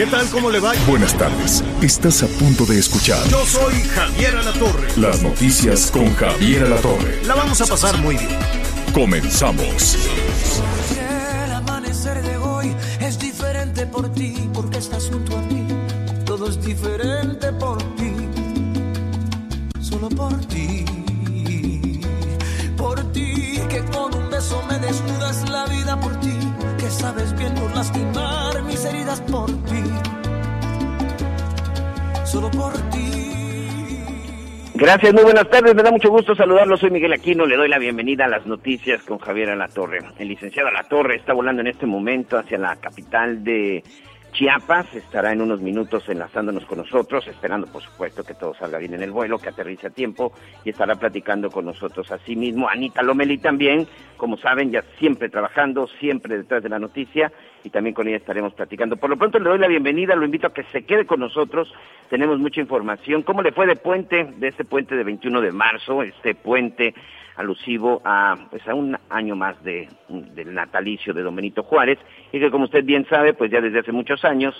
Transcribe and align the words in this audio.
¿Qué 0.00 0.06
tal? 0.06 0.26
¿Cómo 0.30 0.50
le 0.50 0.60
va? 0.60 0.72
Buenas 0.86 1.12
tardes. 1.12 1.62
Estás 1.82 2.22
a 2.22 2.26
punto 2.26 2.64
de 2.64 2.78
escuchar. 2.78 3.22
Yo 3.28 3.44
soy 3.44 3.74
Javier 3.82 4.34
Alatorre. 4.34 4.88
Las 4.96 5.22
noticias 5.22 5.90
con 5.90 6.14
Javier 6.14 6.64
Alatorre. 6.64 7.22
La 7.26 7.34
vamos 7.34 7.60
a 7.60 7.66
pasar 7.66 7.98
muy 7.98 8.16
bien. 8.16 8.38
Comenzamos. 8.94 9.98
El 11.44 11.52
amanecer 11.52 12.22
de 12.22 12.34
hoy 12.38 12.74
es 13.00 13.18
diferente 13.18 13.84
por 13.84 14.10
ti, 14.14 14.48
porque 14.54 14.78
estás 14.78 15.06
junto 15.12 15.36
a 15.36 15.42
mí. 15.42 15.68
Todo 16.24 16.48
es 16.48 16.64
diferente 16.64 17.52
por 17.52 17.76
ti, 17.96 18.14
solo 19.82 20.08
por 20.08 20.34
ti. 20.46 20.86
Por 22.74 23.12
ti, 23.12 23.60
que 23.68 23.84
con 23.92 24.14
un 24.14 24.30
beso 24.30 24.62
me 24.66 24.78
desnudas 24.78 25.46
la 25.50 25.66
vida 25.66 26.00
por 26.00 26.18
ti, 26.19 26.19
que 26.19 26.19
sabes 27.00 27.34
bien 27.38 27.54
no 27.54 27.66
lastimar 27.70 28.62
mis 28.64 28.84
heridas 28.84 29.20
por 29.22 29.46
ti, 29.64 29.82
solo 32.24 32.50
por 32.50 32.74
ti. 32.90 33.06
Gracias, 34.74 35.12
muy 35.12 35.24
buenas 35.24 35.48
tardes. 35.50 35.74
Me 35.74 35.82
da 35.82 35.90
mucho 35.90 36.08
gusto 36.10 36.34
saludarlo. 36.34 36.76
Soy 36.76 36.90
Miguel 36.90 37.12
Aquino. 37.12 37.44
Le 37.44 37.56
doy 37.56 37.68
la 37.68 37.78
bienvenida 37.78 38.24
a 38.24 38.28
las 38.28 38.46
noticias 38.46 39.02
con 39.02 39.18
Javier 39.18 39.50
Alatorre. 39.50 39.98
El 40.18 40.28
licenciado 40.28 40.68
Alatorre 40.68 41.16
está 41.16 41.34
volando 41.34 41.60
en 41.60 41.68
este 41.68 41.84
momento 41.84 42.38
hacia 42.38 42.56
la 42.56 42.76
capital 42.76 43.44
de 43.44 43.82
Chiapas. 44.32 44.94
Estará 44.94 45.32
en 45.32 45.40
unos 45.42 45.60
minutos 45.60 46.08
enlazándonos 46.08 46.64
con 46.64 46.78
nosotros, 46.78 47.26
esperando, 47.26 47.66
por 47.66 47.82
supuesto, 47.82 48.24
que 48.24 48.34
todo 48.34 48.54
salga 48.54 48.78
bien 48.78 48.94
en 48.94 49.02
el 49.02 49.10
vuelo, 49.10 49.38
que 49.38 49.48
aterrice 49.48 49.88
a 49.88 49.90
tiempo 49.90 50.32
y 50.64 50.70
estará 50.70 50.94
platicando 50.96 51.50
con 51.50 51.64
nosotros. 51.64 52.10
Asimismo, 52.10 52.68
Anita 52.68 53.02
Lomeli 53.02 53.38
también, 53.38 53.86
como 54.16 54.36
saben, 54.36 54.70
ya 54.70 54.82
siempre 54.98 55.28
trabajando, 55.28 55.86
siempre 55.98 56.38
detrás 56.38 56.62
de 56.62 56.68
la 56.68 56.78
noticia 56.78 57.32
y 57.64 57.70
también 57.70 57.94
con 57.94 58.08
ella 58.08 58.16
estaremos 58.16 58.54
platicando. 58.54 58.96
Por 58.96 59.10
lo 59.10 59.16
pronto 59.16 59.38
le 59.38 59.48
doy 59.48 59.58
la 59.58 59.68
bienvenida, 59.68 60.14
lo 60.14 60.24
invito 60.24 60.46
a 60.46 60.54
que 60.54 60.64
se 60.64 60.84
quede 60.84 61.06
con 61.06 61.20
nosotros, 61.20 61.72
tenemos 62.08 62.38
mucha 62.38 62.60
información. 62.60 63.22
¿Cómo 63.22 63.42
le 63.42 63.52
fue 63.52 63.66
de 63.66 63.76
puente, 63.76 64.32
de 64.36 64.48
este 64.48 64.64
puente 64.64 64.94
de 64.96 65.04
21 65.04 65.40
de 65.40 65.52
marzo, 65.52 66.02
este 66.02 66.34
puente 66.34 66.94
alusivo 67.36 68.02
a 68.04 68.36
pues 68.50 68.66
a 68.68 68.74
un 68.74 68.96
año 69.08 69.34
más 69.34 69.62
de 69.64 69.88
del 70.08 70.52
natalicio 70.52 71.14
de 71.14 71.22
Don 71.22 71.34
Benito 71.34 71.62
Juárez 71.62 71.98
y 72.32 72.38
que 72.38 72.50
como 72.50 72.64
usted 72.64 72.84
bien 72.84 73.06
sabe, 73.08 73.32
pues 73.32 73.50
ya 73.50 73.60
desde 73.60 73.80
hace 73.80 73.92
muchos 73.92 74.24
años 74.24 74.54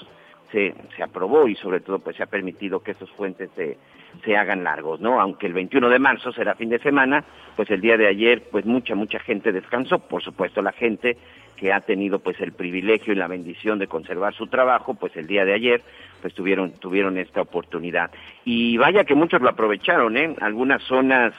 se, 0.53 0.75
se 0.97 1.03
aprobó 1.03 1.49
y 1.49 1.55
sobre 1.57 1.81
todo 1.81 1.99
pues 1.99 2.17
se 2.17 2.23
ha 2.23 2.27
permitido 2.27 2.83
que 2.83 2.93
estos 2.93 3.11
puentes 3.11 3.51
se, 3.57 3.77
se 4.25 4.37
hagan 4.37 4.65
largos, 4.65 5.01
¿no? 5.01 5.21
Aunque 5.21 5.47
el 5.47 5.53
21 5.53 5.89
de 5.89 5.99
marzo 5.99 6.33
será 6.33 6.55
fin 6.55 6.71
de 6.71 6.79
semana, 6.79 7.25
pues 7.57 7.71
el 7.71 7.81
día 7.81 7.97
de 7.97 8.07
ayer 8.07 8.45
pues 8.51 8.65
mucha 8.65 8.95
mucha 8.95 9.19
gente 9.21 9.53
descansó, 9.53 9.99
por 9.99 10.23
supuesto 10.23 10.63
la 10.63 10.73
gente 10.73 11.17
que 11.57 11.73
ha 11.73 11.81
tenido 11.81 12.21
pues 12.21 12.41
el 12.41 12.53
privilegio 12.53 13.13
y 13.13 13.17
la 13.17 13.29
bendición 13.29 13.79
de 13.79 13.87
conservar 13.87 14.35
su 14.35 14.47
trabajo, 14.47 14.95
pues 14.95 15.15
el 15.17 15.27
día 15.27 15.45
de 15.45 15.55
ayer 15.55 15.83
pues 16.23 16.35
tuvieron 16.35 16.73
tuvieron 16.73 17.19
esta 17.19 17.43
oportunidad. 17.43 18.11
Y 18.45 18.77
vaya 18.79 19.05
que 19.05 19.15
muchos 19.15 19.41
lo 19.41 19.51
aprovecharon, 19.51 20.17
¿eh? 20.17 20.35
Algunas 20.41 20.83
zonas 20.83 21.33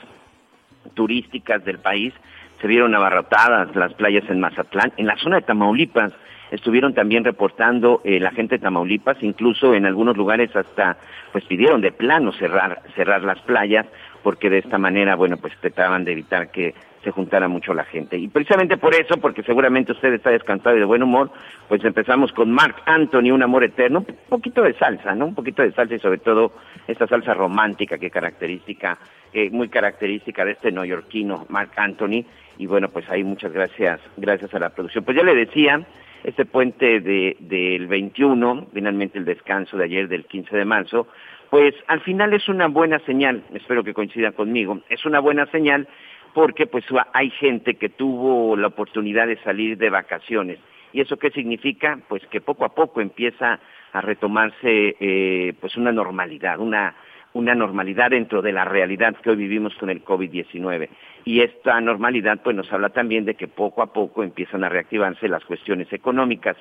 turísticas 0.93 1.63
del 1.63 1.79
país 1.79 2.13
se 2.59 2.67
vieron 2.67 2.93
abarrotadas 2.93 3.75
las 3.75 3.93
playas 3.93 4.29
en 4.29 4.39
Mazatlán, 4.39 4.93
en 4.97 5.07
la 5.07 5.17
zona 5.17 5.37
de 5.37 5.41
Tamaulipas 5.41 6.13
estuvieron 6.51 6.93
también 6.93 7.23
reportando 7.23 8.01
eh, 8.03 8.19
la 8.19 8.31
gente 8.31 8.55
de 8.55 8.63
Tamaulipas, 8.63 9.17
incluso 9.21 9.73
en 9.73 9.85
algunos 9.85 10.15
lugares 10.15 10.55
hasta 10.55 10.97
pues 11.31 11.45
pidieron 11.45 11.81
de 11.81 11.91
plano 11.91 12.31
cerrar 12.33 12.81
cerrar 12.95 13.23
las 13.23 13.39
playas 13.39 13.87
porque 14.23 14.49
de 14.49 14.59
esta 14.59 14.77
manera, 14.77 15.15
bueno, 15.15 15.37
pues 15.37 15.53
trataban 15.59 16.03
de 16.05 16.11
evitar 16.11 16.51
que 16.51 16.75
se 17.03 17.11
juntara 17.11 17.47
mucho 17.47 17.73
la 17.73 17.83
gente. 17.83 18.17
Y 18.17 18.27
precisamente 18.27 18.77
por 18.77 18.93
eso, 18.93 19.17
porque 19.17 19.43
seguramente 19.43 19.91
usted 19.91 20.13
está 20.13 20.29
descansado 20.29 20.75
y 20.75 20.79
de 20.79 20.85
buen 20.85 21.01
humor, 21.01 21.31
pues 21.67 21.83
empezamos 21.83 22.31
con 22.31 22.51
Mark 22.51 22.75
Anthony, 22.85 23.31
Un 23.31 23.41
Amor 23.41 23.63
Eterno, 23.63 23.99
un 24.07 24.15
poquito 24.29 24.61
de 24.61 24.73
salsa, 24.73 25.15
¿no? 25.15 25.25
Un 25.25 25.35
poquito 25.35 25.63
de 25.63 25.71
salsa 25.71 25.95
y 25.95 25.99
sobre 25.99 26.19
todo 26.19 26.53
esta 26.87 27.07
salsa 27.07 27.33
romántica 27.33 27.97
que 27.97 28.11
característica, 28.11 28.99
eh, 29.33 29.49
muy 29.49 29.69
característica 29.69 30.45
de 30.45 30.51
este 30.51 30.71
neoyorquino, 30.71 31.47
Mark 31.49 31.71
Anthony. 31.75 32.23
Y 32.59 32.67
bueno, 32.67 32.89
pues 32.89 33.09
ahí 33.09 33.23
muchas 33.23 33.51
gracias, 33.51 33.99
gracias 34.17 34.53
a 34.53 34.59
la 34.59 34.69
producción. 34.69 35.03
Pues 35.03 35.17
ya 35.17 35.23
le 35.23 35.33
decía, 35.33 35.81
este 36.23 36.45
puente 36.45 36.99
de, 36.99 37.37
del 37.39 37.87
21, 37.87 38.67
finalmente 38.73 39.17
el 39.17 39.25
descanso 39.25 39.77
de 39.77 39.85
ayer 39.85 40.07
del 40.07 40.25
15 40.25 40.55
de 40.55 40.65
marzo, 40.65 41.07
pues 41.49 41.73
al 41.87 42.01
final 42.01 42.33
es 42.33 42.47
una 42.47 42.67
buena 42.67 42.99
señal, 42.99 43.43
espero 43.53 43.83
que 43.83 43.93
coincida 43.93 44.31
conmigo, 44.31 44.79
es 44.89 45.05
una 45.05 45.19
buena 45.19 45.45
señal 45.47 45.87
porque 46.33 46.65
pues 46.65 46.85
hay 47.13 47.29
gente 47.31 47.75
que 47.75 47.89
tuvo 47.89 48.55
la 48.55 48.67
oportunidad 48.67 49.27
de 49.27 49.37
salir 49.43 49.77
de 49.77 49.89
vacaciones. 49.89 50.59
¿Y 50.93 51.01
eso 51.01 51.17
qué 51.17 51.29
significa? 51.31 51.99
Pues 52.07 52.25
que 52.27 52.41
poco 52.41 52.65
a 52.65 52.73
poco 52.73 53.01
empieza 53.01 53.59
a 53.93 54.01
retomarse 54.01 54.95
eh, 54.99 55.53
pues 55.59 55.75
una 55.75 55.91
normalidad, 55.91 56.59
una, 56.59 56.95
una 57.33 57.55
normalidad 57.55 58.11
dentro 58.11 58.41
de 58.41 58.51
la 58.51 58.65
realidad 58.65 59.15
que 59.15 59.29
hoy 59.29 59.37
vivimos 59.37 59.73
con 59.75 59.89
el 59.89 60.03
COVID-19. 60.03 60.89
Y 61.23 61.41
esta 61.41 61.79
normalidad 61.79 62.41
pues 62.43 62.55
nos 62.55 62.71
habla 62.73 62.89
también 62.89 63.25
de 63.25 63.35
que 63.35 63.47
poco 63.47 63.81
a 63.81 63.93
poco 63.93 64.23
empiezan 64.23 64.63
a 64.63 64.69
reactivarse 64.69 65.27
las 65.27 65.45
cuestiones 65.45 65.91
económicas. 65.93 66.57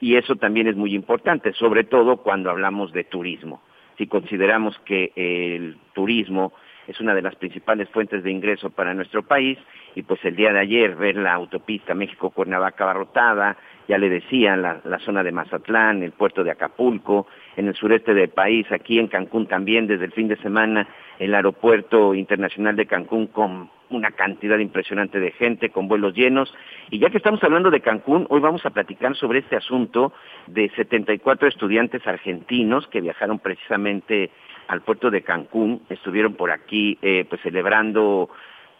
Y 0.00 0.16
eso 0.16 0.36
también 0.36 0.66
es 0.66 0.76
muy 0.76 0.94
importante, 0.94 1.52
sobre 1.52 1.84
todo 1.84 2.18
cuando 2.18 2.50
hablamos 2.50 2.92
de 2.92 3.04
turismo. 3.04 3.62
Si 3.98 4.06
consideramos 4.06 4.78
que 4.80 5.12
el 5.14 5.76
turismo 5.92 6.52
es 6.86 7.00
una 7.00 7.14
de 7.14 7.22
las 7.22 7.36
principales 7.36 7.88
fuentes 7.90 8.22
de 8.22 8.30
ingreso 8.30 8.70
para 8.70 8.94
nuestro 8.94 9.22
país 9.22 9.58
y 9.94 10.02
pues 10.02 10.24
el 10.24 10.36
día 10.36 10.52
de 10.52 10.60
ayer 10.60 10.96
ver 10.96 11.16
la 11.16 11.34
autopista 11.34 11.94
México-Cuernavaca 11.94 12.84
abarrotada, 12.84 13.56
ya 13.88 13.98
le 13.98 14.08
decía, 14.08 14.56
la, 14.56 14.80
la, 14.84 14.98
zona 14.98 15.22
de 15.22 15.32
Mazatlán, 15.32 16.02
el 16.02 16.12
puerto 16.12 16.44
de 16.44 16.50
Acapulco, 16.50 17.26
en 17.56 17.68
el 17.68 17.74
sureste 17.74 18.14
del 18.14 18.30
país, 18.30 18.66
aquí 18.70 18.98
en 18.98 19.08
Cancún 19.08 19.46
también 19.46 19.86
desde 19.86 20.04
el 20.06 20.12
fin 20.12 20.28
de 20.28 20.36
semana, 20.36 20.86
el 21.18 21.34
aeropuerto 21.34 22.14
internacional 22.14 22.76
de 22.76 22.86
Cancún 22.86 23.26
con 23.28 23.70
una 23.92 24.10
cantidad 24.12 24.58
impresionante 24.58 25.20
de 25.20 25.32
gente, 25.32 25.70
con 25.70 25.88
vuelos 25.88 26.14
llenos. 26.14 26.52
Y 26.90 26.98
ya 26.98 27.10
que 27.10 27.18
estamos 27.18 27.42
hablando 27.44 27.70
de 27.70 27.80
Cancún, 27.80 28.26
hoy 28.30 28.40
vamos 28.40 28.64
a 28.66 28.70
platicar 28.70 29.14
sobre 29.16 29.40
este 29.40 29.56
asunto 29.56 30.12
de 30.46 30.70
74 30.70 31.48
estudiantes 31.48 32.06
argentinos 32.06 32.86
que 32.88 33.00
viajaron 33.00 33.38
precisamente 33.38 34.30
al 34.68 34.82
puerto 34.82 35.10
de 35.10 35.22
Cancún, 35.22 35.82
estuvieron 35.90 36.34
por 36.34 36.50
aquí 36.50 36.98
eh, 37.02 37.26
pues 37.28 37.42
celebrando 37.42 38.30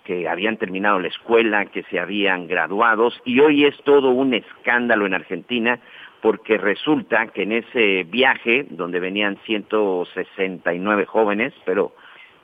que 0.05 0.29
habían 0.29 0.57
terminado 0.57 0.99
la 0.99 1.09
escuela, 1.09 1.67
que 1.67 1.83
se 1.85 1.99
habían 1.99 2.47
graduados 2.47 3.21
y 3.25 3.41
hoy 3.41 3.65
es 3.65 3.77
todo 3.85 4.11
un 4.11 4.35
escándalo 4.35 5.07
en 5.07 5.15
Argentina 5.15 5.81
porque 6.21 6.57
resulta 6.57 7.27
que 7.29 7.43
en 7.43 7.53
ese 7.53 8.05
viaje 8.05 8.67
donde 8.71 9.01
venían 9.01 9.39
169 9.45 11.05
jóvenes, 11.07 11.53
pero 11.65 11.93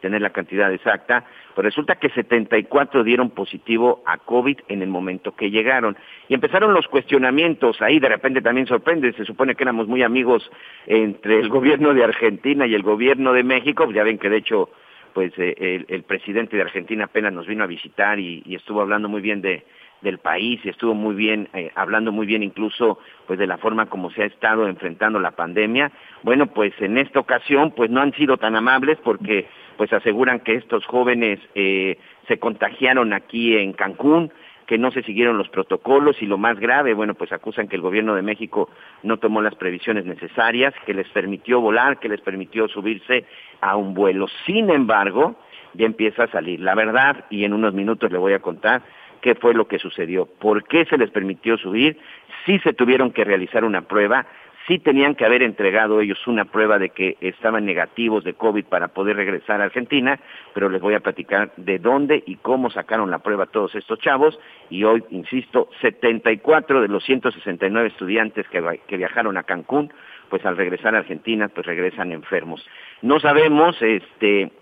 tener 0.00 0.20
la 0.20 0.30
cantidad 0.30 0.72
exacta, 0.72 1.24
pues 1.54 1.64
resulta 1.64 1.96
que 1.96 2.08
74 2.10 3.04
dieron 3.04 3.30
positivo 3.30 4.02
a 4.06 4.18
COVID 4.18 4.58
en 4.68 4.82
el 4.82 4.88
momento 4.88 5.34
que 5.34 5.50
llegaron. 5.50 5.96
Y 6.28 6.34
empezaron 6.34 6.72
los 6.72 6.86
cuestionamientos, 6.88 7.80
ahí 7.82 7.98
de 7.98 8.08
repente 8.08 8.42
también 8.42 8.66
sorprende, 8.66 9.12
se 9.12 9.24
supone 9.24 9.54
que 9.54 9.64
éramos 9.64 9.86
muy 9.88 10.02
amigos 10.02 10.50
entre 10.86 11.38
el 11.40 11.48
gobierno 11.48 11.94
de 11.94 12.04
Argentina 12.04 12.66
y 12.66 12.74
el 12.74 12.82
gobierno 12.82 13.32
de 13.32 13.42
México, 13.42 13.90
ya 13.90 14.04
ven 14.04 14.18
que 14.18 14.30
de 14.30 14.38
hecho 14.38 14.70
pues 15.12 15.32
eh, 15.38 15.54
el, 15.58 15.86
el, 15.88 16.02
presidente 16.02 16.56
de 16.56 16.62
Argentina 16.62 17.04
apenas 17.04 17.32
nos 17.32 17.46
vino 17.46 17.64
a 17.64 17.66
visitar 17.66 18.18
y, 18.18 18.42
y 18.46 18.54
estuvo 18.54 18.80
hablando 18.80 19.08
muy 19.08 19.20
bien 19.20 19.40
de, 19.40 19.64
del 20.00 20.18
país 20.18 20.60
y 20.64 20.68
estuvo 20.68 20.94
muy 20.94 21.14
bien, 21.14 21.48
eh, 21.54 21.70
hablando 21.74 22.12
muy 22.12 22.26
bien 22.26 22.42
incluso 22.42 22.98
pues 23.26 23.38
de 23.38 23.46
la 23.46 23.58
forma 23.58 23.86
como 23.86 24.10
se 24.10 24.22
ha 24.22 24.26
estado 24.26 24.68
enfrentando 24.68 25.18
la 25.18 25.32
pandemia. 25.32 25.90
Bueno, 26.22 26.46
pues 26.46 26.72
en 26.80 26.98
esta 26.98 27.20
ocasión 27.20 27.72
pues 27.72 27.90
no 27.90 28.00
han 28.00 28.12
sido 28.14 28.36
tan 28.36 28.56
amables 28.56 28.98
porque 29.02 29.48
pues 29.76 29.92
aseguran 29.92 30.40
que 30.40 30.54
estos 30.54 30.84
jóvenes 30.86 31.40
eh, 31.54 31.98
se 32.26 32.38
contagiaron 32.38 33.12
aquí 33.12 33.56
en 33.56 33.72
Cancún, 33.72 34.32
que 34.68 34.76
no 34.76 34.90
se 34.90 35.02
siguieron 35.02 35.38
los 35.38 35.48
protocolos 35.48 36.20
y 36.20 36.26
lo 36.26 36.36
más 36.36 36.60
grave, 36.60 36.92
bueno, 36.92 37.14
pues 37.14 37.32
acusan 37.32 37.68
que 37.68 37.76
el 37.76 37.82
gobierno 37.82 38.14
de 38.14 38.20
México 38.20 38.68
no 39.02 39.16
tomó 39.16 39.40
las 39.40 39.54
previsiones 39.54 40.04
necesarias, 40.04 40.74
que 40.84 40.92
les 40.92 41.08
permitió 41.08 41.58
volar, 41.62 41.98
que 41.98 42.10
les 42.10 42.20
permitió 42.20 42.68
subirse 42.68 43.24
a 43.62 43.76
un 43.76 43.94
vuelo. 43.94 44.26
Sin 44.44 44.68
embargo, 44.68 45.36
ya 45.72 45.86
empieza 45.86 46.24
a 46.24 46.30
salir 46.30 46.60
la 46.60 46.74
verdad 46.74 47.24
y 47.30 47.44
en 47.44 47.54
unos 47.54 47.72
minutos 47.72 48.12
le 48.12 48.18
voy 48.18 48.34
a 48.34 48.40
contar 48.40 48.82
qué 49.22 49.34
fue 49.34 49.54
lo 49.54 49.66
que 49.66 49.78
sucedió, 49.78 50.26
por 50.26 50.62
qué 50.64 50.84
se 50.84 50.98
les 50.98 51.10
permitió 51.10 51.56
subir, 51.56 51.98
si 52.44 52.58
se 52.58 52.74
tuvieron 52.74 53.10
que 53.10 53.24
realizar 53.24 53.64
una 53.64 53.80
prueba, 53.80 54.26
sí 54.68 54.78
tenían 54.78 55.14
que 55.14 55.24
haber 55.24 55.42
entregado 55.42 56.00
ellos 56.00 56.24
una 56.26 56.44
prueba 56.44 56.78
de 56.78 56.90
que 56.90 57.16
estaban 57.20 57.64
negativos 57.64 58.22
de 58.22 58.34
COVID 58.34 58.66
para 58.66 58.88
poder 58.88 59.16
regresar 59.16 59.60
a 59.60 59.64
Argentina, 59.64 60.20
pero 60.54 60.68
les 60.68 60.80
voy 60.80 60.94
a 60.94 61.00
platicar 61.00 61.52
de 61.56 61.78
dónde 61.78 62.22
y 62.26 62.36
cómo 62.36 62.70
sacaron 62.70 63.10
la 63.10 63.20
prueba 63.20 63.46
todos 63.46 63.74
estos 63.74 63.98
chavos 63.98 64.38
y 64.68 64.84
hoy, 64.84 65.02
insisto, 65.10 65.70
74 65.80 66.82
de 66.82 66.88
los 66.88 67.02
169 67.04 67.88
estudiantes 67.88 68.46
que, 68.48 68.96
viajaron 68.96 69.38
a 69.38 69.44
Cancún, 69.44 69.90
pues 70.28 70.44
al 70.44 70.58
regresar 70.58 70.94
a 70.94 70.98
Argentina, 70.98 71.48
pues 71.48 71.66
regresan 71.66 72.12
enfermos. 72.12 72.64
No 73.00 73.18
sabemos, 73.18 73.80
este, 73.80 74.52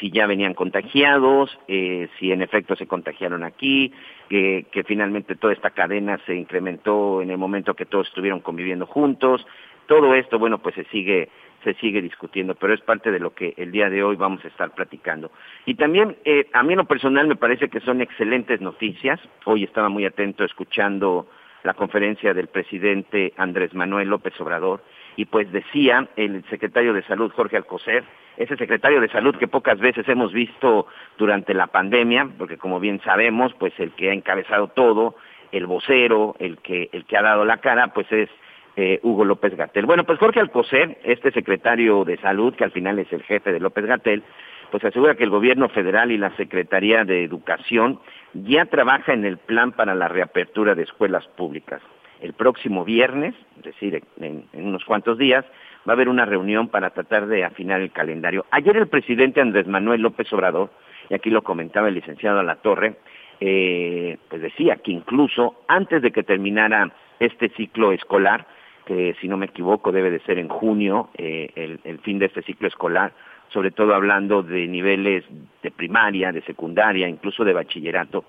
si 0.00 0.10
ya 0.10 0.26
venían 0.26 0.54
contagiados, 0.54 1.56
eh, 1.68 2.08
si 2.18 2.32
en 2.32 2.42
efecto 2.42 2.74
se 2.74 2.86
contagiaron 2.86 3.44
aquí, 3.44 3.92
que 4.28 4.84
finalmente 4.86 5.34
toda 5.34 5.52
esta 5.52 5.70
cadena 5.70 6.18
se 6.24 6.34
incrementó 6.34 7.20
en 7.20 7.30
el 7.30 7.38
momento 7.38 7.74
que 7.74 7.84
todos 7.84 8.06
estuvieron 8.06 8.40
conviviendo 8.40 8.86
juntos. 8.86 9.44
Todo 9.86 10.14
esto, 10.14 10.38
bueno, 10.38 10.58
pues 10.58 10.76
se 10.76 10.84
sigue 10.84 11.28
se 11.64 11.74
sigue 11.74 12.00
discutiendo, 12.02 12.54
pero 12.54 12.74
es 12.74 12.80
parte 12.80 13.10
de 13.10 13.20
lo 13.20 13.34
que 13.34 13.54
el 13.56 13.70
día 13.70 13.90
de 13.90 14.02
hoy 14.02 14.16
vamos 14.16 14.44
a 14.44 14.48
estar 14.48 14.74
platicando. 14.74 15.30
Y 15.66 15.74
también, 15.74 16.16
eh, 16.24 16.48
a 16.52 16.62
mí 16.62 16.72
en 16.72 16.78
lo 16.78 16.84
personal 16.86 17.26
me 17.26 17.36
parece 17.36 17.68
que 17.68 17.80
son 17.80 18.00
excelentes 18.00 18.60
noticias. 18.60 19.20
Hoy 19.44 19.64
estaba 19.64 19.88
muy 19.88 20.04
atento 20.04 20.44
escuchando 20.44 21.28
la 21.62 21.74
conferencia 21.74 22.32
del 22.32 22.48
presidente 22.48 23.34
Andrés 23.36 23.74
Manuel 23.74 24.08
López 24.08 24.38
Obrador, 24.40 24.82
y 25.16 25.26
pues 25.26 25.50
decía 25.52 26.08
el 26.16 26.44
secretario 26.50 26.92
de 26.92 27.02
Salud 27.02 27.32
Jorge 27.32 27.56
Alcocer, 27.56 28.04
ese 28.36 28.56
secretario 28.56 29.00
de 29.00 29.08
Salud 29.08 29.36
que 29.36 29.48
pocas 29.48 29.78
veces 29.78 30.08
hemos 30.08 30.32
visto 30.32 30.86
durante 31.18 31.52
la 31.52 31.66
pandemia, 31.66 32.28
porque 32.38 32.56
como 32.56 32.80
bien 32.80 33.00
sabemos, 33.02 33.52
pues 33.58 33.72
el 33.78 33.92
que 33.92 34.10
ha 34.10 34.14
encabezado 34.14 34.68
todo, 34.68 35.16
el 35.52 35.66
vocero, 35.66 36.36
el 36.38 36.58
que, 36.58 36.88
el 36.92 37.04
que 37.04 37.16
ha 37.16 37.22
dado 37.22 37.44
la 37.44 37.58
cara, 37.58 37.88
pues 37.88 38.10
es 38.12 38.30
eh, 38.76 39.00
Hugo 39.02 39.24
López 39.24 39.56
Gatel. 39.56 39.84
Bueno, 39.84 40.04
pues 40.04 40.18
Jorge 40.18 40.40
Alcocer, 40.40 40.98
este 41.04 41.32
secretario 41.32 42.04
de 42.04 42.16
Salud, 42.18 42.54
que 42.54 42.64
al 42.64 42.70
final 42.70 42.98
es 42.98 43.12
el 43.12 43.22
jefe 43.24 43.52
de 43.52 43.60
López 43.60 43.84
Gatel, 43.84 44.22
pues 44.70 44.84
asegura 44.84 45.16
que 45.16 45.24
el 45.24 45.30
gobierno 45.30 45.68
federal 45.68 46.12
y 46.12 46.16
la 46.16 46.34
Secretaría 46.36 47.04
de 47.04 47.24
Educación 47.24 47.98
ya 48.32 48.66
trabaja 48.66 49.12
en 49.12 49.24
el 49.24 49.36
plan 49.36 49.72
para 49.72 49.94
la 49.96 50.06
reapertura 50.06 50.76
de 50.76 50.84
escuelas 50.84 51.26
públicas 51.36 51.82
el 52.20 52.32
próximo 52.32 52.84
viernes, 52.84 53.34
es 53.58 53.64
decir, 53.64 54.02
en, 54.20 54.44
unos 54.52 54.84
cuantos 54.84 55.18
días, 55.18 55.44
va 55.88 55.92
a 55.92 55.96
haber 55.96 56.08
una 56.08 56.24
reunión 56.24 56.68
para 56.68 56.90
tratar 56.90 57.26
de 57.26 57.44
afinar 57.44 57.80
el 57.80 57.90
calendario. 57.90 58.46
Ayer 58.50 58.76
el 58.76 58.88
presidente 58.88 59.40
Andrés 59.40 59.66
Manuel 59.66 60.02
López 60.02 60.32
Obrador, 60.32 60.70
y 61.08 61.14
aquí 61.14 61.30
lo 61.30 61.42
comentaba 61.42 61.88
el 61.88 61.94
licenciado 61.94 62.40
a 62.40 62.42
la 62.42 62.56
Torre, 62.56 62.96
eh, 63.40 64.18
pues 64.28 64.42
decía 64.42 64.76
que 64.76 64.92
incluso 64.92 65.62
antes 65.66 66.02
de 66.02 66.10
que 66.10 66.22
terminara 66.22 66.92
este 67.18 67.48
ciclo 67.50 67.92
escolar, 67.92 68.46
que 68.84 69.14
si 69.20 69.28
no 69.28 69.36
me 69.36 69.46
equivoco 69.46 69.92
debe 69.92 70.10
de 70.10 70.20
ser 70.20 70.38
en 70.38 70.48
junio, 70.48 71.10
eh, 71.16 71.78
el 71.84 71.98
fin 72.00 72.18
de 72.18 72.26
este 72.26 72.42
ciclo 72.42 72.68
escolar, 72.68 73.12
sobre 73.52 73.70
todo 73.70 73.94
hablando 73.94 74.42
de 74.42 74.66
niveles 74.66 75.24
de 75.62 75.70
primaria, 75.70 76.32
de 76.32 76.42
secundaria, 76.42 77.08
incluso 77.08 77.44
de 77.44 77.52
bachillerato, 77.52 78.24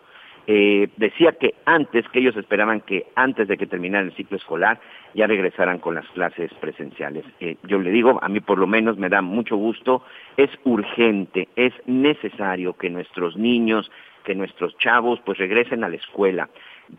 eh, 0.47 0.89
decía 0.97 1.33
que 1.33 1.53
antes, 1.65 2.07
que 2.09 2.19
ellos 2.19 2.35
esperaban 2.35 2.81
que 2.81 3.07
antes 3.15 3.47
de 3.47 3.57
que 3.57 3.67
terminara 3.67 4.03
el 4.03 4.15
ciclo 4.15 4.37
escolar 4.37 4.79
ya 5.13 5.27
regresaran 5.27 5.79
con 5.79 5.95
las 5.95 6.07
clases 6.09 6.51
presenciales. 6.55 7.25
Eh, 7.39 7.57
yo 7.63 7.79
le 7.79 7.91
digo, 7.91 8.19
a 8.21 8.29
mí 8.29 8.39
por 8.39 8.57
lo 8.57 8.67
menos 8.67 8.97
me 8.97 9.09
da 9.09 9.21
mucho 9.21 9.55
gusto, 9.55 10.03
es 10.37 10.49
urgente, 10.63 11.49
es 11.55 11.73
necesario 11.85 12.73
que 12.73 12.89
nuestros 12.89 13.37
niños, 13.37 13.91
que 14.23 14.35
nuestros 14.35 14.77
chavos 14.77 15.19
pues 15.25 15.37
regresen 15.37 15.83
a 15.83 15.89
la 15.89 15.95
escuela. 15.95 16.49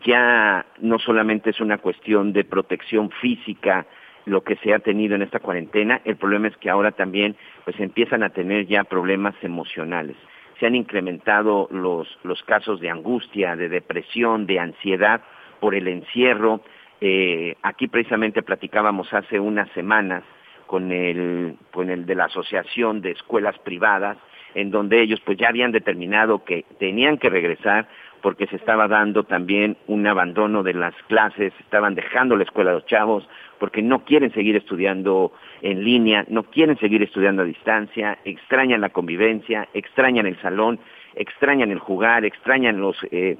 Ya 0.05 0.65
no 0.79 0.99
solamente 0.99 1.49
es 1.49 1.59
una 1.59 1.77
cuestión 1.77 2.33
de 2.33 2.43
protección 2.43 3.09
física, 3.09 3.85
lo 4.25 4.41
que 4.41 4.55
se 4.57 4.73
ha 4.73 4.79
tenido 4.79 5.15
en 5.15 5.21
esta 5.21 5.39
cuarentena, 5.39 5.99
el 6.05 6.15
problema 6.15 6.47
es 6.47 6.55
que 6.55 6.69
ahora 6.69 6.91
también 6.91 7.35
pues 7.65 7.77
empiezan 7.79 8.23
a 8.23 8.29
tener 8.29 8.67
ya 8.67 8.85
problemas 8.85 9.35
emocionales 9.41 10.15
se 10.63 10.67
han 10.67 10.75
incrementado 10.75 11.67
los, 11.71 12.07
los 12.23 12.41
casos 12.43 12.79
de 12.79 12.89
angustia, 12.89 13.57
de 13.57 13.67
depresión, 13.67 14.45
de 14.45 14.59
ansiedad 14.59 15.19
por 15.59 15.75
el 15.75 15.89
encierro. 15.89 16.61
Eh, 17.01 17.57
aquí 17.63 17.89
precisamente 17.89 18.43
platicábamos 18.43 19.13
hace 19.13 19.41
unas 19.41 19.69
semanas 19.71 20.23
con 20.65 20.93
el, 20.93 21.57
con 21.73 21.89
el 21.89 22.05
de 22.05 22.15
la 22.15 22.25
Asociación 22.25 23.01
de 23.01 23.11
Escuelas 23.11 23.59
Privadas, 23.59 24.15
en 24.55 24.71
donde 24.71 25.01
ellos 25.01 25.19
pues 25.25 25.37
ya 25.37 25.49
habían 25.49 25.73
determinado 25.73 26.45
que 26.45 26.63
tenían 26.79 27.17
que 27.17 27.27
regresar 27.27 27.89
porque 28.23 28.47
se 28.47 28.55
estaba 28.55 28.87
dando 28.87 29.25
también 29.25 29.75
un 29.85 30.07
abandono 30.07 30.63
de 30.63 30.73
las 30.73 30.95
clases, 31.09 31.53
estaban 31.59 31.93
dejando 31.93 32.37
la 32.37 32.43
escuela 32.43 32.71
a 32.71 32.75
los 32.75 32.85
chavos 32.85 33.27
porque 33.59 33.81
no 33.81 34.05
quieren 34.05 34.33
seguir 34.33 34.55
estudiando 34.55 35.33
en 35.61 35.83
línea, 35.83 36.25
no 36.29 36.43
quieren 36.43 36.79
seguir 36.79 37.03
estudiando 37.03 37.41
a 37.41 37.45
distancia, 37.45 38.17
extrañan 38.23 38.79
la 38.79 38.89
convivencia, 38.89 39.67
extrañan 39.73 40.25
el 40.25 40.41
salón, 40.41 40.79
extrañan 41.15 41.69
el 41.69 41.79
jugar, 41.79 42.23
extrañan 42.23 42.79
los, 42.79 42.95
eh, 43.11 43.37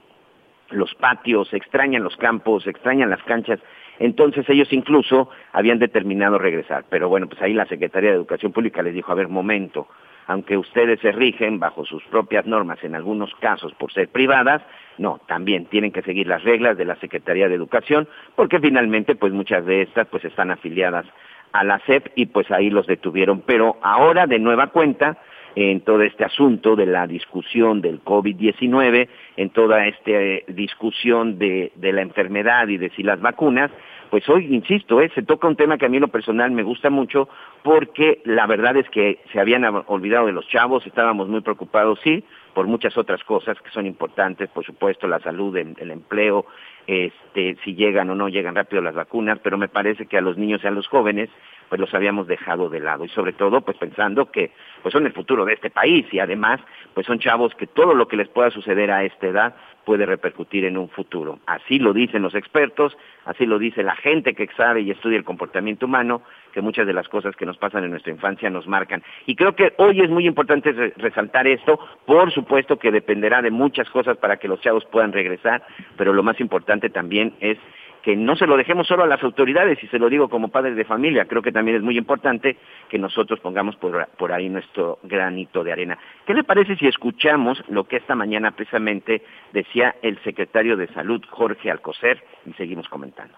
los 0.70 0.94
patios, 0.96 1.54
extrañan 1.54 2.04
los 2.04 2.18
campos, 2.18 2.68
extrañan 2.68 3.10
las 3.10 3.24
canchas. 3.24 3.60
Entonces 4.00 4.48
ellos 4.50 4.72
incluso 4.74 5.30
habían 5.54 5.80
determinado 5.80 6.38
regresar. 6.40 6.84
Pero 6.90 7.08
bueno, 7.08 7.28
pues 7.28 7.42
ahí 7.42 7.54
la 7.54 7.68
Secretaría 7.68 8.10
de 8.10 8.18
Educación 8.18 8.52
Pública 8.52 8.84
les 8.84 8.94
dijo, 8.94 9.14
a 9.14 9.16
ver, 9.16 9.30
momento, 9.30 9.88
aunque 10.28 10.58
ustedes 10.58 11.00
se 11.00 11.12
rigen 11.12 11.60
bajo 11.60 11.86
sus 11.86 12.04
propias 12.06 12.46
normas 12.46 12.84
en 12.84 12.96
algunos 12.96 13.34
casos 13.36 13.74
por 13.74 13.92
ser 13.92 14.10
privadas, 14.10 14.62
no, 14.98 15.20
también 15.28 15.66
tienen 15.66 15.92
que 15.92 16.02
seguir 16.02 16.28
las 16.28 16.44
reglas 16.44 16.78
de 16.78 16.86
la 16.86 16.96
Secretaría 16.98 17.50
de 17.50 17.56
Educación, 17.56 18.08
porque 18.36 18.60
finalmente 18.60 19.16
pues 19.16 19.34
muchas 19.34 19.66
de 19.66 19.82
estas 19.82 20.08
pues 20.08 20.24
están 20.26 20.52
afiliadas 20.52 21.06
a 21.52 21.64
la 21.64 21.80
SEP 21.86 22.08
y 22.16 22.28
pues 22.28 22.50
ahí 22.52 22.70
los 22.70 22.88
detuvieron. 22.88 23.42
Pero 23.42 23.78
ahora 23.82 24.28
de 24.28 24.40
nueva 24.40 24.68
cuenta, 24.68 25.18
en 25.56 25.82
todo 25.82 26.02
este 26.02 26.26
asunto 26.26 26.76
de 26.76 26.88
la 26.88 27.06
discusión 27.08 27.82
del 27.82 28.04
COVID-19, 28.04 29.08
en 29.38 29.50
toda 29.52 29.86
esta 29.86 30.12
eh, 30.12 30.44
discusión 30.48 31.38
de, 31.38 31.72
de, 31.76 31.94
la 31.94 32.02
enfermedad 32.02 32.68
y 32.68 32.78
de 32.78 32.90
si 32.92 33.04
las 33.04 33.22
vacunas, 33.22 33.70
pues 34.14 34.30
hoy, 34.30 34.46
insisto, 34.54 35.02
eh, 35.02 35.12
se 35.16 35.24
toca 35.24 35.48
un 35.48 35.56
tema 35.56 35.80
que 35.80 35.88
a 35.88 35.90
mí 35.90 35.98
en 35.98 36.02
lo 36.02 36.08
personal 36.08 36.52
me 36.52 36.62
gusta 36.62 36.92
mucho 36.92 37.28
porque 37.64 38.22
la 38.26 38.46
verdad 38.46 38.78
es 38.78 38.88
que 38.92 39.18
se 39.32 39.40
habían 39.40 39.66
olvidado 39.88 40.28
de 40.28 40.34
los 40.34 40.48
chavos, 40.50 40.86
estábamos 40.86 41.28
muy 41.28 41.42
preocupados, 41.42 42.00
sí, 42.04 42.24
por 42.54 42.68
muchas 42.68 42.96
otras 42.96 43.24
cosas 43.24 43.60
que 43.60 43.72
son 43.72 43.88
importantes, 43.88 44.52
por 44.52 44.64
supuesto, 44.64 45.08
la 45.08 45.20
salud, 45.22 45.58
el, 45.58 45.90
empleo, 45.90 46.46
este, 46.86 47.58
si 47.64 47.74
llegan 47.74 48.12
o 48.12 48.14
no 48.14 48.30
llegan 48.30 48.54
rápido 48.54 48.84
las 48.84 48.94
vacunas, 48.94 49.40
pero 49.40 49.58
me 49.58 49.68
parece 49.68 50.06
que 50.06 50.20
a 50.20 50.22
los 50.22 50.38
niños 50.38 50.62
y 50.64 50.68
a 50.68 50.70
los 50.70 50.86
jóvenes 50.86 51.32
pues 51.70 51.80
los 51.80 51.94
habíamos 51.94 52.28
dejado 52.28 52.70
de 52.70 52.80
lado 52.80 53.06
y 53.06 53.10
sobre 53.10 53.34
todo 53.34 53.62
pues 53.62 53.78
pensando 53.78 54.32
que 54.32 54.52
pues 54.82 54.92
son 54.92 55.06
el 55.06 55.14
futuro 55.14 55.46
de 55.46 55.54
este 55.54 55.70
país 55.70 56.06
y 56.12 56.20
además 56.20 56.60
pues 56.94 57.06
son 57.06 57.20
chavos 57.20 57.56
que 57.56 57.68
todo 57.68 57.94
lo 57.94 58.08
que 58.08 58.18
les 58.18 58.28
pueda 58.30 58.52
suceder 58.52 58.92
a 58.92 59.04
esta 59.04 59.28
edad 59.28 59.56
puede 59.86 60.06
repercutir 60.06 60.66
en 60.66 60.78
un 60.78 60.90
futuro. 60.90 61.40
Así 61.46 61.80
lo 61.80 61.94
dicen 61.94 62.22
los 62.22 62.36
expertos, 62.36 62.98
así 63.26 63.46
lo 63.46 63.60
dice 63.60 63.84
la 63.84 63.96
gente 63.96 64.34
que 64.34 64.48
sabe 64.56 64.82
y 64.82 64.92
estudia 64.92 65.18
el 65.18 65.24
comportamiento 65.24 65.86
humano, 65.86 66.22
que 66.54 66.62
muchas 66.62 66.88
de 66.88 66.94
las 66.94 67.10
cosas 67.10 67.36
que 67.36 67.46
nos 67.46 67.58
pasan 67.58 67.84
en 67.84 67.92
nuestra 67.92 68.12
infancia 68.12 68.50
nos 68.50 68.68
marcan. 68.68 69.04
Y 69.26 69.36
creo 69.36 69.56
que 69.56 69.74
hoy 69.78 70.02
es 70.02 70.10
muy 70.10 70.26
importante 70.26 70.72
resaltar 70.98 71.48
esto, 71.48 71.80
por 72.06 72.32
supuesto 72.32 72.78
que 72.78 72.92
dependerá 72.92 73.42
de 73.42 73.52
muchas 73.52 73.90
cosas 73.90 74.18
para 74.18 74.38
que 74.38 74.48
los 74.48 74.62
chavos 74.62 74.86
puedan 74.86 75.12
regresar, 75.12 75.66
pero 75.98 76.14
lo 76.14 76.24
más 76.24 76.40
importante 76.40 76.90
también 76.90 77.34
es 77.40 77.58
que 78.04 78.18
no 78.18 78.36
se 78.36 78.46
lo 78.46 78.58
dejemos 78.58 78.86
solo 78.86 79.04
a 79.04 79.08
las 79.08 79.24
autoridades, 79.24 79.82
y 79.82 79.88
se 79.88 79.98
lo 79.98 80.10
digo 80.10 80.30
como 80.30 80.50
padre 80.50 80.76
de 80.76 80.84
familia, 80.84 81.26
creo 81.26 81.42
que 81.42 81.54
también 81.54 81.78
es 81.78 81.84
muy 81.84 81.98
importante 81.98 82.58
que 82.90 83.00
nosotros 83.00 83.40
pongamos 83.40 83.78
por, 83.78 84.08
por, 84.18 84.34
ahí 84.34 84.50
nuestro 84.50 85.00
granito 85.04 85.64
de 85.64 85.72
arena. 85.72 85.98
¿Qué 86.28 86.34
le 86.34 86.44
parece 86.44 86.76
si 86.76 86.86
escuchamos 86.86 87.64
lo 87.70 87.86
que 87.86 87.96
esta 87.96 88.14
mañana 88.14 88.52
precisamente 88.52 89.24
decía 89.54 89.96
el 90.02 90.22
secretario 90.24 90.76
de 90.76 90.88
Salud, 90.94 91.24
Jorge 91.30 91.72
Alcocer, 91.72 92.24
y 92.46 92.52
seguimos 92.54 92.90
comentando? 92.90 93.38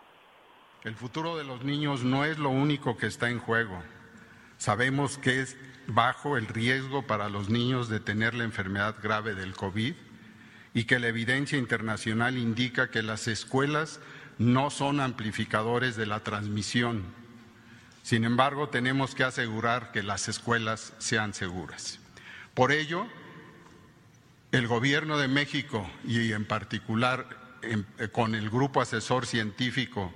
El 0.83 0.95
futuro 0.95 1.37
de 1.37 1.43
los 1.43 1.63
niños 1.63 2.03
no 2.03 2.25
es 2.25 2.39
lo 2.39 2.49
único 2.49 2.97
que 2.97 3.05
está 3.05 3.29
en 3.29 3.39
juego. 3.39 3.77
Sabemos 4.57 5.19
que 5.19 5.41
es 5.41 5.59
bajo 5.87 6.37
el 6.37 6.47
riesgo 6.47 7.05
para 7.05 7.29
los 7.29 7.51
niños 7.51 7.87
de 7.87 7.99
tener 7.99 8.33
la 8.33 8.45
enfermedad 8.45 8.95
grave 9.01 9.35
del 9.35 9.53
COVID 9.53 9.93
y 10.73 10.83
que 10.85 10.99
la 10.99 11.07
evidencia 11.07 11.57
internacional 11.57 12.37
indica 12.37 12.89
que 12.89 13.03
las 13.03 13.27
escuelas 13.27 14.01
no 14.37 14.69
son 14.69 14.99
amplificadores 14.99 15.95
de 15.95 16.05
la 16.05 16.19
transmisión. 16.21 17.03
Sin 18.03 18.23
embargo, 18.23 18.69
tenemos 18.69 19.15
que 19.15 19.23
asegurar 19.23 19.91
que 19.91 20.03
las 20.03 20.27
escuelas 20.27 20.93
sean 20.99 21.33
seguras. 21.33 21.99
Por 22.53 22.71
ello, 22.71 23.07
el 24.51 24.67
Gobierno 24.67 25.17
de 25.17 25.27
México 25.27 25.89
y 26.05 26.31
en 26.31 26.45
particular 26.45 27.27
eh, 27.61 27.83
con 28.11 28.35
el 28.35 28.49
Grupo 28.49 28.81
Asesor 28.81 29.25
Científico, 29.25 30.13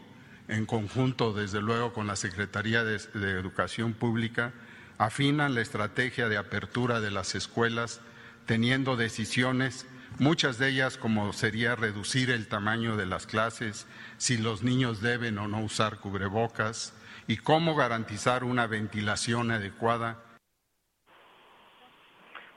en 0.48 0.66
conjunto, 0.66 1.34
desde 1.34 1.62
luego, 1.62 1.94
con 1.94 2.08
la 2.08 2.16
Secretaría 2.16 2.84
de, 2.84 2.98
de 2.98 3.40
Educación 3.40 3.94
Pública, 3.94 4.54
afinan 4.98 5.56
la 5.56 5.62
estrategia 5.62 6.30
de 6.30 6.38
apertura 6.38 7.02
de 7.02 7.12
las 7.12 7.36
escuelas, 7.36 8.02
teniendo 8.46 8.96
decisiones 8.98 9.86
muchas 10.20 10.60
de 10.60 10.70
ellas 10.70 10.98
como 10.98 11.34
sería 11.34 11.76
reducir 11.76 12.30
el 12.30 12.48
tamaño 12.48 12.96
de 12.98 13.06
las 13.06 13.26
clases, 13.26 13.88
si 14.18 14.38
los 14.38 14.64
niños 14.64 15.02
deben 15.02 15.38
o 15.38 15.48
no 15.48 15.62
usar 15.62 16.00
cubrebocas 16.00 16.96
y 17.28 17.38
cómo 17.38 17.76
garantizar 17.76 18.44
una 18.44 18.68
ventilación 18.68 19.52
adecuada. 19.52 20.18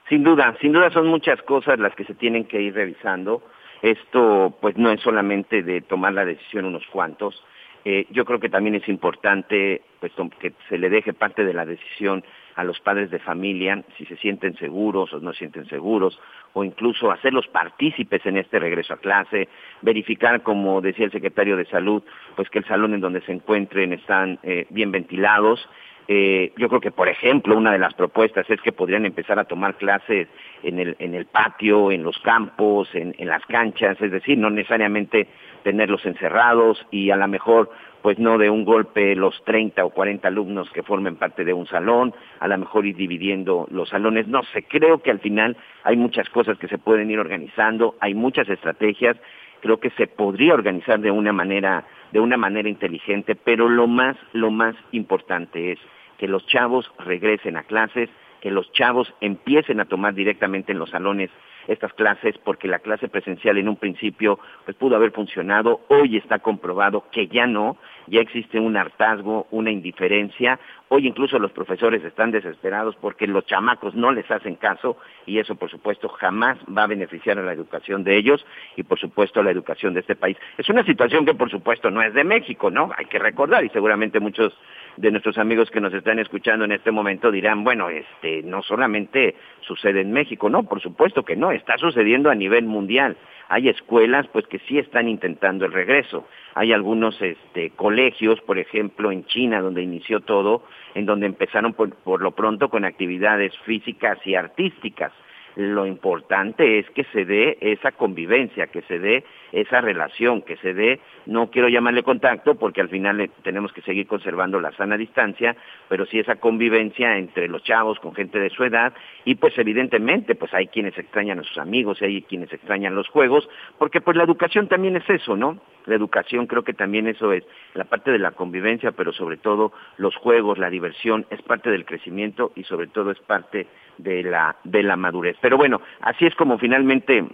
Sin 0.09 0.25
duda, 0.25 0.57
sin 0.61 0.73
duda 0.73 0.90
son 0.90 1.07
muchas 1.07 1.40
cosas 1.42 1.78
las 1.78 1.95
que 1.95 2.04
se 2.04 2.14
tienen 2.14 2.45
que 2.45 2.61
ir 2.61 2.75
revisando. 2.75 3.42
Esto 3.83 4.57
pues 4.61 4.76
no 4.76 4.90
es 4.90 5.00
solamente 5.00 5.62
de 5.62 5.81
tomar 5.81 6.12
la 6.12 6.25
decisión 6.25 6.66
unos 6.66 6.87
cuantos. 6.92 7.42
Eh, 7.85 8.07
yo 8.11 8.25
creo 8.25 8.38
que 8.38 8.49
también 8.49 8.76
es 8.76 8.88
importante 8.88 9.83
pues, 10.00 10.12
que 10.38 10.52
se 10.69 10.78
le 10.78 10.88
deje 10.88 11.12
parte 11.12 11.45
de 11.45 11.52
la 11.52 11.64
decisión 11.64 12.25
a 12.55 12.65
los 12.65 12.81
padres 12.81 13.11
de 13.11 13.19
familia 13.19 13.83
si 13.97 14.05
se 14.07 14.17
sienten 14.17 14.57
seguros 14.57 15.13
o 15.13 15.21
no 15.21 15.33
se 15.33 15.41
sienten 15.41 15.67
seguros, 15.67 16.19
o 16.53 16.65
incluso 16.65 17.11
hacerlos 17.11 17.47
partícipes 17.49 18.25
en 18.27 18.37
este 18.37 18.59
regreso 18.59 18.95
a 18.95 18.99
clase, 18.99 19.49
verificar, 19.81 20.43
como 20.43 20.81
decía 20.81 21.07
el 21.07 21.13
secretario 21.13 21.57
de 21.57 21.67
Salud, 21.67 22.03
pues 22.37 22.49
que 22.51 22.59
el 22.59 22.67
salón 22.67 22.95
en 22.95 23.01
donde 23.01 23.23
se 23.23 23.33
encuentren 23.33 23.93
están 23.93 24.39
eh, 24.43 24.67
bien 24.71 24.93
ventilados. 24.93 25.69
Eh, 26.09 26.53
yo 26.57 26.69
creo 26.69 26.81
que, 26.81 26.91
por 26.91 27.09
ejemplo, 27.09 27.57
una 27.57 27.73
de 27.73 27.79
las 27.79 27.95
propuestas 27.95 28.49
es 28.51 28.61
que 28.61 28.73
podrían 28.73 29.07
empezar 29.07 29.39
a 29.39 29.45
tomar 29.45 29.77
clases 29.77 30.29
en 30.63 30.79
el, 30.79 30.97
en 30.99 31.15
el 31.15 31.27
patio, 31.27 31.93
en 31.93 32.03
los 32.03 32.19
campos, 32.19 32.89
en, 32.95 33.15
en 33.19 33.29
las 33.29 33.45
canchas, 33.47 34.01
es 34.01 34.11
decir, 34.11 34.37
no 34.37 34.51
necesariamente 34.51 35.29
tenerlos 35.63 36.05
encerrados 36.05 36.85
y 36.91 37.11
a 37.11 37.17
lo 37.17 37.29
mejor 37.29 37.71
pues 38.03 38.19
no 38.19 38.37
de 38.37 38.51
un 38.51 38.65
golpe 38.65 39.15
los 39.15 39.43
30 39.45 39.85
o 39.85 39.91
40 39.91 40.27
alumnos 40.29 40.71
que 40.71 40.83
formen 40.83 41.17
parte 41.17 41.45
de 41.45 41.53
un 41.53 41.67
salón, 41.67 42.13
a 42.41 42.49
lo 42.49 42.59
mejor 42.59 42.85
ir 42.85 42.97
dividiendo 42.97 43.67
los 43.71 43.89
salones, 43.91 44.27
no 44.27 44.43
sé, 44.53 44.65
creo 44.65 45.03
que 45.03 45.13
al 45.13 45.21
final 45.21 45.57
hay 45.85 45.97
muchas 45.97 46.29
cosas 46.29 46.59
que 46.59 46.69
se 46.69 46.79
pueden 46.79 47.11
ir 47.11 47.19
organizando, 47.19 47.95
hay 48.01 48.15
muchas 48.15 48.49
estrategias, 48.49 49.17
creo 49.61 49.79
que 49.79 49.91
se 49.91 50.09
podría 50.09 50.55
organizar 50.55 51.01
de 51.01 51.11
una 51.11 51.33
manera 51.33 51.85
de 52.11 52.21
una 52.21 52.37
manera 52.37 52.69
inteligente, 52.69 53.35
pero 53.37 53.69
lo 53.69 53.87
más 53.87 54.17
lo 54.33 54.51
más 54.51 54.75
importante 54.91 55.73
es 55.73 55.79
que 56.19 56.29
los 56.29 56.47
chavos 56.47 56.93
regresen 56.99 57.57
a 57.57 57.63
clases, 57.63 58.11
que 58.41 58.51
los 58.51 58.71
chavos 58.73 59.15
empiecen 59.21 59.81
a 59.81 59.87
tomar 59.87 60.15
directamente 60.15 60.73
en 60.73 60.79
los 60.79 60.91
salones 60.91 61.31
estas 61.69 61.92
clases 61.95 62.37
porque 62.38 62.69
la 62.69 62.78
clase 62.78 63.09
presencial 63.09 63.59
en 63.59 63.69
un 63.69 63.76
principio 63.76 64.38
pues 64.64 64.76
pudo 64.76 64.97
haber 64.97 65.12
funcionado, 65.12 65.81
hoy 65.88 66.16
está 66.16 66.38
comprobado 66.38 67.04
que 67.11 67.28
ya 67.28 67.47
no, 67.47 67.76
ya 68.07 68.21
existe 68.21 68.59
un 68.59 68.77
hartazgo, 68.77 69.47
una 69.51 69.71
indiferencia, 69.71 70.59
hoy 70.89 71.07
incluso 71.07 71.39
los 71.39 71.53
profesores 71.53 72.05
están 72.05 72.31
desesperados 72.31 72.97
porque 72.97 73.27
los 73.27 73.47
chamacos 73.47 73.95
no 73.95 74.13
les 74.13 74.31
hacen 74.31 74.57
caso 74.57 74.97
y 75.27 75.39
eso 75.39 75.55
por 75.55 75.71
supuesto 75.71 76.09
jamás 76.09 76.59
va 76.77 76.85
a 76.85 76.87
beneficiar 76.87 77.39
a 77.39 77.43
la 77.43 77.53
educación 77.53 78.05
de 78.05 78.17
ellos 78.17 78.45
y 78.77 78.83
por 78.83 78.99
supuesto 78.99 79.41
a 79.41 79.43
la 79.43 79.51
educación 79.51 79.95
de 79.95 80.01
este 80.01 80.17
país. 80.17 80.37
Es 80.59 80.69
una 80.69 80.85
situación 80.85 81.25
que 81.25 81.35
por 81.35 81.51
supuesto 81.51 81.91
no 81.91 82.03
es 82.03 82.13
de 82.15 82.25
México, 82.25 82.71
¿no? 82.71 82.91
Hay 82.97 83.07
que 83.07 83.19
recordar 83.19 83.65
y 83.65 83.71
seguramente 83.71 84.21
muchos 84.21 84.53
de 84.97 85.11
nuestros 85.11 85.39
amigos 85.39 85.71
que 85.71 85.81
nos 85.81 85.95
están 85.95 86.19
escuchando 86.19 86.65
en 86.65 86.73
este 86.73 86.91
momento 86.91 87.31
dirán, 87.31 87.65
bueno, 87.65 87.89
este 87.89 88.43
no 88.43 88.63
solamente 88.63 89.37
sucede 89.61 90.03
en 90.03 90.13
México, 90.13 90.51
no, 90.51 90.65
por 90.65 90.81
supuesto 90.81 91.25
que 91.25 91.37
no, 91.37 91.53
está 91.53 91.79
sucediendo 91.79 92.31
a 92.31 92.35
nivel 92.35 92.67
mundial. 92.67 93.17
Hay 93.49 93.69
escuelas 93.69 94.27
pues 94.33 94.47
que 94.47 94.59
sí 94.61 94.79
están 94.79 95.09
intentando 95.09 95.65
el 95.65 95.73
regreso. 95.73 96.27
Hay 96.55 96.73
algunos 96.73 97.21
este, 97.21 97.71
colegios, 97.71 98.41
por 98.43 98.59
ejemplo, 98.59 99.13
en 99.13 99.25
China, 99.27 99.61
donde 99.61 99.83
inició 99.83 100.21
todo, 100.21 100.65
en 100.95 101.07
donde 101.07 101.27
empezaron 101.27 101.75
por 101.75 102.23
lo 102.23 102.31
pronto 102.33 102.69
con 102.69 102.85
actividades 102.85 103.57
físicas 103.65 104.19
y 104.25 104.35
artísticas 104.35 105.13
lo 105.57 105.87
importante 105.87 106.79
es 106.79 106.89
que 106.91 107.05
se 107.13 107.25
dé 107.25 107.59
esa 107.61 107.93
convivencia, 107.93 108.69
que 108.69 108.83
se 108.83 108.99
dé 108.99 109.25
esa 109.53 109.81
relación, 109.81 110.43
que 110.43 110.57
se 110.57 110.75
dé, 110.75 111.01
no 111.27 111.51
quiero 111.51 111.69
llamarle 111.69 112.03
contacto 112.03 112.55
porque 112.55 112.81
al 112.81 112.89
final 112.89 113.31
tenemos 113.43 113.73
que 113.73 113.83
seguir 113.83 114.07
conservando 114.07 114.61
la 114.61 114.73
sana 114.73 114.97
distancia, 114.97 115.57
pero 115.89 116.07
sí 116.07 116.19
esa 116.19 116.37
convivencia 116.37 117.17
entre 117.19 117.49
los 117.49 117.63
chavos 117.63 117.99
con 118.01 118.15
gente 118.15 118.39
de 118.39 118.51
su 118.51 118.65
edad 118.65 118.93
y 119.25 119.35
pues 119.37 119.57
evidentemente 119.59 120.35
pues 120.35 120.53
hay 120.55 120.69
quienes 120.69 120.97
extrañan 120.99 121.39
a 121.39 121.45
sus 121.45 121.59
amigos 121.59 122.01
y 122.01 122.05
hay 122.05 122.23
quienes 122.23 122.53
extrañan 122.53 122.95
los 122.95 123.09
juegos, 123.09 123.49
porque 123.79 124.01
pues 124.01 124.17
la 124.17 124.25
educación 124.25 124.69
también 124.69 124.97
es 124.97 125.09
eso, 125.09 125.37
¿no? 125.37 125.61
La 125.87 125.97
educación 125.97 126.47
creo 126.47 126.63
que 126.63 126.75
también 126.75 127.09
eso 127.09 127.33
es 127.33 127.45
la 127.75 127.85
parte 127.85 128.13
de 128.13 128.19
la 128.19 128.31
convivencia, 128.31 128.93
pero 128.93 129.13
sobre 129.13 129.37
todo 129.37 129.73
los 129.97 130.15
juegos, 130.17 130.59
la 130.59 130.71
diversión 130.71 131.27
es 131.31 131.43
parte 131.43 131.71
del 131.71 131.85
crecimiento 131.85 132.53
y 132.55 132.65
sobre 132.65 132.87
todo 132.87 133.11
es 133.11 133.19
parte 133.21 133.67
de 133.99 134.23
la, 134.23 134.57
de 134.65 134.83
la 134.83 134.97
madurez. 134.97 135.37
Pero 135.41 135.57
bueno, 135.57 135.81
así 136.01 136.27
es 136.27 136.35
como 136.37 136.59
finalmente 136.59 137.25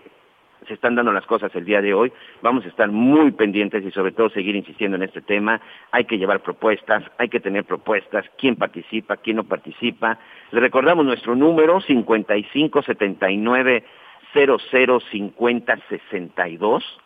se 0.69 0.75
están 0.75 0.95
dando 0.95 1.11
las 1.13 1.27
cosas 1.27 1.53
el 1.57 1.65
día 1.65 1.83
de 1.83 1.95
hoy. 1.95 2.13
Vamos 2.43 2.65
a 2.65 2.69
estar 2.69 2.89
muy 2.91 3.33
pendientes 3.33 3.85
y 3.85 3.91
sobre 3.91 4.13
todo 4.13 4.31
seguir 4.31 4.55
insistiendo 4.55 4.97
en 4.97 5.03
este 5.03 5.23
tema. 5.23 5.61
Hay 5.91 6.05
que 6.05 6.19
llevar 6.19 6.41
propuestas, 6.41 7.03
hay 7.19 7.29
que 7.29 7.41
tener 7.41 7.65
propuestas, 7.65 8.25
quién 8.39 8.55
participa, 8.57 9.17
quién 9.17 9.37
no 9.37 9.45
participa. 9.45 10.19
Le 10.53 10.61
recordamos 10.61 11.05
nuestro 11.05 11.35
número 11.35 11.81
5579 11.81 13.85
005062 14.33 17.01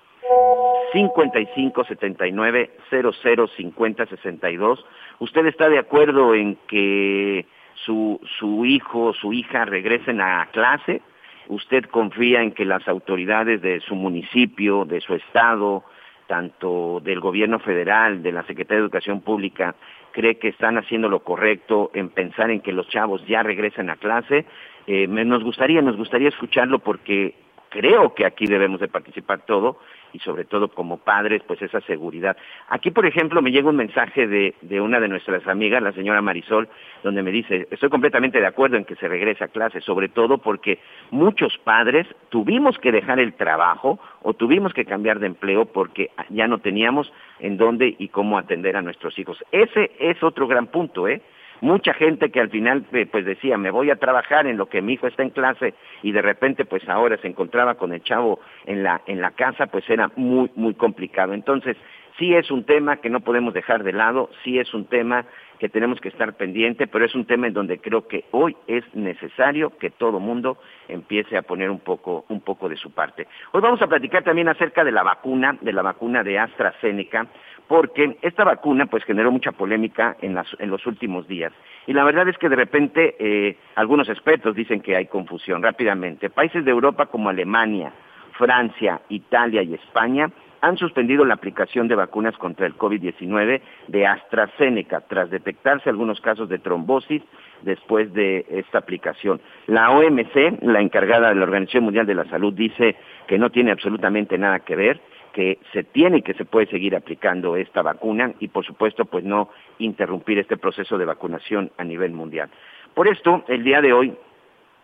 5579 0.93 2.71
005062. 2.91 4.87
¿Usted 5.21 5.47
está 5.47 5.69
de 5.69 5.79
acuerdo 5.79 6.35
en 6.35 6.57
que 6.67 7.47
su, 7.85 8.21
su 8.39 8.65
hijo, 8.65 9.13
su 9.15 9.33
hija 9.33 9.65
regresen 9.65 10.21
a 10.21 10.49
clase, 10.53 11.03
usted 11.49 11.85
confía 11.85 12.43
en 12.43 12.53
que 12.53 12.65
las 12.65 12.87
autoridades 12.89 13.61
de 13.63 13.81
su 13.81 13.95
municipio, 13.95 14.85
de 14.85 15.01
su 15.01 15.15
estado, 15.15 15.85
tanto 16.27 17.01
del 17.01 17.21
gobierno 17.21 17.59
federal, 17.59 18.23
de 18.23 18.33
la 18.33 18.43
Secretaría 18.45 18.79
de 18.79 18.85
Educación 18.85 19.21
Pública, 19.21 19.75
cree 20.13 20.39
que 20.39 20.49
están 20.49 20.79
haciendo 20.79 21.09
lo 21.09 21.21
correcto 21.21 21.91
en 21.95 22.11
pensar 22.11 22.51
en 22.51 22.61
que 22.61 22.73
los 22.73 22.89
chavos 22.89 23.27
ya 23.27 23.43
regresen 23.43 23.91
a 23.91 23.97
clase. 23.97 24.47
Eh, 24.87 25.07
nos 25.07 25.43
gustaría, 25.43 25.83
nos 25.83 25.97
gustaría 25.97 26.29
escucharlo 26.29 26.79
porque 26.79 27.35
creo 27.73 28.15
que 28.15 28.27
aquí 28.27 28.47
debemos 28.47 28.81
de 28.81 28.89
participar 28.89 29.47
todo 29.47 29.79
y 30.13 30.19
sobre 30.19 30.45
todo 30.45 30.69
como 30.69 30.99
padres, 30.99 31.43
pues 31.47 31.63
esa 31.63 31.81
seguridad. 31.81 32.37
Aquí, 32.69 32.91
por 32.91 33.07
ejemplo, 33.07 33.41
me 33.41 33.51
llega 33.51 33.71
un 33.71 33.77
mensaje 33.77 34.27
de, 34.27 34.55
de 34.61 34.81
una 34.81 35.01
de 35.01 35.09
nuestras 35.09 35.47
amigas, 35.49 35.83
la 35.83 35.93
señora 35.93 36.21
Marisol, 36.21 36.69
donde 37.03 37.23
me 37.23 37.33
dice, 37.33 37.67
estoy 37.71 37.89
completamente 37.89 38.39
de 38.39 38.47
acuerdo 38.47 38.77
en 38.77 38.85
que 38.85 38.95
se 38.97 39.09
regrese 39.09 39.45
a 39.45 39.49
clase, 39.49 39.81
sobre 39.81 40.11
todo 40.11 40.39
porque 40.39 40.81
muchos 41.11 41.57
padres 41.65 42.07
tuvimos 42.29 42.79
que 42.79 42.93
dejar 42.93 43.19
el 43.21 43.33
trabajo 43.33 43.99
o 44.21 44.35
tuvimos 44.35 44.75
que 44.75 44.85
cambiar 44.85 45.19
de 45.19 45.29
empleo 45.29 45.65
porque 45.65 46.11
ya 46.29 46.47
no 46.47 46.59
teníamos 46.59 47.11
en 47.41 47.57
dónde 47.57 47.97
y 47.99 48.09
cómo 48.09 48.37
atender 48.37 48.77
a 48.77 48.83
nuestros 48.83 49.19
hijos. 49.19 49.43
Ese 49.51 49.93
es 49.99 50.23
otro 50.23 50.47
gran 50.47 50.67
punto, 50.67 51.09
¿eh? 51.09 51.23
Mucha 51.63 51.95
gente 51.95 52.31
que 52.31 52.41
al 52.41 52.51
final 52.51 52.85
eh, 52.93 53.07
pues 53.11 53.25
decía 53.25 53.57
me 53.57 53.71
voy 53.71 53.91
a 53.91 53.97
trabajar 53.97 54.47
en 54.47 54.59
lo 54.59 54.67
que 54.67 54.83
mi 54.83 54.95
hijo 54.95 55.07
está 55.07 55.23
en 55.23 55.31
clase 55.31 55.75
y 56.03 56.11
de 56.11 56.21
repente 56.21 56.65
pues 56.65 56.87
ahora 56.89 57.17
se 57.19 57.29
encontraba 57.29 57.77
con 57.77 57.93
el 57.93 58.03
chavo 58.03 58.41
en 58.67 58.83
la 58.83 59.01
en 59.07 59.21
la 59.21 59.31
casa 59.31 59.69
pues 59.69 59.89
era 59.89 60.11
muy 60.17 60.51
muy 60.57 60.75
complicado. 60.75 61.33
Entonces 61.33 61.77
sí 62.19 62.35
es 62.35 62.51
un 62.51 62.65
tema 62.65 62.97
que 62.97 63.09
no 63.09 63.21
podemos 63.21 63.55
dejar 63.55 63.85
de 63.85 63.93
lado 63.93 64.29
sí 64.43 64.59
es 64.59 64.75
un 64.75 64.87
tema 64.87 65.25
que 65.61 65.69
tenemos 65.69 66.01
que 66.01 66.09
estar 66.09 66.37
pendiente 66.37 66.89
pero 66.89 67.05
es 67.05 67.15
un 67.15 67.27
tema 67.27 67.47
en 67.47 67.55
donde 67.55 67.79
creo 67.79 68.09
que 68.09 68.25
hoy 68.33 68.57
es 68.67 68.85
necesario 68.93 69.79
que 69.79 69.91
todo 69.91 70.19
mundo 70.19 70.59
empiece 70.89 71.37
a 71.37 71.43
poner 71.43 71.71
un 71.71 71.79
poco 71.79 72.25
un 72.29 72.41
poco 72.41 72.69
de 72.69 72.77
su 72.77 72.91
parte. 72.91 73.29
Hoy 73.53 73.61
vamos 73.61 73.81
a 73.81 73.87
platicar 73.87 74.25
también 74.25 74.49
acerca 74.49 74.83
de 74.83 74.91
la 74.91 75.05
vacuna 75.05 75.57
de 75.61 75.73
la 75.73 75.83
vacuna 75.83 76.25
de 76.25 76.41
AstraZeneca 76.41 77.29
porque 77.69 78.19
esta 78.23 78.45
vacuna 78.45 78.87
pues 78.87 79.05
generó 79.05 79.31
mucha 79.31 79.53
polémica 79.53 80.17
en, 80.21 80.35
los 80.35 80.87
últimos 80.87 81.27
días. 81.27 81.53
Y 81.87 81.93
la 81.93 82.05
verdad 82.05 82.29
es 82.29 82.39
que 82.39 82.49
de 82.49 82.57
repente 82.57 83.17
eh, 83.19 83.57
algunos 83.75 84.09
expertos 84.09 84.55
dicen 84.55 84.81
que 84.81 84.97
hay 84.97 85.07
confusión 85.07 85.63
rápidamente. 85.63 86.31
Países 86.31 86.65
de 86.65 86.71
Europa 86.71 87.07
como 87.07 87.31
Alemania, 87.31 87.93
Francia, 88.33 89.01
Italia 89.09 89.63
y 89.63 89.75
España 89.75 90.31
han 90.63 90.79
suspendido 90.79 91.25
la 91.25 91.35
aplicación 91.35 91.89
de 91.89 91.97
vacunas 91.97 92.37
contra 92.39 92.67
el 92.67 92.79
COVID-19 92.79 93.61
de 93.89 94.07
AstraZeneca 94.07 95.01
tras 95.01 95.29
detectarse 95.29 95.91
algunos 95.91 96.21
casos 96.21 96.49
de 96.49 96.61
trombosis 96.61 97.21
después 97.63 98.13
de 98.13 98.47
esta 98.49 98.79
aplicación. 98.79 99.41
La 99.67 99.91
OMC, 99.91 100.63
la 100.63 100.81
encargada 100.81 101.31
de 101.31 101.35
la 101.35 101.43
Organización 101.43 101.85
Mundial 101.85 102.07
de 102.07 102.15
la 102.15 102.27
Salud, 102.27 102.55
dice 102.55 102.97
que 103.27 103.39
no 103.39 103.51
tiene 103.51 103.73
absolutamente 103.73 104.39
nada 104.39 104.61
que 104.61 104.77
ver 104.77 105.01
que 105.33 105.59
se 105.73 105.85
tiene 105.85 106.19
y 106.19 106.23
que 106.23 106.35
se 106.35 106.45
puede 106.45 106.67
seguir 106.67 106.95
aplicando 106.95 107.57
esta 107.57 107.83
vacuna 107.83 108.33
y 108.41 108.49
por 108.49 108.65
supuesto 108.65 109.05
pues 109.05 109.25
no 109.25 109.49
interrumpir 109.79 110.39
este 110.39 110.57
proceso 110.57 110.99
de 110.99 111.05
vacunación 111.05 111.71
a 111.79 111.85
nivel 111.85 112.13
mundial. 112.13 112.51
Por 112.95 113.09
esto, 113.09 113.45
el 113.49 113.65
día 113.65 113.81
de 113.81 113.93
hoy 113.93 114.15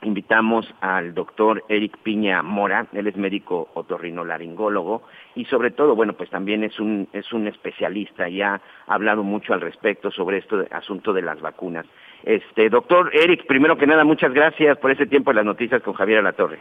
invitamos 0.02 0.72
al 0.80 1.14
doctor 1.14 1.64
Eric 1.68 1.98
Piña 1.98 2.42
Mora, 2.42 2.86
él 2.92 3.06
es 3.06 3.16
médico 3.16 3.68
otorrinolaringólogo 3.74 5.02
y 5.34 5.44
sobre 5.46 5.70
todo, 5.70 5.94
bueno, 5.94 6.12
pues 6.12 6.30
también 6.30 6.62
es 6.64 6.78
un, 6.78 7.08
es 7.12 7.32
un 7.32 7.48
especialista 7.48 8.28
y 8.28 8.42
ha 8.42 8.60
hablado 8.86 9.22
mucho 9.22 9.54
al 9.54 9.60
respecto 9.60 10.10
sobre 10.10 10.38
este 10.38 10.68
asunto 10.70 11.12
de 11.12 11.22
las 11.22 11.40
vacunas. 11.40 11.86
Este, 12.24 12.68
doctor 12.68 13.10
Eric, 13.12 13.46
primero 13.46 13.76
que 13.76 13.86
nada, 13.86 14.04
muchas 14.04 14.32
gracias 14.32 14.78
por 14.78 14.90
este 14.90 15.06
tiempo 15.06 15.30
en 15.30 15.36
las 15.36 15.46
noticias 15.46 15.82
con 15.82 15.94
Javier 15.94 16.18
Alatorre. 16.20 16.58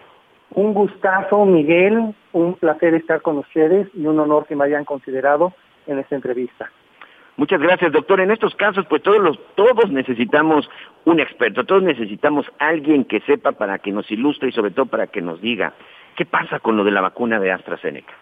Un 0.51 0.73
gustazo, 0.73 1.45
Miguel, 1.45 2.15
un 2.31 2.53
placer 2.55 2.93
estar 2.93 3.21
con 3.21 3.37
ustedes 3.37 3.87
y 3.93 4.05
un 4.05 4.19
honor 4.19 4.45
que 4.47 4.55
me 4.55 4.65
hayan 4.65 4.85
considerado 4.85 5.53
en 5.85 5.99
esta 5.99 6.15
entrevista. 6.15 6.71
Muchas 7.35 7.61
gracias, 7.61 7.91
doctor. 7.91 8.19
En 8.19 8.31
estos 8.31 8.55
casos, 8.55 8.85
pues 8.89 9.03
todos 9.03 9.19
los, 9.19 9.39
todos 9.55 9.91
necesitamos 9.91 10.67
un 11.05 11.19
experto, 11.19 11.65
todos 11.65 11.83
necesitamos 11.83 12.47
alguien 12.57 13.05
que 13.05 13.19
sepa 13.21 13.51
para 13.51 13.77
que 13.77 13.91
nos 13.91 14.09
ilustre 14.09 14.49
y 14.49 14.51
sobre 14.51 14.71
todo 14.71 14.87
para 14.87 15.07
que 15.07 15.21
nos 15.21 15.39
diga 15.39 15.73
qué 16.15 16.25
pasa 16.25 16.59
con 16.59 16.75
lo 16.75 16.83
de 16.83 16.91
la 16.91 17.01
vacuna 17.01 17.39
de 17.39 17.51
AstraZeneca. 17.51 18.13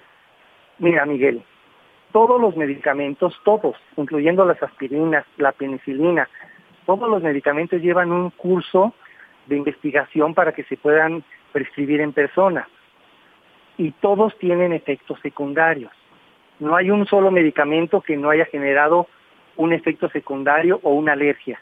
Mira, 0.79 1.05
Miguel, 1.05 1.41
todos 2.11 2.41
los 2.41 2.57
medicamentos, 2.57 3.39
todos, 3.45 3.77
incluyendo 3.95 4.43
las 4.45 4.61
aspirinas, 4.61 5.25
la 5.37 5.53
penicilina, 5.53 6.27
todos 6.85 7.09
los 7.09 7.23
medicamentos 7.23 7.81
llevan 7.81 8.11
un 8.11 8.31
curso 8.31 8.93
de 9.47 9.55
investigación 9.55 10.33
para 10.33 10.51
que 10.51 10.63
se 10.65 10.75
puedan 10.75 11.23
prescribir 11.55 12.01
en 12.01 12.11
persona. 12.11 12.67
Y 13.77 13.91
todos 13.91 14.37
tienen 14.39 14.73
efectos 14.73 15.17
secundarios. 15.21 15.93
No 16.59 16.75
hay 16.75 16.91
un 16.91 17.05
solo 17.05 17.31
medicamento 17.31 18.01
que 18.01 18.17
no 18.17 18.29
haya 18.29 18.43
generado 18.43 19.07
un 19.55 19.71
efecto 19.71 20.09
secundario 20.09 20.81
o 20.83 20.91
una 20.91 21.13
alergia. 21.13 21.57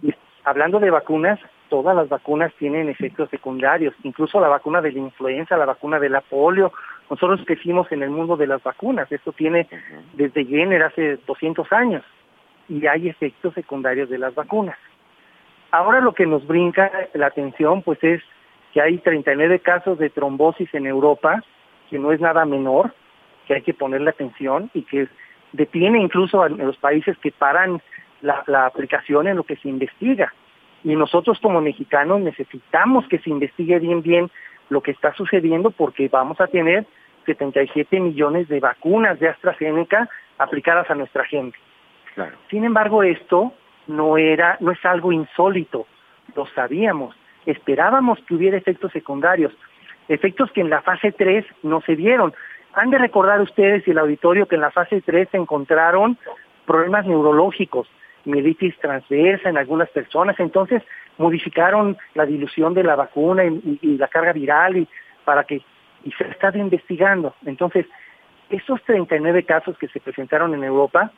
Y 0.00 0.14
hablando 0.44 0.78
de 0.78 0.90
vacunas, 0.90 1.40
todas 1.68 1.96
las 1.96 2.08
vacunas 2.08 2.52
tienen 2.56 2.88
efectos 2.88 3.28
secundarios, 3.30 3.94
incluso 4.04 4.38
la 4.38 4.46
vacuna 4.46 4.80
de 4.80 4.92
la 4.92 5.00
influenza, 5.00 5.56
la 5.56 5.66
vacuna 5.66 5.98
de 5.98 6.08
la 6.08 6.20
polio. 6.20 6.72
Nosotros 7.10 7.40
crecimos 7.44 7.90
en 7.90 8.04
el 8.04 8.10
mundo 8.10 8.36
de 8.36 8.46
las 8.46 8.62
vacunas, 8.62 9.10
esto 9.10 9.32
tiene 9.32 9.66
desde 10.12 10.44
Jenner 10.44 10.84
hace 10.84 11.16
200 11.26 11.72
años 11.72 12.04
y 12.68 12.86
hay 12.86 13.08
efectos 13.08 13.54
secundarios 13.54 14.08
de 14.08 14.18
las 14.18 14.36
vacunas. 14.36 14.78
Ahora 15.72 16.00
lo 16.00 16.14
que 16.14 16.26
nos 16.26 16.46
brinca 16.46 16.92
la 17.14 17.26
atención 17.26 17.82
pues 17.82 17.98
es 18.04 18.22
que 18.72 18.80
hay 18.80 18.98
39 18.98 19.60
casos 19.60 19.98
de 19.98 20.10
trombosis 20.10 20.72
en 20.74 20.86
Europa, 20.86 21.42
que 21.88 21.98
no 21.98 22.12
es 22.12 22.20
nada 22.20 22.44
menor, 22.44 22.94
que 23.46 23.54
hay 23.54 23.62
que 23.62 23.74
ponerle 23.74 24.10
atención 24.10 24.70
y 24.74 24.82
que 24.82 25.08
detiene 25.52 26.00
incluso 26.00 26.42
a 26.42 26.48
los 26.48 26.76
países 26.76 27.18
que 27.18 27.32
paran 27.32 27.82
la, 28.22 28.66
aplicación 28.66 29.26
en 29.26 29.36
lo 29.36 29.44
que 29.44 29.56
se 29.56 29.68
investiga. 29.68 30.32
Y 30.84 30.94
nosotros 30.94 31.38
como 31.40 31.60
mexicanos 31.60 32.20
necesitamos 32.20 33.06
que 33.08 33.18
se 33.18 33.30
investigue 33.30 33.78
bien 33.78 34.02
bien 34.02 34.30
lo 34.68 34.82
que 34.82 34.92
está 34.92 35.12
sucediendo 35.14 35.70
porque 35.70 36.08
vamos 36.08 36.40
a 36.40 36.46
tener 36.46 36.86
77 37.26 38.00
millones 38.00 38.48
de 38.48 38.60
vacunas 38.60 39.18
de 39.18 39.28
AstraZeneca 39.28 40.08
aplicadas 40.38 40.88
a 40.90 40.94
nuestra 40.94 41.24
gente. 41.24 41.58
Sin 42.50 42.64
embargo, 42.64 43.02
esto 43.02 43.52
no 43.86 44.16
era, 44.16 44.56
no 44.60 44.70
es 44.70 44.84
algo 44.84 45.12
insólito, 45.12 45.86
lo 46.34 46.46
sabíamos, 46.46 47.16
esperábamos 47.46 48.18
que 48.26 48.34
hubiera 48.34 48.56
efectos 48.56 48.92
secundarios, 48.92 49.52
efectos 50.08 50.50
que 50.52 50.60
en 50.60 50.70
la 50.70 50.82
fase 50.82 51.12
3 51.12 51.44
no 51.62 51.80
se 51.82 51.96
dieron. 51.96 52.34
Han 52.74 52.90
de 52.90 52.98
recordar 52.98 53.40
ustedes 53.40 53.86
y 53.86 53.90
el 53.90 53.98
auditorio 53.98 54.46
que 54.46 54.56
en 54.56 54.60
la 54.60 54.70
fase 54.70 55.00
3 55.00 55.28
se 55.30 55.36
encontraron 55.36 56.18
problemas 56.66 57.06
neurológicos, 57.06 57.88
mielitis 58.24 58.78
transversa 58.78 59.48
en 59.48 59.58
algunas 59.58 59.88
personas, 59.90 60.38
entonces 60.38 60.82
modificaron 61.18 61.96
la 62.14 62.26
dilución 62.26 62.74
de 62.74 62.84
la 62.84 62.96
vacuna 62.96 63.44
y, 63.44 63.96
la 63.98 64.08
carga 64.08 64.32
viral 64.32 64.76
y 64.76 64.88
para 65.24 65.44
que 65.44 65.62
y 66.02 66.12
se 66.12 66.24
estado 66.28 66.58
investigando. 66.58 67.34
Entonces, 67.44 67.86
esos 68.48 68.82
39 68.84 69.44
casos 69.44 69.76
que 69.76 69.88
se 69.88 70.00
presentaron 70.00 70.54
en 70.54 70.64
Europa 70.64 71.12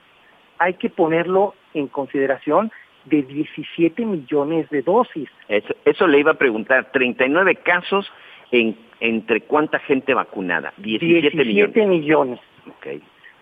hay 0.58 0.74
que 0.74 0.90
ponerlo 0.90 1.54
en 1.72 1.86
consideración 1.86 2.72
de 3.04 3.22
17 3.22 4.04
millones 4.04 4.68
de 4.70 4.82
dosis. 4.82 5.28
Eso, 5.48 6.06
le 6.06 6.20
iba 6.20 6.32
a 6.32 6.38
preguntar, 6.38 6.90
39 6.92 7.56
casos 7.56 8.10
en, 8.50 8.76
entre 9.00 9.42
cuánta 9.42 9.78
gente 9.80 10.14
vacunada, 10.14 10.72
17, 10.78 11.30
17 11.30 11.86
millones. 11.86 12.40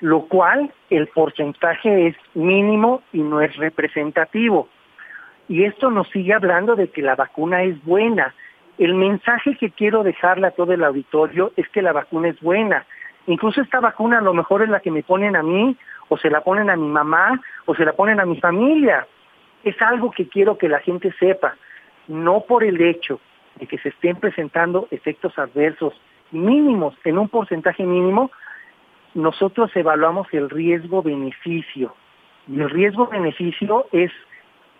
Lo 0.01 0.23
cual 0.23 0.73
el 0.89 1.09
porcentaje 1.09 2.09
es 2.09 2.17
mínimo 2.35 3.03
y 3.13 3.19
no 3.19 3.41
es 3.43 3.55
representativo. 3.57 4.69
Y 5.49 5.65
esto 5.65 5.91
nos 5.91 6.09
sigue 6.09 6.33
hablando 6.33 6.77
de 6.77 6.89
que 6.89 7.03
la 7.03 7.17
vacuna 7.17 7.63
es 7.65 7.83
buena. 7.85 8.35
El 8.79 8.95
mensaje 8.95 9.57
que 9.57 9.71
quiero 9.71 10.03
dejarle 10.03 10.47
a 10.47 10.53
todo 10.53 10.73
el 10.73 10.85
auditorio 10.85 11.53
es 11.57 11.69
que 11.69 11.83
la 11.83 11.93
vacuna 11.93 12.29
es 12.29 12.41
buena. 12.41 12.87
Incluso 13.27 13.61
esta 13.61 13.81
vacuna 13.81 14.19
a 14.19 14.23
lo 14.23 14.33
mejor 14.33 14.63
es 14.63 14.71
la 14.71 14.81
que 14.81 14.91
me 14.91 15.03
ponen 15.03 15.37
a 15.37 15.43
mí, 15.43 15.77
o 16.09 16.17
se 16.17 16.31
la 16.31 16.41
ponen 16.41 16.71
a 16.71 16.77
mi 16.77 16.89
mamá, 16.89 17.41
o 17.67 17.75
se 17.75 17.85
la 17.85 17.93
ponen 17.93 18.21
a 18.21 18.25
mi 18.25 18.41
familia 18.41 19.07
es 19.65 19.81
algo 19.83 20.11
que 20.11 20.29
quiero 20.29 20.59
que 20.59 20.69
la 20.69 20.81
gente 20.81 21.13
sepa, 21.19 21.57
no 22.09 22.43
por 22.43 22.65
el 22.65 22.81
hecho 22.81 23.21
de 23.57 23.67
que 23.67 23.79
se 23.79 23.91
estén 23.91 24.17
presentando 24.17 24.89
efectos 24.91 25.39
adversos 25.39 25.95
mínimos, 26.31 26.95
en 27.05 27.19
un 27.19 27.29
porcentaje 27.29 27.85
mínimo, 27.85 28.31
nosotros 29.15 29.71
evaluamos 29.75 30.29
el 30.33 30.49
riesgo-beneficio. 30.49 31.95
Y 32.49 32.61
el 32.61 32.71
riesgo-beneficio 32.71 33.87
es 33.93 34.13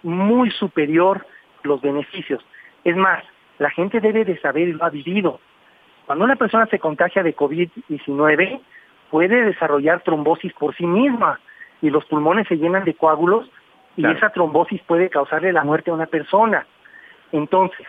muy 0.03 0.51
superior 0.51 1.27
a 1.63 1.69
los 1.69 1.81
beneficios. 1.81 2.45
Es 2.85 2.97
más, 2.97 3.23
la 3.59 3.71
gente 3.71 4.01
debe 4.01 4.25
de 4.25 4.39
saber 4.41 4.69
y 4.69 4.73
lo 4.73 4.85
ha 4.85 4.91
vivido. 4.91 5.41
Cuando 6.07 6.25
una 6.25 6.37
persona 6.37 6.67
se 6.67 6.79
contagia 6.79 7.23
de 7.23 7.37
COVID-19, 7.37 8.61
puede 9.11 9.45
desarrollar 9.45 10.03
trombosis 10.03 10.53
por 10.55 10.75
sí 10.75 10.87
misma 10.87 11.41
y 11.83 11.91
los 11.91 12.05
pulmones 12.07 12.49
se 12.49 12.57
llenan 12.57 12.85
de 12.85 12.95
coágulos 12.95 13.51
y 13.97 14.07
esa 14.07 14.31
trombosis 14.31 14.81
puede 14.83 15.11
causarle 15.11 15.53
la 15.53 15.65
muerte 15.65 15.91
a 15.91 15.95
una 15.95 16.07
persona. 16.07 16.67
Entonces, 17.33 17.87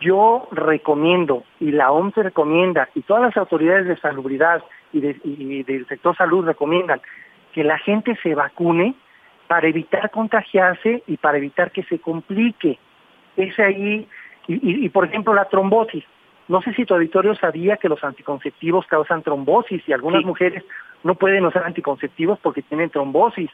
yo 0.00 0.48
recomiendo, 0.52 1.44
y 1.60 1.72
la 1.72 1.90
OMS 1.90 2.14
recomienda, 2.16 2.88
y 2.94 3.02
todas 3.02 3.22
las 3.22 3.36
autoridades 3.36 3.86
de 3.86 3.96
salubridad 3.96 4.62
y, 4.92 5.62
del 5.62 5.86
sector 5.86 6.16
salud 6.16 6.44
recomiendan, 6.44 7.00
que 7.52 7.64
la 7.64 7.78
gente 7.78 8.16
se 8.22 8.34
vacune 8.34 8.94
para 9.46 9.68
evitar 9.68 10.10
contagiarse 10.10 11.02
y 11.06 11.16
para 11.16 11.38
evitar 11.38 11.70
que 11.72 11.82
se 11.84 11.98
complique. 11.98 12.78
Es 13.36 13.58
ahí, 13.58 14.08
y, 14.46 14.88
por 14.90 15.06
ejemplo 15.06 15.34
la 15.34 15.46
trombosis. 15.46 16.04
No 16.48 16.60
sé 16.62 16.74
si 16.74 16.84
tu 16.84 16.94
auditorio 16.94 17.34
sabía 17.36 17.76
que 17.76 17.88
los 17.88 18.02
anticonceptivos 18.02 18.86
causan 18.86 19.22
trombosis 19.22 19.86
y 19.88 19.92
algunas 19.92 20.24
mujeres 20.24 20.64
no 21.04 21.14
pueden 21.14 21.46
usar 21.46 21.64
anticonceptivos 21.64 22.38
porque 22.40 22.62
tienen 22.62 22.90
trombosis 22.90 23.50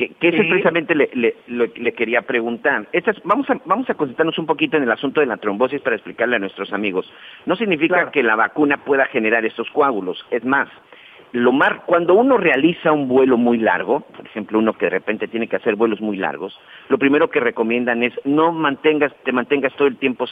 que, 0.00 0.14
que 0.14 0.28
eso 0.28 0.38
precisamente 0.38 0.94
le, 0.94 1.10
le, 1.46 1.92
quería 1.92 2.22
preguntar. 2.22 2.88
vamos, 3.24 3.50
a, 3.50 3.60
vamos 3.66 3.90
a 3.90 3.94
concentrarnos 3.94 4.38
un 4.38 4.46
poquito 4.46 4.78
en 4.78 4.84
el 4.84 4.90
asunto 4.90 5.20
de 5.20 5.26
la 5.26 5.36
trombosis 5.36 5.82
para 5.82 5.96
explicarle 5.96 6.36
a 6.36 6.38
nuestros 6.38 6.72
amigos. 6.72 7.12
No 7.44 7.54
significa 7.54 8.10
que 8.10 8.22
la 8.22 8.34
vacuna 8.34 8.78
pueda 8.78 9.04
generar 9.06 9.44
estos 9.44 9.68
coágulos. 9.70 10.24
Es 10.30 10.42
más, 10.42 10.70
lo 11.32 11.52
mar, 11.52 11.82
cuando 11.84 12.14
uno 12.14 12.38
realiza 12.38 12.92
un 12.92 13.08
vuelo 13.08 13.36
muy 13.36 13.58
largo, 13.58 14.00
por 14.00 14.24
ejemplo, 14.24 14.58
uno 14.58 14.72
que 14.72 14.86
de 14.86 14.90
repente 14.90 15.28
tiene 15.28 15.48
que 15.48 15.56
hacer 15.56 15.76
vuelos 15.76 16.00
muy 16.00 16.16
largos, 16.16 16.58
lo 16.88 16.96
primero 16.96 17.28
que 17.28 17.40
recomiendan 17.40 18.02
es 18.02 18.14
no 18.24 18.52
mantengas, 18.52 19.12
te 19.24 19.32
mantengas 19.32 19.74
todo 19.74 19.86
el 19.86 19.98
tiempo 19.98 20.26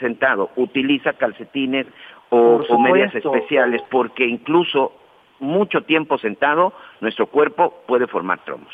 sentado, 0.00 0.50
utiliza 0.56 1.14
calcetines 1.14 1.86
o, 2.28 2.62
o 2.68 2.78
medias 2.78 3.14
especiales, 3.14 3.80
porque 3.90 4.26
incluso 4.26 4.92
mucho 5.40 5.80
tiempo 5.82 6.18
sentado, 6.18 6.74
nuestro 7.00 7.26
cuerpo 7.28 7.82
puede 7.86 8.06
formar 8.06 8.44
tromos. 8.44 8.72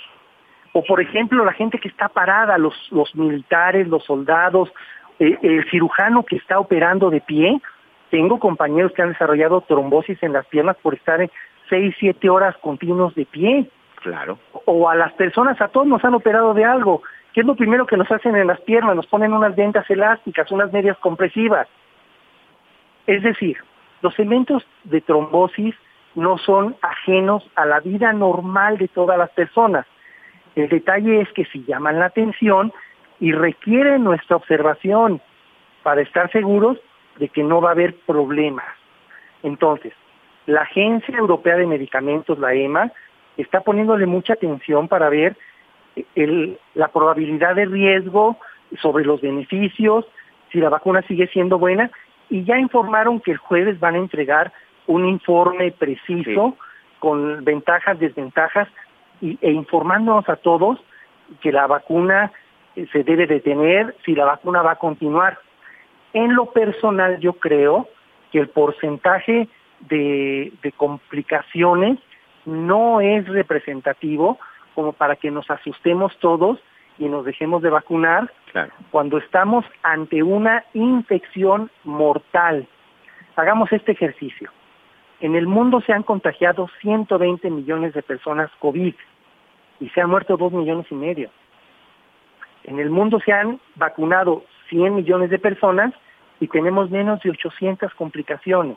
O 0.73 0.85
por 0.85 1.01
ejemplo, 1.01 1.45
la 1.45 1.53
gente 1.53 1.79
que 1.79 1.89
está 1.89 2.09
parada, 2.09 2.57
los, 2.59 2.75
los 2.93 3.15
militares, 3.15 3.89
los 3.89 4.05
soldados, 4.05 4.71
eh, 5.19 5.37
el 5.43 5.69
cirujano 5.71 6.25
que 6.25 6.37
está 6.37 6.59
operando 6.59 7.11
de 7.11 7.21
pie. 7.21 7.61
Tengo 8.11 8.39
compañeros 8.39 8.93
que 8.93 9.03
han 9.03 9.13
desarrollado 9.13 9.61
trombosis 9.61 10.21
en 10.23 10.33
las 10.33 10.47
piernas 10.47 10.77
por 10.83 10.95
estar 10.95 11.21
en 11.21 11.31
6, 11.69 11.95
7 11.99 12.31
horas 12.31 12.57
continuos 12.59 13.15
de 13.15 13.27
pie. 13.27 13.71
Claro. 13.97 14.39
O 14.65 14.89
a 14.89 14.95
las 14.95 15.13
personas, 15.13 15.61
a 15.61 15.69
todos 15.69 15.87
nos 15.87 16.05
han 16.05 16.15
operado 16.15 16.55
de 16.55 16.65
algo. 16.65 17.03
¿Qué 17.33 17.41
es 17.41 17.47
lo 17.47 17.55
primero 17.55 17.87
que 17.87 17.97
nos 17.97 18.11
hacen 18.11 18.35
en 18.35 18.47
las 18.47 18.61
piernas? 18.63 18.97
Nos 18.97 19.07
ponen 19.07 19.33
unas 19.33 19.55
ventas 19.55 19.89
elásticas, 19.91 20.51
unas 20.51 20.73
medias 20.73 20.97
compresivas. 20.99 21.69
Es 23.07 23.23
decir, 23.23 23.59
los 24.03 24.19
elementos 24.19 24.67
de 24.85 25.01
trombosis 25.01 25.75
no 26.15 26.39
son 26.39 26.77
ajenos 26.83 27.49
a 27.55 27.67
la 27.67 27.81
vida 27.81 28.13
normal 28.13 28.79
de 28.79 28.89
todas 28.89 29.19
las 29.19 29.31
personas. 29.31 29.87
El 30.57 30.69
detalle 30.69 31.21
es 31.21 31.29
que 31.33 31.45
si 31.47 31.65
llaman 31.65 31.99
la 31.99 32.07
atención 32.07 32.73
y 33.21 33.33
requieren 33.33 34.05
nuestra 34.05 34.37
observación 34.37 35.21
para 35.83 36.01
estar 36.01 36.31
seguros 36.33 36.79
de 37.19 37.29
que 37.29 37.43
no 37.43 37.61
va 37.61 37.71
a 37.71 37.73
haber 37.73 37.95
problemas. 38.07 38.67
Entonces, 39.43 39.93
la 40.47 40.63
Agencia 40.63 41.17
Europea 41.17 41.57
de 41.57 41.67
Medicamentos, 41.67 42.39
la 42.39 42.55
EMA, 42.55 42.93
está 43.37 43.61
poniéndole 43.61 44.07
mucha 44.07 44.35
atención 44.35 44.89
para 44.89 45.09
ver 45.09 45.37
la 46.75 46.89
probabilidad 46.89 47.55
de 47.55 47.67
riesgo 47.67 48.39
sobre 48.81 49.05
los 49.05 49.21
beneficios, 49.21 50.07
si 50.51 50.59
la 50.59 50.69
vacuna 50.69 51.03
sigue 51.03 51.27
siendo 51.29 51.59
buena, 51.59 51.91
y 52.29 52.45
ya 52.45 52.59
informaron 52.59 53.21
que 53.21 53.33
el 53.33 53.39
jueves 53.39 53.79
van 53.81 53.95
a 53.95 53.99
entregar 53.99 54.53
un 54.87 55.07
informe 55.07 55.73
preciso 55.73 56.57
con 56.99 57.45
ventajas, 57.45 57.99
desventajas, 57.99 58.69
y, 59.21 59.39
e 59.41 59.51
informándonos 59.51 60.29
a 60.29 60.37
todos 60.37 60.79
que 61.41 61.53
la 61.53 61.67
vacuna 61.67 62.33
eh, 62.77 62.87
se 62.93 63.05
debe 63.05 63.27
detener, 63.27 63.97
si 64.05 64.15
la 64.15 64.25
vacuna 64.25 64.63
va 64.63 64.73
a 64.73 64.77
continuar. 64.77 65.39
En 66.13 66.35
lo 66.35 66.47
personal 66.47 67.21
yo 67.21 67.35
creo 67.35 67.89
que 68.33 68.39
el 68.39 68.49
porcentaje 68.49 69.49
de, 69.81 70.53
de 70.63 70.73
complicaciones 70.73 71.99
no 72.45 73.01
es 73.01 73.27
representativo 73.29 74.39
como 74.75 74.93
para 74.93 75.17
que 75.17 75.31
nos 75.31 75.51
asustemos 75.51 76.17
todos 76.19 76.59
y 76.99 77.09
nos 77.09 77.25
dejemos 77.25 77.63
de 77.63 77.71
vacunar 77.71 78.31
cuando 78.91 79.19
estamos 79.19 79.65
ante 79.83 80.23
una 80.23 80.65
infección 80.75 81.71
mortal. 81.85 82.67
Hagamos 83.37 83.73
este 83.73 83.93
ejercicio. 83.93 84.51
En 85.21 85.35
el 85.35 85.47
mundo 85.47 85.81
se 85.81 85.93
han 85.93 86.03
contagiado 86.03 86.69
120 86.81 87.51
millones 87.51 87.95
de 87.95 88.03
personas 88.03 88.51
COVID 88.59 88.95
y 89.81 89.89
se 89.89 90.01
han 90.01 90.11
muerto 90.11 90.37
2 90.37 90.53
millones 90.53 90.87
y 90.91 90.95
medio. 90.95 91.31
En 92.65 92.79
el 92.79 92.91
mundo 92.91 93.19
se 93.25 93.33
han 93.33 93.59
vacunado 93.77 94.45
100 94.69 94.95
millones 94.95 95.31
de 95.31 95.39
personas 95.39 95.93
y 96.39 96.49
tenemos 96.49 96.91
menos 96.91 97.21
de 97.21 97.31
800 97.31 97.95
complicaciones. 97.95 98.77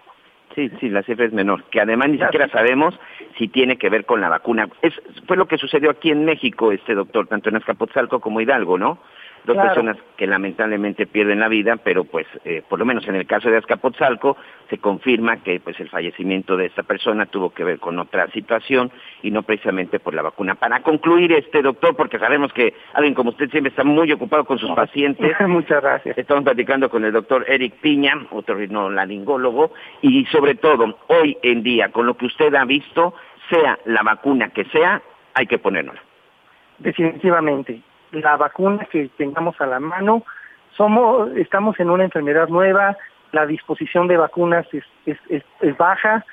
Sí, 0.56 0.70
sí, 0.80 0.90
la 0.90 1.02
cifra 1.02 1.26
es 1.26 1.34
menor, 1.34 1.64
que 1.66 1.82
además 1.82 2.10
ni 2.10 2.20
siquiera 2.20 2.48
sabemos 2.50 3.00
si 3.38 3.48
tiene 3.48 3.78
que 3.78 3.90
ver 3.90 4.06
con 4.06 4.22
la 4.22 4.30
vacuna. 4.30 4.68
Es, 4.84 4.94
fue 5.28 5.36
lo 5.36 5.48
que 5.48 5.58
sucedió 5.58 5.90
aquí 5.90 6.12
en 6.12 6.26
México, 6.26 6.72
este 6.72 6.94
doctor, 6.94 7.28
tanto 7.28 7.50
en 7.50 7.56
Azcapotzalco 7.56 8.20
como 8.20 8.40
Hidalgo, 8.40 8.78
¿no? 8.78 9.00
Dos 9.46 9.58
personas 9.58 9.98
que 10.18 10.28
lamentablemente 10.28 11.06
pierden 11.06 11.40
la 11.40 11.48
vida, 11.48 11.78
pero 11.78 12.04
pues 12.06 12.26
eh, 12.46 12.64
por 12.68 12.80
lo 12.80 12.86
menos 12.86 13.08
en 13.08 13.16
el 13.16 13.28
caso 13.28 13.50
de 13.50 13.58
Azcapotzalco 13.58 14.38
se 14.70 14.78
confirma 14.78 15.44
que 15.44 15.60
pues 15.60 15.80
el 15.80 15.90
fallecimiento 15.90 16.56
de 16.56 16.68
esta 16.68 16.84
persona 16.84 17.26
tuvo 17.26 17.50
que 17.50 17.64
ver 17.64 17.80
con 17.80 18.00
otra 18.00 18.28
situación 18.32 18.92
y 19.22 19.32
no 19.32 19.44
precisamente 19.44 20.00
por 20.00 20.14
la 20.14 20.22
vacuna. 20.22 20.56
Para 20.56 20.82
concluir 20.82 21.34
este 21.34 21.62
doctor, 21.62 21.96
porque 21.96 22.20
sabemos 22.20 22.54
que 22.54 22.74
alguien 22.94 23.14
como 23.14 23.32
usted 23.32 23.50
siempre 23.50 23.70
está 23.70 23.84
muy 23.84 24.12
ocupado 24.12 24.46
con 24.46 24.58
sus 24.60 24.72
pacientes. 24.72 25.36
Muchas 25.48 25.82
gracias. 25.82 26.18
Estamos 26.18 26.44
platicando 26.44 26.90
con 26.90 27.04
el 27.04 27.12
doctor 27.12 27.46
Eric 27.48 27.74
Piña, 27.82 28.14
otro 28.32 28.58
laringólogo, 28.90 29.74
y 30.02 30.26
sobre 30.28 30.56
todo 30.56 31.00
hoy 31.08 31.38
en 31.44 31.64
día 31.64 31.92
con 31.92 32.06
lo 32.06 32.16
que 32.16 32.28
usted 32.28 32.54
ha 32.56 32.66
visto, 32.66 33.14
sea 33.50 33.78
la 33.86 34.04
vacuna 34.04 34.50
que 34.50 34.66
sea, 34.66 35.02
hay 35.34 35.48
que 35.48 35.58
ponérnosla. 35.58 36.02
Definitivamente 36.80 37.82
la 38.14 38.38
vacuna 38.38 38.86
que 38.86 39.10
tengamos 39.18 39.60
a 39.60 39.66
la 39.66 39.80
mano. 39.80 40.24
Somos, 40.78 41.36
estamos 41.36 41.80
en 41.80 41.90
una 41.90 42.04
enfermedad 42.04 42.48
nueva, 42.48 42.98
la 43.32 43.46
disposición 43.46 44.08
de 44.08 44.18
vacunas 44.18 44.66
es, 44.72 44.84
es, 45.06 45.44
es, 45.60 45.78
baja. 45.78 46.26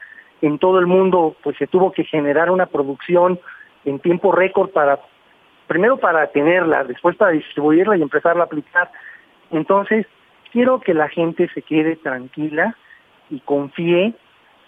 En 0.42 0.58
todo 0.58 0.78
el 0.78 0.86
mundo, 0.86 1.36
pues 1.42 1.56
se 1.58 1.66
tuvo 1.66 1.92
que 1.92 2.04
generar 2.04 2.50
una 2.50 2.66
producción 2.66 3.38
en 3.84 3.98
tiempo 3.98 4.32
récord 4.32 4.70
para, 4.70 4.98
primero 5.66 5.98
para 5.98 6.26
tenerla, 6.28 6.84
después 6.84 7.16
para 7.16 7.32
distribuirla 7.32 7.96
y 7.96 8.02
empezarla 8.02 8.44
a 8.44 8.46
aplicar. 8.46 8.90
Entonces, 9.50 10.06
quiero 10.52 10.80
que 10.80 10.94
la 10.94 11.08
gente 11.08 11.48
se 11.52 11.62
quede 11.62 11.96
tranquila 11.96 12.74
y 13.28 13.40
confíe 13.40 14.14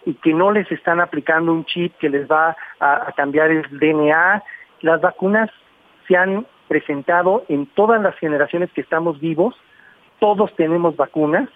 y 0.05 0.15
que 0.15 0.35
no 0.35 0.53
les 0.53 0.71
están 0.73 1.01
aplicando 1.01 1.53
un 1.53 1.65
chip 1.65 1.97
que 1.99 2.09
les 2.09 2.31
va 2.31 2.57
a, 2.81 3.09
a 3.09 3.13
cambiar 3.13 3.51
el 3.51 3.63
DNA. 3.79 4.43
Las 4.81 5.01
vacunas 5.01 5.51
se 6.09 6.17
han 6.17 6.47
presentado 6.73 7.45
en 7.51 7.67
todas 7.67 8.01
las 8.01 8.17
generaciones 8.17 8.73
que 8.73 8.81
estamos 8.81 9.21
vivos, 9.21 9.55
todos 10.21 10.57
tenemos 10.57 10.97
vacunas 10.97 11.47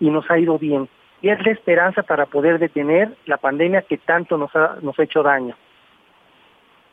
y 0.00 0.10
nos 0.10 0.30
ha 0.30 0.38
ido 0.38 0.58
bien. 0.58 0.86
Y 1.22 1.30
es 1.30 1.42
la 1.46 1.52
esperanza 1.52 2.02
para 2.02 2.26
poder 2.26 2.58
detener 2.58 3.16
la 3.24 3.38
pandemia 3.38 3.80
que 3.80 3.96
tanto 3.96 4.36
nos 4.36 4.54
ha, 4.54 4.76
nos 4.82 4.98
ha 4.98 5.02
hecho 5.02 5.22
daño. 5.22 5.56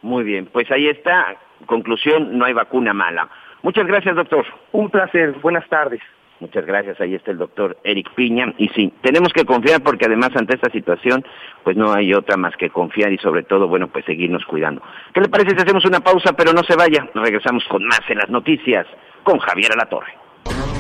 Muy 0.01 0.23
bien, 0.23 0.45
pues 0.45 0.71
ahí 0.71 0.87
está. 0.87 1.35
Conclusión, 1.65 2.37
no 2.37 2.45
hay 2.45 2.53
vacuna 2.53 2.93
mala. 2.93 3.27
Muchas 3.63 3.85
gracias, 3.85 4.15
doctor. 4.15 4.45
Un 4.71 4.89
placer. 4.89 5.35
Buenas 5.41 5.67
tardes. 5.67 5.99
Muchas 6.39 6.65
gracias. 6.65 6.99
Ahí 7.01 7.15
está 7.15 7.31
el 7.31 7.37
doctor 7.37 7.77
Eric 7.83 8.13
Piña. 8.13 8.53
Y 8.57 8.69
sí, 8.69 8.93
tenemos 9.01 9.33
que 9.33 9.45
confiar 9.45 9.81
porque 9.81 10.05
además 10.05 10.29
ante 10.35 10.55
esta 10.55 10.69
situación, 10.69 11.25
pues 11.63 11.75
no 11.75 11.93
hay 11.93 12.13
otra 12.13 12.37
más 12.37 12.55
que 12.57 12.69
confiar 12.69 13.11
y 13.11 13.17
sobre 13.17 13.43
todo, 13.43 13.67
bueno, 13.67 13.87
pues 13.87 14.05
seguirnos 14.05 14.45
cuidando. 14.45 14.81
¿Qué 15.13 15.21
le 15.21 15.29
parece 15.29 15.55
si 15.55 15.61
hacemos 15.61 15.85
una 15.85 15.99
pausa, 15.99 16.33
pero 16.33 16.53
no 16.53 16.63
se 16.63 16.75
vaya? 16.75 17.07
Regresamos 17.13 17.63
con 17.65 17.83
más 17.85 18.01
en 18.09 18.17
las 18.17 18.29
noticias 18.29 18.85
con 19.23 19.39
Javier 19.39 19.71
Alatorre. 19.73 20.13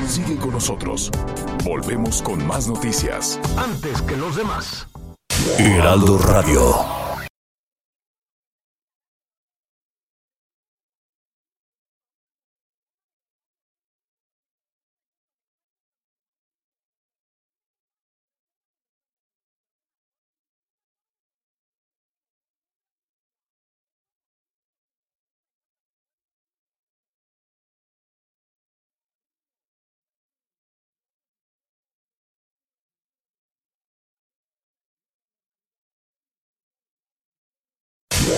Sigue 0.05 0.39
con 0.39 0.51
nosotros. 0.51 1.11
Volvemos 1.65 2.21
con 2.21 2.45
más 2.47 2.69
noticias. 2.69 3.41
Antes 3.57 4.01
que 4.03 4.15
los 4.15 4.37
demás. 4.37 4.87
Heraldo 5.59 6.17
Radio. 6.17 7.06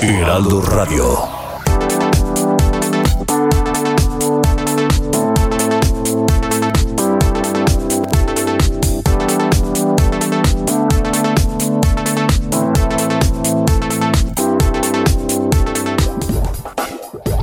Heraldo 0.02 0.62
Radio. 0.62 1.18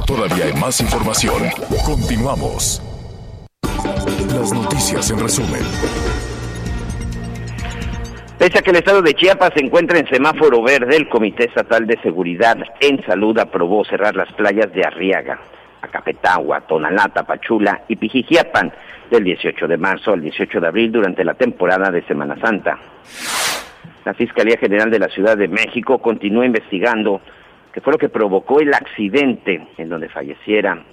Todavía 0.07 0.47
hay 0.47 0.53
más 0.55 0.81
información. 0.81 1.35
Continuamos. 1.85 2.81
Las 4.33 4.53
noticias 4.53 5.11
en 5.11 5.19
resumen. 5.19 5.63
Pese 8.47 8.63
que 8.63 8.71
el 8.71 8.77
estado 8.77 9.03
de 9.03 9.13
Chiapas 9.13 9.51
se 9.57 9.61
encuentra 9.61 9.99
en 9.99 10.07
semáforo 10.07 10.63
verde, 10.63 10.97
el 10.97 11.09
Comité 11.09 11.47
Estatal 11.47 11.85
de 11.85 12.01
Seguridad 12.01 12.57
en 12.79 13.05
Salud 13.05 13.37
aprobó 13.41 13.85
cerrar 13.85 14.15
las 14.15 14.33
playas 14.35 14.73
de 14.73 14.85
Arriaga, 14.85 15.41
Acapetagua, 15.83 16.61
Tonalata, 16.61 17.25
Pachula 17.25 17.83
y 17.89 17.97
Pijijiapan 17.97 18.73
del 19.11 19.25
18 19.25 19.67
de 19.67 19.77
marzo 19.77 20.13
al 20.13 20.23
18 20.23 20.61
de 20.61 20.67
abril 20.69 20.93
durante 20.93 21.25
la 21.25 21.35
temporada 21.35 21.91
de 21.91 22.03
Semana 22.03 22.39
Santa. 22.41 22.79
La 24.05 24.15
Fiscalía 24.15 24.59
General 24.59 24.93
de 24.93 25.01
la 25.01 25.09
Ciudad 25.09 25.37
de 25.37 25.49
México 25.49 25.99
continúa 25.99 26.47
investigando 26.47 27.21
qué 27.73 27.81
fue 27.81 27.95
lo 27.95 27.99
que 27.99 28.11
provocó 28.11 28.61
el 28.61 28.73
accidente 28.73 29.67
en 29.77 29.89
donde 29.89 30.09
falleciera 30.09 30.85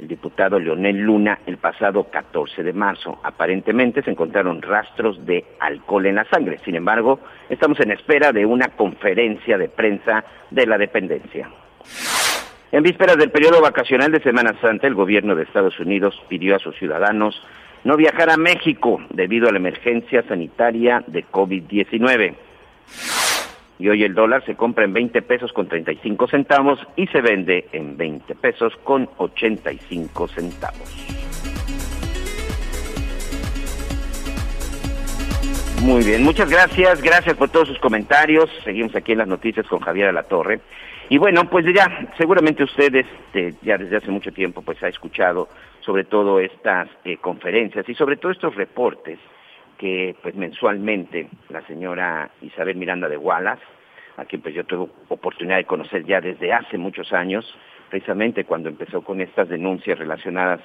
el 0.00 0.08
diputado 0.08 0.58
Leonel 0.58 0.96
Luna 0.96 1.40
el 1.46 1.58
pasado 1.58 2.04
14 2.04 2.62
de 2.62 2.72
marzo. 2.72 3.20
Aparentemente 3.22 4.02
se 4.02 4.10
encontraron 4.10 4.62
rastros 4.62 5.24
de 5.26 5.44
alcohol 5.60 6.06
en 6.06 6.14
la 6.14 6.24
sangre. 6.24 6.58
Sin 6.64 6.74
embargo, 6.74 7.20
estamos 7.50 7.78
en 7.80 7.90
espera 7.90 8.32
de 8.32 8.46
una 8.46 8.68
conferencia 8.68 9.58
de 9.58 9.68
prensa 9.68 10.24
de 10.50 10.66
la 10.66 10.78
dependencia. 10.78 11.50
En 12.72 12.82
vísperas 12.82 13.18
del 13.18 13.30
periodo 13.30 13.60
vacacional 13.60 14.10
de 14.10 14.22
Semana 14.22 14.54
Santa, 14.60 14.86
el 14.86 14.94
gobierno 14.94 15.34
de 15.34 15.42
Estados 15.42 15.78
Unidos 15.78 16.20
pidió 16.28 16.56
a 16.56 16.60
sus 16.60 16.76
ciudadanos 16.76 17.42
no 17.84 17.96
viajar 17.96 18.30
a 18.30 18.36
México 18.36 19.00
debido 19.10 19.48
a 19.48 19.52
la 19.52 19.58
emergencia 19.58 20.22
sanitaria 20.22 21.04
de 21.06 21.26
COVID-19 21.26 22.34
y 23.80 23.88
hoy 23.88 24.04
el 24.04 24.14
dólar 24.14 24.44
se 24.44 24.56
compra 24.56 24.84
en 24.84 24.92
20 24.92 25.22
pesos 25.22 25.52
con 25.54 25.66
35 25.66 26.28
centavos 26.28 26.78
y 26.96 27.06
se 27.06 27.22
vende 27.22 27.66
en 27.72 27.96
20 27.96 28.34
pesos 28.34 28.76
con 28.84 29.08
85 29.16 30.28
centavos. 30.28 31.06
Muy 35.82 36.04
bien, 36.04 36.22
muchas 36.22 36.50
gracias, 36.50 37.00
gracias 37.00 37.34
por 37.38 37.48
todos 37.48 37.68
sus 37.68 37.78
comentarios. 37.78 38.50
Seguimos 38.64 38.94
aquí 38.94 39.12
en 39.12 39.18
las 39.18 39.28
noticias 39.28 39.66
con 39.66 39.80
Javier 39.80 40.12
La 40.12 40.24
Torre. 40.24 40.60
Y 41.08 41.16
bueno, 41.16 41.48
pues 41.48 41.64
ya, 41.74 42.12
seguramente 42.18 42.62
ustedes 42.62 43.06
este, 43.26 43.54
ya 43.62 43.78
desde 43.78 43.96
hace 43.96 44.10
mucho 44.10 44.30
tiempo 44.30 44.60
pues 44.60 44.80
ha 44.82 44.88
escuchado 44.88 45.48
sobre 45.80 46.04
todo 46.04 46.38
estas 46.38 46.88
eh, 47.04 47.16
conferencias 47.16 47.88
y 47.88 47.94
sobre 47.94 48.18
todo 48.18 48.30
estos 48.30 48.54
reportes 48.54 49.18
que 49.80 50.14
pues 50.22 50.34
mensualmente 50.34 51.26
la 51.48 51.66
señora 51.66 52.30
Isabel 52.42 52.76
Miranda 52.76 53.08
de 53.08 53.16
Wallace, 53.16 53.62
a 54.18 54.26
quien 54.26 54.42
pues 54.42 54.54
yo 54.54 54.64
tuve 54.64 54.92
oportunidad 55.08 55.56
de 55.56 55.64
conocer 55.64 56.04
ya 56.04 56.20
desde 56.20 56.52
hace 56.52 56.76
muchos 56.76 57.14
años, 57.14 57.46
precisamente 57.88 58.44
cuando 58.44 58.68
empezó 58.68 59.00
con 59.00 59.22
estas 59.22 59.48
denuncias 59.48 59.98
relacionadas 59.98 60.60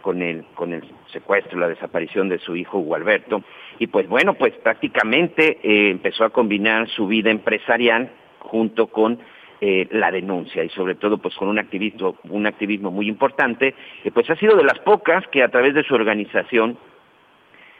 con 0.00 0.22
el, 0.22 0.46
con 0.54 0.72
el 0.72 0.82
secuestro, 1.12 1.58
la 1.58 1.68
desaparición 1.68 2.30
de 2.30 2.38
su 2.38 2.56
hijo 2.56 2.78
Hugo 2.78 2.94
Alberto, 2.94 3.42
y 3.78 3.88
pues 3.88 4.08
bueno, 4.08 4.32
pues 4.32 4.54
prácticamente 4.54 5.58
eh, 5.62 5.90
empezó 5.90 6.24
a 6.24 6.30
combinar 6.30 6.88
su 6.88 7.06
vida 7.06 7.30
empresarial 7.30 8.10
junto 8.38 8.86
con 8.86 9.18
eh, 9.60 9.88
la 9.90 10.10
denuncia 10.10 10.64
y 10.64 10.70
sobre 10.70 10.94
todo 10.94 11.18
pues 11.18 11.34
con 11.34 11.48
un 11.48 11.58
activismo, 11.58 12.16
un 12.30 12.46
activismo 12.46 12.90
muy 12.90 13.08
importante, 13.08 13.74
que 14.02 14.10
pues 14.10 14.30
ha 14.30 14.36
sido 14.36 14.56
de 14.56 14.64
las 14.64 14.78
pocas 14.78 15.26
que 15.28 15.42
a 15.42 15.50
través 15.50 15.74
de 15.74 15.84
su 15.84 15.94
organización 15.94 16.78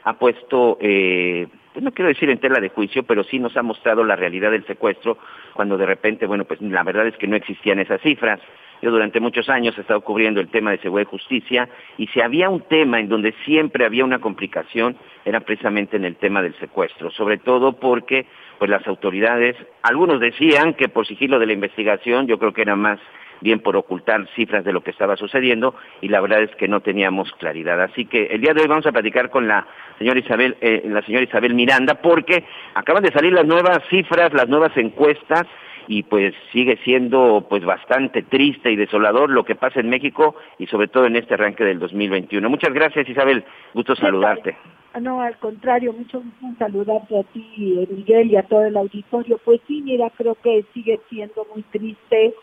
ha 0.05 0.13
puesto, 0.13 0.77
eh, 0.79 1.47
pues 1.73 1.83
no 1.83 1.91
quiero 1.91 2.09
decir 2.09 2.29
en 2.29 2.39
tela 2.39 2.59
de 2.59 2.69
juicio, 2.69 3.03
pero 3.03 3.23
sí 3.23 3.39
nos 3.39 3.57
ha 3.57 3.63
mostrado 3.63 4.03
la 4.03 4.15
realidad 4.15 4.51
del 4.51 4.65
secuestro, 4.65 5.17
cuando 5.53 5.77
de 5.77 5.85
repente, 5.85 6.27
bueno, 6.27 6.45
pues 6.45 6.61
la 6.61 6.83
verdad 6.83 7.07
es 7.07 7.17
que 7.17 7.27
no 7.27 7.35
existían 7.35 7.79
esas 7.79 8.01
cifras. 8.01 8.39
Yo 8.81 8.91
durante 8.91 9.19
muchos 9.19 9.49
años 9.49 9.75
he 9.77 9.81
estado 9.81 10.01
cubriendo 10.01 10.39
el 10.39 10.49
tema 10.49 10.71
de 10.71 10.77
seguridad 10.77 11.07
y 11.07 11.11
justicia 11.11 11.69
y 11.97 12.07
si 12.07 12.21
había 12.21 12.49
un 12.49 12.61
tema 12.61 12.99
en 12.99 13.09
donde 13.09 13.33
siempre 13.45 13.85
había 13.85 14.05
una 14.05 14.19
complicación 14.19 14.95
era 15.23 15.39
precisamente 15.39 15.97
en 15.97 16.05
el 16.05 16.17
tema 16.17 16.41
del 16.41 16.53
secuestro, 16.59 17.09
sobre 17.09 17.37
todo 17.37 17.73
porque 17.73 18.27
pues 18.59 18.69
las 18.69 18.85
autoridades, 18.85 19.55
algunos 19.81 20.19
decían 20.19 20.73
que 20.73 20.89
por 20.89 21.07
sigilo 21.07 21.39
de 21.39 21.47
la 21.47 21.53
investigación, 21.53 22.27
yo 22.27 22.37
creo 22.37 22.53
que 22.53 22.61
era 22.61 22.75
más 22.75 22.99
bien 23.41 23.59
por 23.59 23.75
ocultar 23.75 24.27
cifras 24.35 24.63
de 24.63 24.73
lo 24.73 24.81
que 24.81 24.91
estaba 24.91 25.15
sucediendo 25.17 25.75
y 26.01 26.09
la 26.09 26.21
verdad 26.21 26.43
es 26.43 26.55
que 26.55 26.67
no 26.67 26.81
teníamos 26.81 27.31
claridad. 27.33 27.81
Así 27.81 28.05
que 28.05 28.25
el 28.25 28.41
día 28.41 28.53
de 28.53 28.61
hoy 28.61 28.67
vamos 28.67 28.85
a 28.85 28.91
platicar 28.91 29.29
con 29.29 29.47
la 29.47 29.65
señora 29.97 30.19
Isabel, 30.19 30.57
eh, 30.61 30.83
la 30.85 31.01
señora 31.03 31.23
Isabel 31.23 31.53
Miranda 31.53 31.95
porque 31.95 32.43
acaban 32.73 33.03
de 33.03 33.11
salir 33.11 33.33
las 33.33 33.45
nuevas 33.45 33.79
cifras, 33.89 34.33
las 34.33 34.47
nuevas 34.47 34.75
encuestas 34.77 35.45
y 35.87 36.03
pues 36.03 36.33
sigue 36.51 36.77
siendo 36.83 37.45
pues 37.49 37.63
bastante 37.63 38.23
triste 38.23 38.71
y 38.71 38.75
desolador 38.75 39.29
lo 39.29 39.43
que 39.43 39.55
pasa 39.55 39.79
en 39.79 39.89
México 39.89 40.35
y 40.57 40.67
sobre 40.67 40.87
todo 40.87 41.05
en 41.05 41.15
este 41.15 41.35
arranque 41.35 41.63
del 41.63 41.79
2021. 41.79 42.49
Muchas 42.49 42.73
gracias 42.73 43.07
Isabel, 43.07 43.43
gusto 43.73 43.95
saludarte. 43.95 44.57
No, 45.01 45.21
al 45.21 45.37
contrario, 45.37 45.91
mucho 45.91 46.21
gusto 46.21 46.57
saludarte 46.57 47.19
a 47.19 47.23
ti, 47.23 47.85
Miguel, 47.91 48.31
y 48.31 48.37
a 48.37 48.43
todo 48.43 48.63
el 48.63 48.77
auditorio. 48.77 49.37
Pues 49.43 49.59
sí, 49.67 49.81
mira, 49.81 50.09
creo 50.11 50.35
que 50.35 50.63
sigue 50.73 51.01
siendo 51.09 51.45
muy 51.53 51.63
triste 51.63 52.33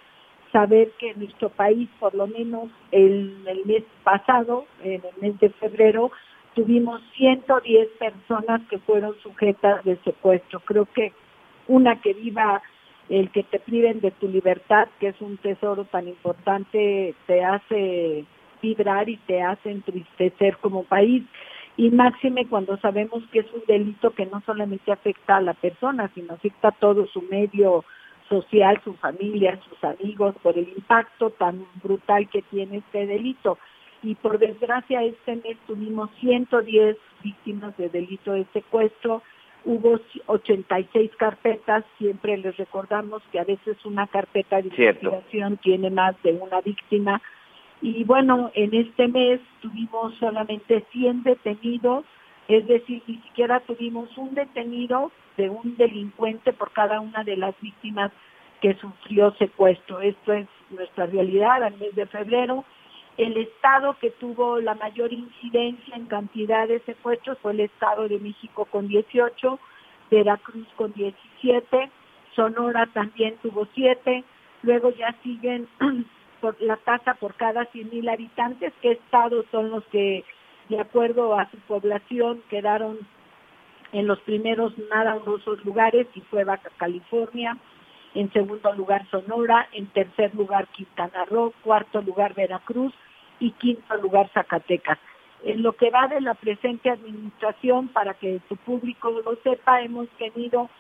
saber 0.53 0.91
que 0.99 1.11
en 1.11 1.21
nuestro 1.21 1.49
país, 1.49 1.89
por 1.99 2.15
lo 2.15 2.27
menos 2.27 2.69
el, 2.91 3.45
el 3.47 3.65
mes 3.65 3.83
pasado, 4.05 4.67
en 4.83 5.03
el 5.05 5.21
mes 5.21 5.41
de 5.41 5.51
febrero, 5.51 6.13
tuvimos 6.55 7.01
110 7.17 7.89
personas 7.99 8.61
que 8.69 8.79
fueron 8.79 9.15
sujetas 9.23 9.85
de 9.85 9.97
secuestro. 10.05 10.61
Creo 10.61 10.87
que 10.87 11.13
una 11.67 12.01
que 12.01 12.13
viva 12.13 12.63
el 13.09 13.31
que 13.31 13.43
te 13.43 13.59
priven 13.59 14.01
de 14.01 14.11
tu 14.13 14.29
libertad, 14.29 14.89
que 15.01 15.09
es 15.09 15.21
un 15.21 15.37
tesoro 15.39 15.85
tan 15.85 16.09
importante, 16.09 17.15
te 17.27 17.45
hace 17.45 18.25
vibrar 18.61 19.09
y 19.09 19.17
te 19.17 19.43
hace 19.43 19.71
entristecer 19.71 20.57
como 20.59 20.85
país. 20.85 21.25
Y 21.77 21.91
máxime 21.91 22.47
cuando 22.47 22.77
sabemos 22.79 23.23
que 23.33 23.41
es 23.41 23.53
un 23.53 23.63
delito 23.67 24.11
que 24.11 24.27
no 24.27 24.43
solamente 24.45 24.93
afecta 24.93 25.37
a 25.37 25.41
la 25.41 25.55
persona, 25.55 26.11
sino 26.15 26.35
afecta 26.35 26.69
a 26.69 26.73
todo 26.73 27.07
su 27.07 27.23
medio 27.23 27.85
social, 28.33 28.81
su 28.83 28.95
familia, 28.95 29.61
sus 29.69 29.85
amigos, 29.85 30.35
por 30.43 30.57
el 30.57 30.69
impacto 30.69 31.31
tan 31.31 31.67
brutal 31.83 32.29
que 32.31 32.41
tiene 32.43 32.79
este 32.79 33.07
delito. 33.07 33.59
Y 34.03 34.15
por 34.15 34.39
desgracia 34.39 35.05
este 35.05 35.37
mes 35.37 35.59
tuvimos 35.67 36.09
110 36.21 36.97
víctimas 37.23 37.77
de 37.77 37.91
delito 37.91 38.33
de 38.33 38.47
secuestro, 38.55 39.23
hubo 39.65 40.01
86 40.27 41.11
carpetas, 41.19 41.85
siempre 41.99 42.37
les 42.39 42.57
recordamos 42.57 43.23
que 43.31 43.39
a 43.39 43.45
veces 43.45 43.77
una 43.85 44.07
carpeta 44.07 44.57
de 44.57 44.69
investigación 44.69 45.59
tiene 45.59 45.91
más 45.91 46.21
de 46.23 46.33
una 46.33 46.61
víctima. 46.63 47.21
Y 47.83 48.03
bueno, 48.05 48.51
en 48.55 48.75
este 48.75 49.09
mes 49.09 49.41
tuvimos 49.61 50.15
solamente 50.19 50.85
100 50.91 51.23
detenidos, 51.23 52.05
es 52.55 52.67
decir, 52.67 53.03
ni 53.07 53.17
siquiera 53.19 53.61
tuvimos 53.61 54.17
un 54.19 54.35
detenido 54.35 55.11
de 55.37 55.49
un 55.49 55.77
delincuente 55.77 56.53
por 56.53 56.73
cada 56.73 57.01
una 57.01 57.25
de 57.25 57.37
las 57.37 57.59
víctimas 57.61 58.13
que 58.61 58.75
sufrió 58.75 59.33
secuestro. 59.35 60.01
Esto 60.01 60.33
es 60.33 60.47
nuestra 60.71 61.07
realidad 61.07 61.63
al 61.63 61.77
mes 61.79 61.95
de 61.95 62.07
febrero. 62.07 62.65
El 63.17 63.37
estado 63.37 63.97
que 64.01 64.11
tuvo 64.11 64.61
la 64.61 64.75
mayor 64.75 65.13
incidencia 65.13 65.97
en 65.97 66.07
cantidad 66.07 66.67
de 66.67 66.81
secuestros 66.81 67.39
fue 67.39 67.53
el 67.53 67.61
Estado 67.61 68.09
de 68.09 68.19
México 68.19 68.65
con 68.67 68.89
18, 68.89 69.59
Veracruz 70.11 70.67
con 70.77 70.93
17, 70.93 71.91
Sonora 72.35 72.87
también 72.87 73.37
tuvo 73.43 73.67
7, 73.75 74.25
luego 74.63 74.91
ya 74.91 75.15
siguen 75.23 75.69
por 76.41 76.61
la 76.61 76.77
tasa 76.79 77.15
por 77.15 77.35
cada 77.35 77.71
100.000 77.71 78.11
habitantes, 78.11 78.73
qué 78.81 78.93
estados 78.93 79.45
son 79.51 79.71
los 79.71 79.85
que, 79.87 80.25
de 80.69 80.81
acuerdo 80.81 81.39
a 81.39 81.49
su 81.51 81.59
población, 81.59 82.43
quedaron 82.49 82.99
en 83.93 84.07
los 84.07 84.21
primeros 84.21 84.73
nada 84.91 85.17
honrosos 85.17 85.63
lugares, 85.65 86.07
y 86.15 86.21
fue 86.23 86.45
Baja 86.45 86.71
California, 86.79 87.59
en 88.15 88.33
segundo 88.33 88.73
lugar 88.75 89.07
Sonora, 89.11 89.69
en 89.73 89.87
tercer 89.87 90.35
lugar 90.35 90.67
Quintana 90.69 91.25
Roo, 91.27 91.53
cuarto 91.63 92.01
lugar 92.03 92.35
Veracruz 92.35 92.93
y 93.41 93.53
quinto 93.53 93.97
lugar 93.97 94.29
Zacatecas. 94.33 94.99
En 95.45 95.63
lo 95.63 95.73
que 95.73 95.91
va 95.91 96.09
de 96.09 96.21
la 96.21 96.35
presente 96.35 96.91
administración, 96.91 97.89
para 97.89 98.15
que 98.15 98.41
su 98.49 98.57
público 98.57 99.11
lo 99.11 99.37
sepa, 99.43 99.83
hemos 99.83 100.09
tenido 100.11 100.71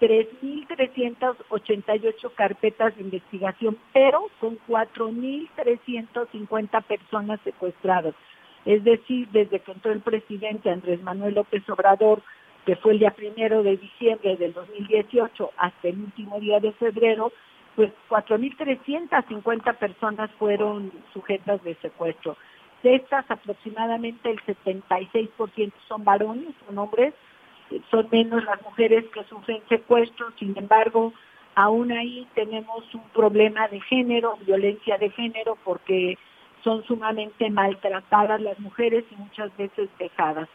3.388 0.00 2.32
carpetas 2.34 2.94
de 2.96 3.02
investigación, 3.02 3.76
pero 3.92 4.30
con 4.38 4.58
4.350 4.68 6.82
personas 6.84 7.40
secuestradas. 7.42 8.14
Es 8.64 8.84
decir, 8.84 9.28
desde 9.32 9.60
que 9.60 9.72
entró 9.72 9.92
el 9.92 10.00
presidente 10.00 10.70
Andrés 10.70 11.02
Manuel 11.02 11.34
López 11.34 11.68
Obrador 11.68 12.22
que 12.64 12.76
fue 12.76 12.92
el 12.92 13.00
día 13.00 13.10
primero 13.10 13.62
de 13.62 13.76
diciembre 13.76 14.36
del 14.36 14.52
2018 14.52 15.50
hasta 15.56 15.88
el 15.88 15.98
último 15.98 16.38
día 16.38 16.60
de 16.60 16.72
febrero, 16.72 17.32
pues 17.74 17.90
4.350 18.08 19.76
personas 19.76 20.30
fueron 20.38 20.92
sujetas 21.12 21.62
de 21.64 21.74
secuestro. 21.76 22.36
De 22.82 22.96
estas, 22.96 23.28
aproximadamente 23.30 24.30
el 24.30 24.40
76% 24.44 25.72
son 25.88 26.04
varones, 26.04 26.54
son 26.66 26.78
hombres, 26.78 27.14
son 27.90 28.08
menos 28.10 28.44
las 28.44 28.60
mujeres 28.62 29.04
que 29.12 29.24
sufren 29.24 29.62
secuestro, 29.68 30.30
sin 30.38 30.56
embargo, 30.58 31.12
aún 31.54 31.90
ahí 31.92 32.26
tenemos 32.34 32.82
un 32.94 33.08
problema 33.10 33.68
de 33.68 33.80
género, 33.80 34.36
violencia 34.44 34.98
de 34.98 35.10
género, 35.10 35.56
porque 35.64 36.18
son 36.64 36.82
sumamente 36.84 37.50
maltratadas 37.50 38.40
las 38.40 38.58
mujeres 38.60 39.04
y 39.10 39.16
muchas 39.16 39.54
veces 39.56 39.90
dejadas. 39.98 40.48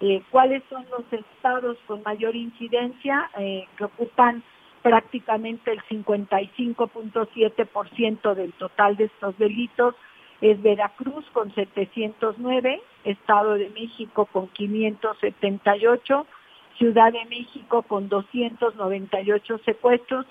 Eh, 0.00 0.20
cuáles 0.30 0.64
son 0.68 0.84
los 0.90 1.04
estados 1.12 1.78
con 1.86 2.02
mayor 2.02 2.34
incidencia 2.34 3.30
eh, 3.38 3.68
que 3.76 3.84
ocupan 3.84 4.42
prácticamente 4.82 5.70
el 5.70 5.80
55.7% 5.82 8.34
del 8.34 8.52
total 8.54 8.96
de 8.96 9.04
estos 9.04 9.38
delitos 9.38 9.94
es 10.42 10.60
Veracruz 10.60 11.24
con 11.32 11.54
709, 11.54 12.82
Estado 13.04 13.54
de 13.54 13.70
México 13.70 14.26
con 14.26 14.48
578, 14.48 16.26
Ciudad 16.78 17.12
de 17.12 17.24
México 17.26 17.82
con 17.82 18.08
298 18.08 19.58
secuestros, 19.64 20.26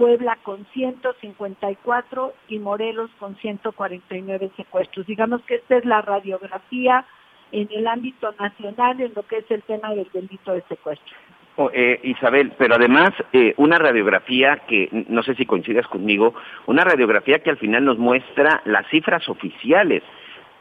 Puebla 0.00 0.38
con 0.42 0.64
154 0.72 2.32
y 2.48 2.58
Morelos 2.58 3.10
con 3.18 3.36
149 3.36 4.50
secuestros. 4.56 5.06
Digamos 5.06 5.42
que 5.42 5.56
esta 5.56 5.76
es 5.76 5.84
la 5.84 6.00
radiografía 6.00 7.04
en 7.52 7.68
el 7.70 7.86
ámbito 7.86 8.32
nacional 8.40 8.98
en 9.02 9.12
lo 9.14 9.22
que 9.24 9.36
es 9.36 9.50
el 9.50 9.62
tema 9.62 9.94
del 9.94 10.08
delito 10.10 10.54
de 10.54 10.62
secuestro. 10.70 11.14
Oh, 11.56 11.70
eh, 11.74 12.00
Isabel, 12.02 12.52
pero 12.56 12.76
además 12.76 13.10
eh, 13.34 13.52
una 13.58 13.76
radiografía 13.76 14.62
que, 14.66 14.88
no 15.10 15.22
sé 15.22 15.34
si 15.34 15.44
coincidas 15.44 15.86
conmigo, 15.86 16.32
una 16.66 16.82
radiografía 16.82 17.40
que 17.40 17.50
al 17.50 17.58
final 17.58 17.84
nos 17.84 17.98
muestra 17.98 18.62
las 18.64 18.88
cifras 18.88 19.28
oficiales. 19.28 20.02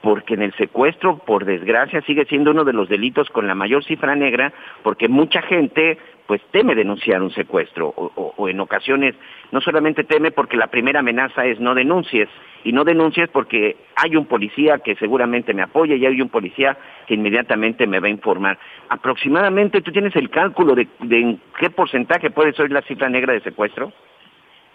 Porque 0.01 0.35
en 0.35 0.41
el 0.41 0.53
secuestro, 0.53 1.17
por 1.17 1.45
desgracia, 1.45 2.01
sigue 2.01 2.25
siendo 2.25 2.51
uno 2.51 2.63
de 2.63 2.73
los 2.73 2.87
delitos 2.87 3.29
con 3.29 3.47
la 3.47 3.55
mayor 3.55 3.83
cifra 3.83 4.15
negra, 4.15 4.53
porque 4.83 5.07
mucha 5.07 5.41
gente 5.41 5.97
pues 6.25 6.41
teme 6.51 6.75
denunciar 6.75 7.23
un 7.23 7.31
secuestro 7.31 7.87
o, 7.87 8.33
o, 8.37 8.47
en 8.47 8.59
ocasiones 8.59 9.15
no 9.51 9.61
solamente 9.61 10.03
teme 10.03 10.29
porque 10.29 10.57
la 10.57 10.67
primera 10.67 10.99
amenaza 10.99 11.43
es 11.43 11.59
no 11.59 11.73
denuncies 11.73 12.29
y 12.63 12.71
no 12.71 12.83
denuncies 12.83 13.29
porque 13.29 13.77
hay 13.95 14.15
un 14.15 14.27
policía 14.27 14.77
que 14.77 14.95
seguramente 14.97 15.55
me 15.55 15.63
apoya 15.63 15.95
y 15.95 16.05
hay 16.05 16.21
un 16.21 16.29
policía 16.29 16.77
que 17.07 17.15
inmediatamente 17.15 17.87
me 17.87 17.99
va 17.99 18.05
a 18.05 18.11
informar. 18.11 18.59
Aproximadamente, 18.89 19.81
¿tú 19.81 19.91
tienes 19.91 20.15
el 20.15 20.29
cálculo 20.29 20.75
de, 20.75 20.87
de 20.99 21.19
en 21.19 21.41
qué 21.59 21.71
porcentaje 21.71 22.29
puede 22.29 22.53
ser 22.53 22.71
la 22.71 22.83
cifra 22.83 23.09
negra 23.09 23.33
de 23.33 23.41
secuestro? 23.41 23.91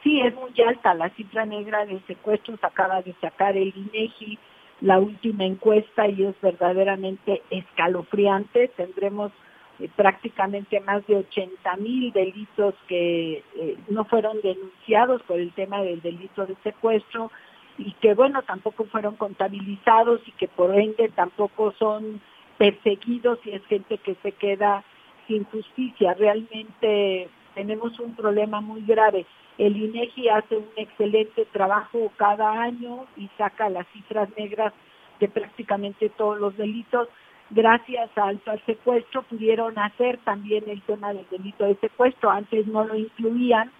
Sí, 0.02 0.20
es 0.22 0.34
muy 0.34 0.52
alta 0.66 0.92
la 0.94 1.08
cifra 1.10 1.46
negra 1.46 1.86
de 1.86 2.00
secuestros, 2.08 2.58
acaba 2.64 3.00
de 3.00 3.14
sacar 3.20 3.56
el 3.56 3.72
INEGI 3.76 4.40
la 4.84 4.98
última 4.98 5.46
encuesta 5.46 6.06
y 6.08 6.24
es 6.24 6.38
verdaderamente 6.42 7.40
escalofriante. 7.48 8.68
Tendremos 8.76 9.32
eh, 9.78 9.88
prácticamente 9.96 10.78
más 10.80 11.06
de 11.06 11.16
80 11.16 11.76
mil 11.78 12.12
delitos 12.12 12.74
que 12.86 13.42
eh, 13.56 13.78
no 13.88 14.04
fueron 14.04 14.42
denunciados 14.42 15.22
por 15.22 15.40
el 15.40 15.52
tema 15.54 15.80
del 15.80 16.02
delito 16.02 16.44
de 16.44 16.54
secuestro 16.62 17.30
y 17.78 17.92
que 17.92 18.12
bueno, 18.12 18.42
tampoco 18.42 18.84
fueron 18.84 19.16
contabilizados 19.16 20.20
y 20.26 20.32
que 20.32 20.48
por 20.48 20.74
ende 20.74 21.08
tampoco 21.14 21.72
son 21.78 22.20
perseguidos 22.58 23.38
y 23.46 23.52
es 23.52 23.64
gente 23.64 23.96
que 23.96 24.16
se 24.16 24.32
queda 24.32 24.84
sin 25.26 25.44
justicia. 25.44 26.12
Realmente 26.12 27.30
tenemos 27.54 27.98
un 28.00 28.14
problema 28.14 28.60
muy 28.60 28.82
grave. 28.82 29.24
El 29.58 29.76
INEGI 29.76 30.28
hace 30.28 30.56
un 30.56 30.68
excelente 30.76 31.44
trabajo 31.52 32.10
cada 32.16 32.60
año 32.60 33.06
y 33.16 33.28
saca 33.38 33.68
las 33.68 33.86
cifras 33.88 34.28
negras 34.36 34.72
de 35.20 35.28
prácticamente 35.28 36.08
todos 36.08 36.40
los 36.40 36.56
delitos. 36.56 37.08
Gracias 37.50 38.10
al, 38.16 38.40
secuestro 38.66 39.22
pudieron 39.22 39.78
hacer 39.78 40.18
también 40.24 40.64
el 40.66 40.82
tema 40.82 41.12
del 41.12 41.26
delito 41.30 41.64
de 41.64 41.76
secuestro. 41.76 42.30
Antes 42.30 42.66
no 42.66 42.84
lo 42.84 42.96
incluían 42.96 43.70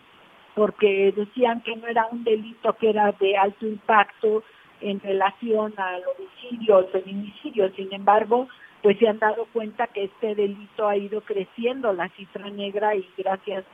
porque 0.55 1.13
decían 1.17 1.61
que 1.63 1.75
no 1.75 1.89
era 1.89 2.07
un 2.07 2.23
delito 2.23 2.75
que 2.75 2.91
era 2.91 3.11
de 3.13 3.37
alto 3.37 3.67
impacto 3.67 4.45
en 4.81 5.01
relación 5.01 5.75
al 5.77 6.03
homicidio, 6.07 6.77
al 6.77 6.89
feminicidio. 6.89 7.69
Sin 7.75 7.93
embargo, 7.93 8.49
pues 8.83 8.97
se 8.99 9.09
han 9.09 9.19
dado 9.19 9.47
cuenta 9.53 9.89
que 9.89 10.05
este 10.05 10.37
delito 10.37 10.87
ha 10.87 10.97
ido 10.97 11.23
creciendo, 11.23 11.93
la 11.93 12.09
cifra 12.11 12.49
negra, 12.51 12.95
y 12.95 13.09
gracias 13.17 13.65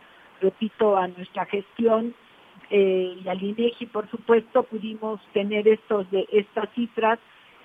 repito, 0.40 0.96
a 0.96 1.08
nuestra 1.08 1.46
gestión 1.46 2.14
eh, 2.70 3.18
y 3.24 3.28
al 3.28 3.42
INEGI, 3.42 3.86
por 3.86 4.08
supuesto, 4.10 4.62
pudimos 4.64 5.20
tener 5.32 5.66
estos 5.68 6.10
de 6.10 6.26
estas 6.32 6.68
cifras 6.74 7.18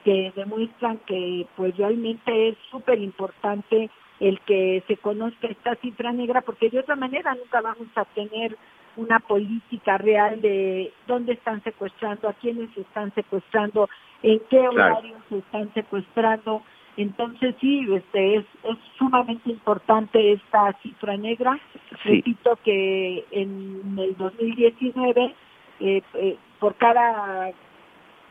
que 0.04 0.32
demuestran 0.36 1.00
que 1.08 1.48
pues 1.56 1.76
realmente 1.78 2.50
es 2.50 2.58
súper 2.70 3.00
importante 3.00 3.90
el 4.20 4.40
que 4.42 4.84
se 4.88 4.98
conozca 4.98 5.48
esta 5.48 5.76
cifra 5.76 6.12
negra, 6.12 6.42
porque 6.42 6.70
de 6.70 6.80
otra 6.80 6.96
manera 6.96 7.36
nunca 7.36 7.62
vamos 7.62 7.88
a 7.96 8.06
tener 8.06 8.56
una 8.98 9.20
política 9.20 9.98
real 9.98 10.42
de 10.42 10.94
dónde 11.08 11.34
están 11.34 11.62
secuestrando, 11.64 12.30
a 12.30 12.34
quiénes 12.34 12.70
se 12.74 12.82
están 12.82 13.14
secuestrando, 13.14 13.90
en 14.24 14.40
qué 14.50 14.60
horarios 14.60 15.22
se 15.30 15.40
están 15.40 15.74
secuestrando. 15.74 16.62
Entonces 16.98 17.56
sí, 17.60 17.86
este 17.94 18.38
es, 18.38 18.46
es 18.64 18.78
sumamente 18.98 19.50
importante 19.50 20.34
esta 20.34 20.74
cifra 20.82 21.18
negra. 21.18 21.60
Repito 22.04 22.58
que 22.64 23.26
en 23.32 23.96
el 23.98 24.16
2019 24.18 25.34
eh, 25.82 26.02
eh, 26.14 26.38
por 26.60 26.76
cada 26.76 27.52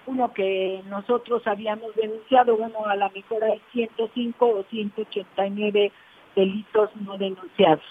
uno 0.06 0.32
que 0.32 0.80
nosotros 0.88 1.46
habíamos 1.46 1.94
denunciado, 1.94 2.56
bueno, 2.56 2.86
a 2.86 2.96
la 2.96 3.10
mejor 3.10 3.44
hay 3.44 3.60
105 3.72 4.46
o 4.46 4.62
189 4.64 5.92
delitos 6.34 6.90
no 7.04 7.18
denunciados. 7.18 7.84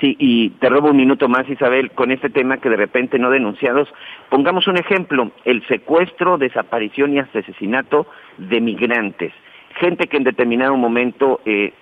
Sí, 0.00 0.14
y 0.18 0.50
te 0.50 0.68
robo 0.68 0.90
un 0.90 0.96
minuto 0.96 1.26
más, 1.28 1.48
Isabel, 1.48 1.90
con 1.92 2.10
este 2.10 2.28
tema 2.28 2.58
que 2.58 2.68
de 2.68 2.76
repente 2.76 3.18
no 3.18 3.30
denunciados. 3.30 3.88
Pongamos 4.28 4.66
un 4.66 4.76
ejemplo, 4.76 5.30
el 5.46 5.66
secuestro, 5.68 6.36
desaparición 6.36 7.14
y 7.14 7.18
asesinato 7.20 8.06
de 8.36 8.60
migrantes 8.60 9.32
gente 9.76 10.06
que 10.06 10.16
en 10.16 10.24
determinado 10.24 10.76
momento, 10.76 11.40
eh, 11.44 11.72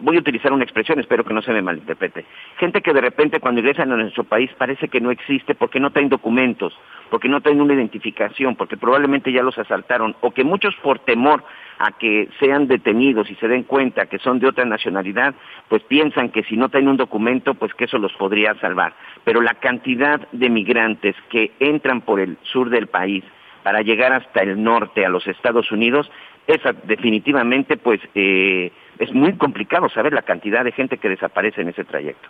voy 0.00 0.16
a 0.16 0.20
utilizar 0.20 0.52
una 0.52 0.64
expresión, 0.64 0.98
espero 0.98 1.24
que 1.24 1.34
no 1.34 1.42
se 1.42 1.52
me 1.52 1.62
malinterprete, 1.62 2.24
gente 2.58 2.80
que 2.80 2.92
de 2.92 3.00
repente 3.00 3.40
cuando 3.40 3.60
ingresan 3.60 3.92
a 3.92 3.96
nuestro 3.96 4.24
país 4.24 4.50
parece 4.58 4.88
que 4.88 5.00
no 5.00 5.10
existe 5.10 5.54
porque 5.54 5.78
no 5.78 5.90
traen 5.90 6.08
documentos, 6.08 6.76
porque 7.10 7.28
no 7.28 7.40
traen 7.40 7.60
una 7.60 7.74
identificación, 7.74 8.56
porque 8.56 8.76
probablemente 8.76 9.32
ya 9.32 9.42
los 9.42 9.58
asaltaron, 9.58 10.16
o 10.20 10.30
que 10.32 10.44
muchos 10.44 10.74
por 10.82 11.00
temor 11.00 11.44
a 11.78 11.92
que 11.92 12.28
sean 12.40 12.66
detenidos 12.66 13.30
y 13.30 13.34
se 13.36 13.48
den 13.48 13.64
cuenta 13.64 14.06
que 14.06 14.18
son 14.18 14.38
de 14.38 14.48
otra 14.48 14.64
nacionalidad, 14.64 15.34
pues 15.68 15.82
piensan 15.82 16.30
que 16.30 16.44
si 16.44 16.56
no 16.56 16.68
traen 16.68 16.88
un 16.88 16.96
documento, 16.96 17.54
pues 17.54 17.74
que 17.74 17.84
eso 17.84 17.98
los 17.98 18.12
podría 18.14 18.54
salvar. 18.54 18.94
Pero 19.24 19.40
la 19.40 19.54
cantidad 19.54 20.20
de 20.32 20.48
migrantes 20.48 21.16
que 21.28 21.52
entran 21.60 22.00
por 22.00 22.20
el 22.20 22.38
sur 22.42 22.70
del 22.70 22.86
país, 22.86 23.24
para 23.62 23.82
llegar 23.82 24.12
hasta 24.12 24.42
el 24.42 24.62
norte, 24.62 25.06
a 25.06 25.08
los 25.08 25.26
Estados 25.26 25.70
Unidos, 25.70 26.10
esa 26.46 26.72
definitivamente 26.72 27.76
pues 27.76 28.00
eh, 28.14 28.72
es 28.98 29.12
muy 29.12 29.34
complicado 29.34 29.88
saber 29.88 30.12
la 30.12 30.22
cantidad 30.22 30.64
de 30.64 30.72
gente 30.72 30.98
que 30.98 31.08
desaparece 31.08 31.62
en 31.62 31.68
ese 31.68 31.84
trayecto. 31.84 32.28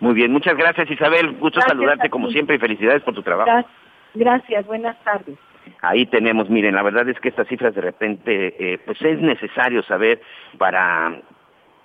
Muy 0.00 0.12
bien, 0.14 0.32
muchas 0.32 0.56
gracias 0.56 0.90
Isabel. 0.90 1.36
Gusto 1.38 1.60
saludarte 1.60 2.10
como 2.10 2.28
siempre 2.30 2.56
y 2.56 2.58
felicidades 2.58 3.02
por 3.02 3.14
tu 3.14 3.22
trabajo. 3.22 3.64
Gracias, 4.14 4.66
buenas 4.66 4.98
tardes. 5.04 5.38
Ahí 5.80 6.06
tenemos, 6.06 6.50
miren, 6.50 6.74
la 6.74 6.82
verdad 6.82 7.08
es 7.08 7.20
que 7.20 7.28
estas 7.28 7.46
cifras 7.46 7.72
de 7.74 7.80
repente, 7.80 8.56
eh, 8.58 8.78
pues 8.84 9.00
es 9.00 9.20
necesario 9.20 9.84
saber 9.84 10.20
para 10.58 11.22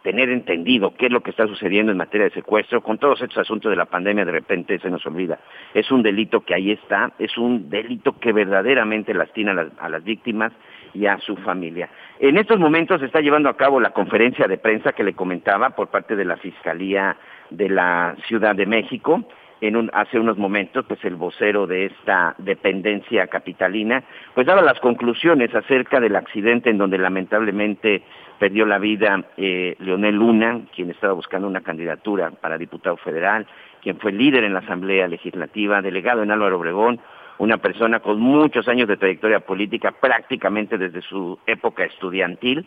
tener 0.08 0.30
entendido 0.30 0.93
qué 0.96 1.08
es 1.08 1.12
lo 1.12 1.20
que 1.20 1.32
está 1.32 1.46
sucediendo 1.48 1.91
en 1.91 1.98
materia 1.98 2.28
de 2.28 2.34
secuestro, 2.34 2.82
con 2.82 2.98
todos 2.98 3.22
estos 3.22 3.39
asuntos 3.39 3.70
de 3.70 3.76
la 3.76 3.88
pandemia 3.88 4.24
de 4.24 4.32
repente 4.32 4.80
se 4.80 4.89
nos 4.89 5.06
olvida. 5.06 5.38
Es 5.74 5.91
un 5.91 6.02
delito 6.02 6.46
que 6.46 6.56
ahí 6.56 6.72
está, 6.72 7.12
es 7.20 7.38
un 7.38 7.70
delito 7.70 8.17
que 8.17 8.32
verdaderamente 8.32 9.13
lastima 9.13 9.52
a 9.52 9.56
las, 9.56 9.67
a 9.78 9.89
las 9.89 10.06
víctimas 10.06 10.54
y 10.93 11.08
a 11.08 11.17
su 11.17 11.36
familia. 11.36 11.89
En 12.20 12.38
estos 12.38 12.58
momentos 12.58 13.02
se 13.02 13.08
está 13.08 13.20
llevando 13.20 13.50
a 13.50 13.58
cabo 13.58 13.82
la 13.82 13.89
conferencia 13.89 14.48
de 14.48 14.58
prensa 14.58 14.93
que 14.93 15.04
le 15.04 15.12
comentaba 15.12 15.72
por 15.72 15.89
parte 15.89 16.15
de 16.15 16.24
la 16.24 16.38
Fiscalía 16.38 17.17
de 17.50 17.67
la 17.67 18.15
Ciudad 18.30 18.55
de 18.55 18.66
México. 18.66 19.28
En 19.62 19.76
un, 19.76 19.89
hace 19.93 20.20
unos 20.20 20.38
momentos, 20.38 20.86
pues 20.88 21.03
el 21.05 21.16
vocero 21.16 21.68
de 21.68 21.86
esta 21.86 22.36
dependencia 22.38 23.28
capitalina, 23.28 24.03
pues 24.34 24.45
daba 24.47 24.62
las 24.62 24.80
conclusiones 24.80 25.53
acerca 25.53 25.99
del 25.99 26.16
accidente 26.16 26.70
en 26.70 26.78
donde 26.78 26.97
lamentablemente 26.97 28.03
perdió 28.39 28.66
la 28.66 28.78
vida 28.78 29.24
eh, 29.38 29.76
Leonel 29.80 30.16
Luna, 30.16 30.62
quien 30.76 30.91
estaba 30.91 31.14
buscando 31.14 31.47
una 31.47 31.62
candidatura 31.62 32.32
para 32.32 32.58
diputado 32.58 32.97
federal, 32.97 33.47
quien 33.82 33.97
fue 33.99 34.12
líder 34.12 34.43
en 34.43 34.53
la 34.53 34.60
Asamblea 34.60 35.08
Legislativa, 35.08 35.82
delegado 35.82 36.24
en 36.24 36.32
Álvaro 36.32 36.58
Obregón, 36.58 36.99
una 37.39 37.58
persona 37.58 37.99
con 37.99 38.20
muchos 38.20 38.68
años 38.68 38.88
de 38.88 38.97
trayectoria 38.97 39.39
política, 39.39 39.91
prácticamente 39.91 40.78
desde 40.78 41.01
su 41.01 41.39
época 41.45 41.84
estudiantil, 41.84 42.66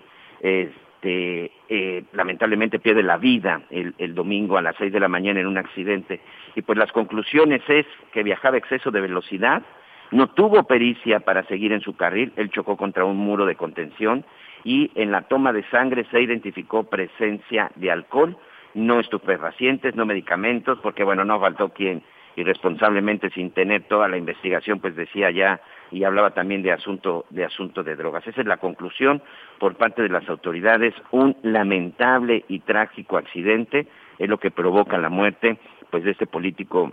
este, 1.00 1.50
eh, 1.70 2.04
lamentablemente 2.12 2.78
pierde 2.78 3.02
la 3.02 3.16
vida 3.16 3.62
el, 3.70 4.14
domingo 4.14 4.58
a 4.58 4.62
las 4.62 4.76
seis 4.76 4.92
de 4.92 5.00
la 5.00 5.08
mañana 5.08 5.40
en 5.40 5.46
un 5.46 5.56
accidente. 5.56 6.20
Y 6.54 6.60
pues 6.60 6.76
las 6.76 6.92
conclusiones 6.92 7.62
es 7.68 7.86
que 8.12 8.22
viajaba 8.22 8.56
a 8.56 8.58
exceso 8.58 8.90
de 8.90 9.00
velocidad, 9.00 9.62
no 10.10 10.26
tuvo 10.28 10.64
pericia 10.64 11.20
para 11.20 11.42
seguir 11.44 11.72
en 11.72 11.80
su 11.80 11.96
carril, 11.96 12.32
él 12.36 12.50
chocó 12.50 12.76
contra 12.76 13.06
un 13.06 13.16
muro 13.16 13.46
de 13.46 13.56
contención 13.56 14.26
y 14.62 14.90
en 14.94 15.10
la 15.10 15.22
toma 15.22 15.54
de 15.54 15.62
sangre 15.70 16.04
se 16.10 16.20
identificó 16.20 16.84
presencia 16.84 17.70
de 17.76 17.90
alcohol, 17.90 18.36
no 18.74 19.00
estupefacientes, 19.00 19.94
no 19.94 20.04
medicamentos, 20.04 20.78
porque 20.82 21.02
bueno, 21.02 21.24
no 21.24 21.40
faltó 21.40 21.70
quien 21.70 22.02
irresponsablemente 22.36 23.30
sin 23.30 23.52
tener 23.52 23.84
toda 23.84 24.06
la 24.08 24.18
investigación 24.18 24.80
pues 24.80 24.94
decía 24.96 25.30
ya 25.30 25.60
y 25.90 26.04
hablaba 26.04 26.30
también 26.30 26.62
de 26.62 26.72
asunto 26.72 27.26
de 27.30 27.44
asunto 27.44 27.82
de 27.82 27.96
drogas. 27.96 28.26
Esa 28.26 28.40
es 28.40 28.46
la 28.46 28.58
conclusión 28.58 29.22
por 29.58 29.74
parte 29.76 30.02
de 30.02 30.08
las 30.08 30.28
autoridades, 30.28 30.94
un 31.10 31.36
lamentable 31.42 32.44
y 32.48 32.60
trágico 32.60 33.16
accidente 33.16 33.86
es 34.20 34.28
lo 34.28 34.38
que 34.38 34.50
provoca 34.50 34.98
la 34.98 35.08
muerte 35.08 35.58
pues 35.90 36.04
de 36.04 36.12
este 36.12 36.26
político 36.26 36.92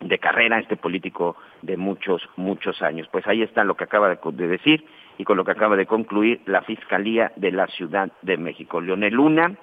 de 0.00 0.18
carrera, 0.18 0.58
este 0.58 0.76
político 0.76 1.36
de 1.62 1.76
muchos, 1.76 2.28
muchos 2.36 2.82
años. 2.82 3.08
Pues 3.12 3.26
ahí 3.26 3.42
está 3.42 3.64
lo 3.64 3.76
que 3.76 3.84
acaba 3.84 4.08
de, 4.08 4.48
decir 4.48 4.84
y 5.18 5.24
con 5.24 5.36
lo 5.36 5.44
que 5.44 5.52
acaba 5.52 5.76
de 5.76 5.86
concluir 5.86 6.40
la 6.46 6.62
Fiscalía 6.62 7.32
de 7.36 7.52
la 7.52 7.66
Ciudad 7.68 8.10
de 8.22 8.36
México. 8.36 8.80
Leonel 8.80 9.14
Luna, 9.14 9.54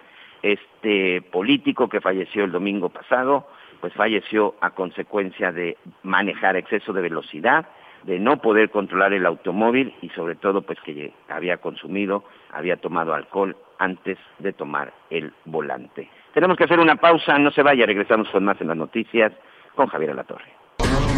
este 0.41 1.21
político 1.21 1.89
que 1.89 2.01
falleció 2.01 2.43
el 2.45 2.51
domingo 2.51 2.89
pasado, 2.89 3.47
pues 3.81 3.93
falleció 3.93 4.55
a 4.61 4.69
consecuencia 4.71 5.51
de 5.51 5.77
manejar 6.03 6.55
exceso 6.55 6.93
de 6.93 7.01
velocidad, 7.01 7.67
de 8.03 8.19
no 8.19 8.41
poder 8.41 8.69
controlar 8.69 9.13
el 9.13 9.25
automóvil 9.25 9.93
y 10.01 10.09
sobre 10.09 10.35
todo 10.35 10.61
pues 10.61 10.79
que 10.81 11.13
había 11.29 11.57
consumido, 11.57 12.23
había 12.51 12.77
tomado 12.77 13.13
alcohol 13.13 13.55
antes 13.79 14.17
de 14.39 14.53
tomar 14.53 14.93
el 15.09 15.33
volante. 15.45 16.09
Tenemos 16.33 16.57
que 16.57 16.63
hacer 16.63 16.79
una 16.79 16.95
pausa, 16.95 17.37
no 17.37 17.51
se 17.51 17.63
vaya, 17.63 17.85
regresamos 17.85 18.29
con 18.29 18.45
más 18.45 18.59
en 18.61 18.67
las 18.67 18.77
noticias 18.77 19.33
con 19.75 19.87
Javier 19.87 20.11
Alatorre. 20.11 20.51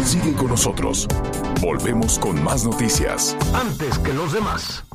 Sigue 0.02 0.36
con 0.36 0.48
nosotros. 0.48 1.08
Volvemos 1.62 2.18
con 2.18 2.42
más 2.44 2.66
noticias. 2.66 3.36
Antes 3.54 3.98
que 4.00 4.12
los 4.12 4.34
demás. 4.34 4.86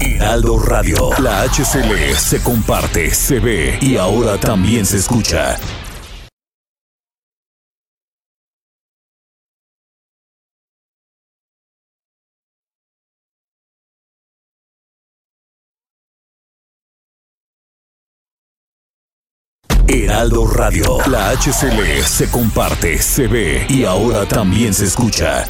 Heraldo 0.00 0.58
Radio, 0.68 1.10
la 1.22 1.42
HCL 1.42 2.14
se 2.14 2.42
comparte, 2.42 3.10
se 3.10 3.40
ve 3.40 3.78
y 3.80 3.96
ahora 3.96 4.38
también 4.38 4.84
se 4.84 4.98
escucha. 4.98 5.56
Heraldo 19.88 20.46
Radio. 20.46 20.98
La 21.06 21.30
HCL 21.30 22.02
se 22.04 22.30
comparte, 22.30 22.98
se 22.98 23.26
ve 23.26 23.66
y 23.68 23.84
ahora 23.84 24.26
también 24.26 24.74
se 24.74 24.84
escucha. 24.84 25.46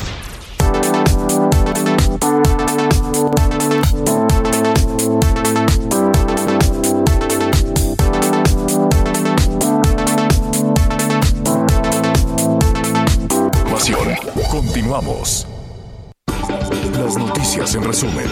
Continuamos. 14.51 15.47
Las 16.93 17.17
noticias 17.17 17.75
en 17.75 17.85
resumen. 17.85 18.27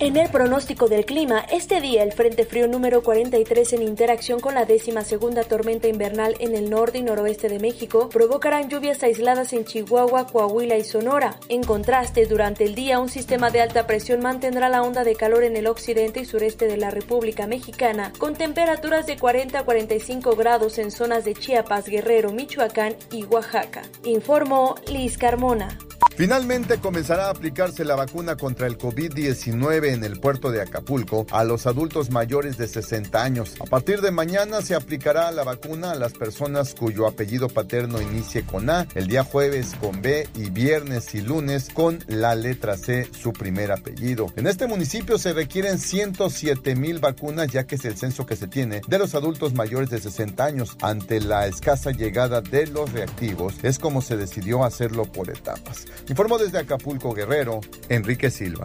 En 0.00 0.16
el 0.16 0.30
pronóstico 0.30 0.86
del 0.86 1.04
clima, 1.04 1.44
este 1.50 1.80
día 1.80 2.04
el 2.04 2.12
Frente 2.12 2.44
Frío 2.44 2.68
número 2.68 3.02
43 3.02 3.72
en 3.72 3.82
interacción 3.82 4.38
con 4.38 4.54
la 4.54 4.64
décima 4.64 5.02
segunda 5.02 5.42
tormenta 5.42 5.88
invernal 5.88 6.36
en 6.38 6.54
el 6.54 6.70
norte 6.70 6.98
y 6.98 7.02
noroeste 7.02 7.48
de 7.48 7.58
México 7.58 8.08
provocarán 8.08 8.68
lluvias 8.68 9.02
aisladas 9.02 9.52
en 9.52 9.64
Chihuahua, 9.64 10.28
Coahuila 10.28 10.76
y 10.76 10.84
Sonora. 10.84 11.40
En 11.48 11.64
contraste, 11.64 12.26
durante 12.26 12.62
el 12.62 12.76
día 12.76 13.00
un 13.00 13.08
sistema 13.08 13.50
de 13.50 13.60
alta 13.60 13.88
presión 13.88 14.20
mantendrá 14.20 14.68
la 14.68 14.82
onda 14.82 15.02
de 15.02 15.16
calor 15.16 15.42
en 15.42 15.56
el 15.56 15.66
occidente 15.66 16.20
y 16.20 16.24
sureste 16.26 16.68
de 16.68 16.76
la 16.76 16.90
República 16.90 17.48
Mexicana, 17.48 18.12
con 18.18 18.34
temperaturas 18.34 19.04
de 19.04 19.16
40 19.16 19.58
a 19.58 19.64
45 19.64 20.36
grados 20.36 20.78
en 20.78 20.92
zonas 20.92 21.24
de 21.24 21.34
Chiapas, 21.34 21.88
Guerrero, 21.88 22.30
Michoacán 22.30 22.94
y 23.10 23.24
Oaxaca. 23.24 23.82
Informó 24.04 24.76
Liz 24.86 25.18
Carmona. 25.18 25.76
Finalmente 26.18 26.78
comenzará 26.78 27.26
a 27.26 27.30
aplicarse 27.30 27.84
la 27.84 27.94
vacuna 27.94 28.34
contra 28.34 28.66
el 28.66 28.76
COVID-19 28.76 29.92
en 29.92 30.02
el 30.02 30.18
puerto 30.18 30.50
de 30.50 30.60
Acapulco 30.60 31.24
a 31.30 31.44
los 31.44 31.68
adultos 31.68 32.10
mayores 32.10 32.58
de 32.58 32.66
60 32.66 33.22
años. 33.22 33.54
A 33.60 33.66
partir 33.66 34.00
de 34.00 34.10
mañana 34.10 34.60
se 34.60 34.74
aplicará 34.74 35.30
la 35.30 35.44
vacuna 35.44 35.92
a 35.92 35.94
las 35.94 36.14
personas 36.14 36.74
cuyo 36.74 37.06
apellido 37.06 37.48
paterno 37.48 38.02
inicie 38.02 38.44
con 38.44 38.68
A, 38.68 38.88
el 38.96 39.06
día 39.06 39.22
jueves 39.22 39.76
con 39.80 40.02
B 40.02 40.28
y 40.34 40.50
viernes 40.50 41.14
y 41.14 41.20
lunes 41.20 41.68
con 41.72 42.00
la 42.08 42.34
letra 42.34 42.76
C, 42.76 43.08
su 43.12 43.32
primer 43.32 43.70
apellido. 43.70 44.26
En 44.34 44.48
este 44.48 44.66
municipio 44.66 45.18
se 45.18 45.32
requieren 45.32 45.78
107 45.78 46.74
mil 46.74 46.98
vacunas 46.98 47.46
ya 47.46 47.64
que 47.64 47.76
es 47.76 47.84
el 47.84 47.96
censo 47.96 48.26
que 48.26 48.34
se 48.34 48.48
tiene 48.48 48.80
de 48.88 48.98
los 48.98 49.14
adultos 49.14 49.54
mayores 49.54 49.88
de 49.88 50.00
60 50.00 50.44
años. 50.44 50.76
Ante 50.82 51.20
la 51.20 51.46
escasa 51.46 51.92
llegada 51.92 52.40
de 52.40 52.66
los 52.66 52.92
reactivos 52.92 53.54
es 53.62 53.78
como 53.78 54.02
se 54.02 54.16
decidió 54.16 54.64
hacerlo 54.64 55.04
por 55.04 55.30
etapas. 55.30 55.86
Informó 56.08 56.38
desde 56.38 56.58
Acapulco 56.58 57.12
Guerrero, 57.14 57.60
Enrique 57.88 58.30
Silva. 58.30 58.64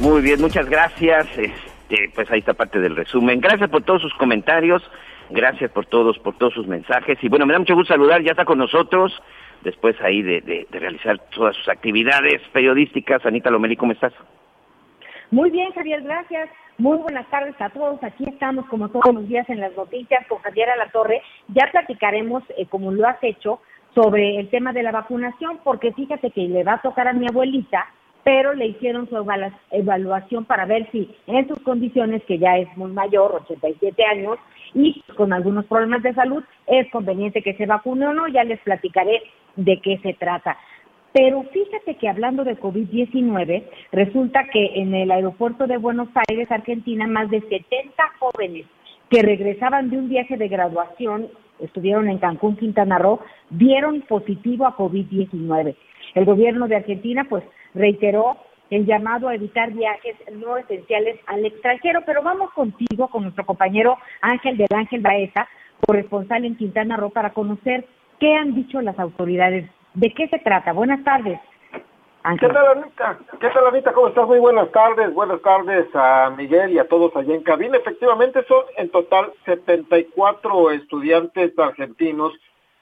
Muy 0.00 0.22
bien, 0.22 0.40
muchas 0.40 0.66
gracias. 0.68 1.26
Este, 1.36 2.10
pues 2.14 2.30
ahí 2.30 2.38
está 2.38 2.54
parte 2.54 2.78
del 2.80 2.96
resumen. 2.96 3.40
Gracias 3.40 3.68
por 3.68 3.82
todos 3.82 4.00
sus 4.00 4.14
comentarios, 4.14 4.82
gracias 5.28 5.70
por 5.70 5.86
todos, 5.86 6.18
por 6.18 6.38
todos 6.38 6.54
sus 6.54 6.66
mensajes. 6.66 7.18
Y 7.22 7.28
bueno, 7.28 7.44
me 7.44 7.52
da 7.52 7.58
mucho 7.58 7.74
gusto 7.74 7.92
saludar, 7.92 8.22
ya 8.22 8.30
está 8.30 8.44
con 8.44 8.58
nosotros, 8.58 9.12
después 9.62 10.00
ahí 10.00 10.22
de, 10.22 10.40
de, 10.40 10.66
de 10.70 10.78
realizar 10.78 11.18
todas 11.34 11.54
sus 11.56 11.68
actividades 11.68 12.40
periodísticas. 12.52 13.26
Anita 13.26 13.50
Lomeli, 13.50 13.76
¿cómo 13.76 13.92
estás? 13.92 14.14
Muy 15.30 15.50
bien, 15.50 15.70
Javier, 15.72 16.02
gracias. 16.02 16.48
Muy 16.80 16.96
buenas 16.96 17.28
tardes 17.28 17.54
a 17.60 17.68
todos. 17.68 18.02
Aquí 18.02 18.24
estamos 18.26 18.64
como 18.68 18.88
todos 18.88 19.14
los 19.14 19.28
días 19.28 19.46
en 19.50 19.60
las 19.60 19.76
noticias 19.76 20.26
con 20.28 20.38
Javier 20.38 20.66
Torre. 20.94 21.20
Ya 21.48 21.68
platicaremos, 21.70 22.42
eh, 22.56 22.64
como 22.70 22.90
lo 22.90 23.06
has 23.06 23.22
hecho, 23.22 23.60
sobre 23.94 24.40
el 24.40 24.48
tema 24.48 24.72
de 24.72 24.82
la 24.82 24.90
vacunación, 24.90 25.60
porque 25.62 25.92
fíjate 25.92 26.30
que 26.30 26.40
le 26.48 26.64
va 26.64 26.76
a 26.76 26.80
tocar 26.80 27.06
a 27.06 27.12
mi 27.12 27.26
abuelita, 27.28 27.84
pero 28.24 28.54
le 28.54 28.68
hicieron 28.68 29.06
su 29.10 29.16
evaluación 29.70 30.46
para 30.46 30.64
ver 30.64 30.90
si 30.90 31.14
en 31.26 31.46
sus 31.48 31.60
condiciones, 31.60 32.24
que 32.24 32.38
ya 32.38 32.56
es 32.56 32.74
muy 32.78 32.90
mayor, 32.92 33.42
87 33.44 34.02
años, 34.06 34.38
y 34.72 35.02
con 35.18 35.34
algunos 35.34 35.66
problemas 35.66 36.02
de 36.02 36.14
salud, 36.14 36.42
es 36.66 36.90
conveniente 36.92 37.42
que 37.42 37.58
se 37.58 37.66
vacune 37.66 38.06
o 38.06 38.14
no. 38.14 38.26
Ya 38.28 38.42
les 38.42 38.60
platicaré 38.60 39.20
de 39.54 39.82
qué 39.82 39.98
se 39.98 40.14
trata. 40.14 40.56
Pero 41.12 41.42
fíjate 41.42 41.96
que 41.96 42.08
hablando 42.08 42.44
de 42.44 42.58
COVID-19, 42.58 43.64
resulta 43.90 44.44
que 44.52 44.80
en 44.80 44.94
el 44.94 45.10
aeropuerto 45.10 45.66
de 45.66 45.76
Buenos 45.76 46.08
Aires, 46.28 46.50
Argentina, 46.50 47.06
más 47.06 47.28
de 47.30 47.40
70 47.40 48.02
jóvenes 48.18 48.66
que 49.08 49.22
regresaban 49.22 49.90
de 49.90 49.98
un 49.98 50.08
viaje 50.08 50.36
de 50.36 50.46
graduación, 50.46 51.28
estuvieron 51.58 52.08
en 52.08 52.18
Cancún, 52.18 52.56
Quintana 52.56 52.98
Roo, 52.98 53.20
dieron 53.50 54.02
positivo 54.02 54.66
a 54.66 54.76
COVID-19. 54.76 55.74
El 56.14 56.24
gobierno 56.24 56.68
de 56.68 56.76
Argentina, 56.76 57.26
pues, 57.28 57.42
reiteró 57.74 58.36
el 58.70 58.86
llamado 58.86 59.28
a 59.28 59.34
evitar 59.34 59.72
viajes 59.72 60.14
no 60.32 60.56
esenciales 60.56 61.18
al 61.26 61.44
extranjero, 61.44 62.02
pero 62.06 62.22
vamos 62.22 62.52
contigo, 62.52 63.08
con 63.08 63.24
nuestro 63.24 63.44
compañero 63.44 63.98
Ángel 64.20 64.56
del 64.56 64.68
Ángel 64.72 65.00
Baeza, 65.00 65.48
corresponsal 65.84 66.44
en 66.44 66.56
Quintana 66.56 66.96
Roo, 66.96 67.10
para 67.10 67.32
conocer 67.32 67.84
qué 68.20 68.36
han 68.36 68.54
dicho 68.54 68.80
las 68.80 68.96
autoridades 69.00 69.68
¿De 69.94 70.12
qué 70.12 70.28
se 70.28 70.38
trata? 70.38 70.72
Buenas 70.72 71.02
tardes. 71.04 71.40
¿Qué 72.38 72.48
tal, 72.48 72.78
Anita? 72.78 73.18
¿Qué 73.40 73.48
tal, 73.48 73.66
Anita? 73.66 73.92
¿Cómo 73.92 74.08
estás? 74.08 74.26
Muy 74.26 74.38
buenas 74.38 74.70
tardes. 74.72 75.12
Buenas 75.14 75.40
tardes 75.40 75.86
a 75.94 76.30
Miguel 76.36 76.72
y 76.72 76.78
a 76.78 76.86
todos 76.86 77.16
allá 77.16 77.34
en 77.34 77.42
cabina. 77.42 77.78
Efectivamente, 77.78 78.44
son 78.46 78.64
en 78.76 78.90
total 78.90 79.32
74 79.46 80.70
estudiantes 80.72 81.58
argentinos 81.58 82.32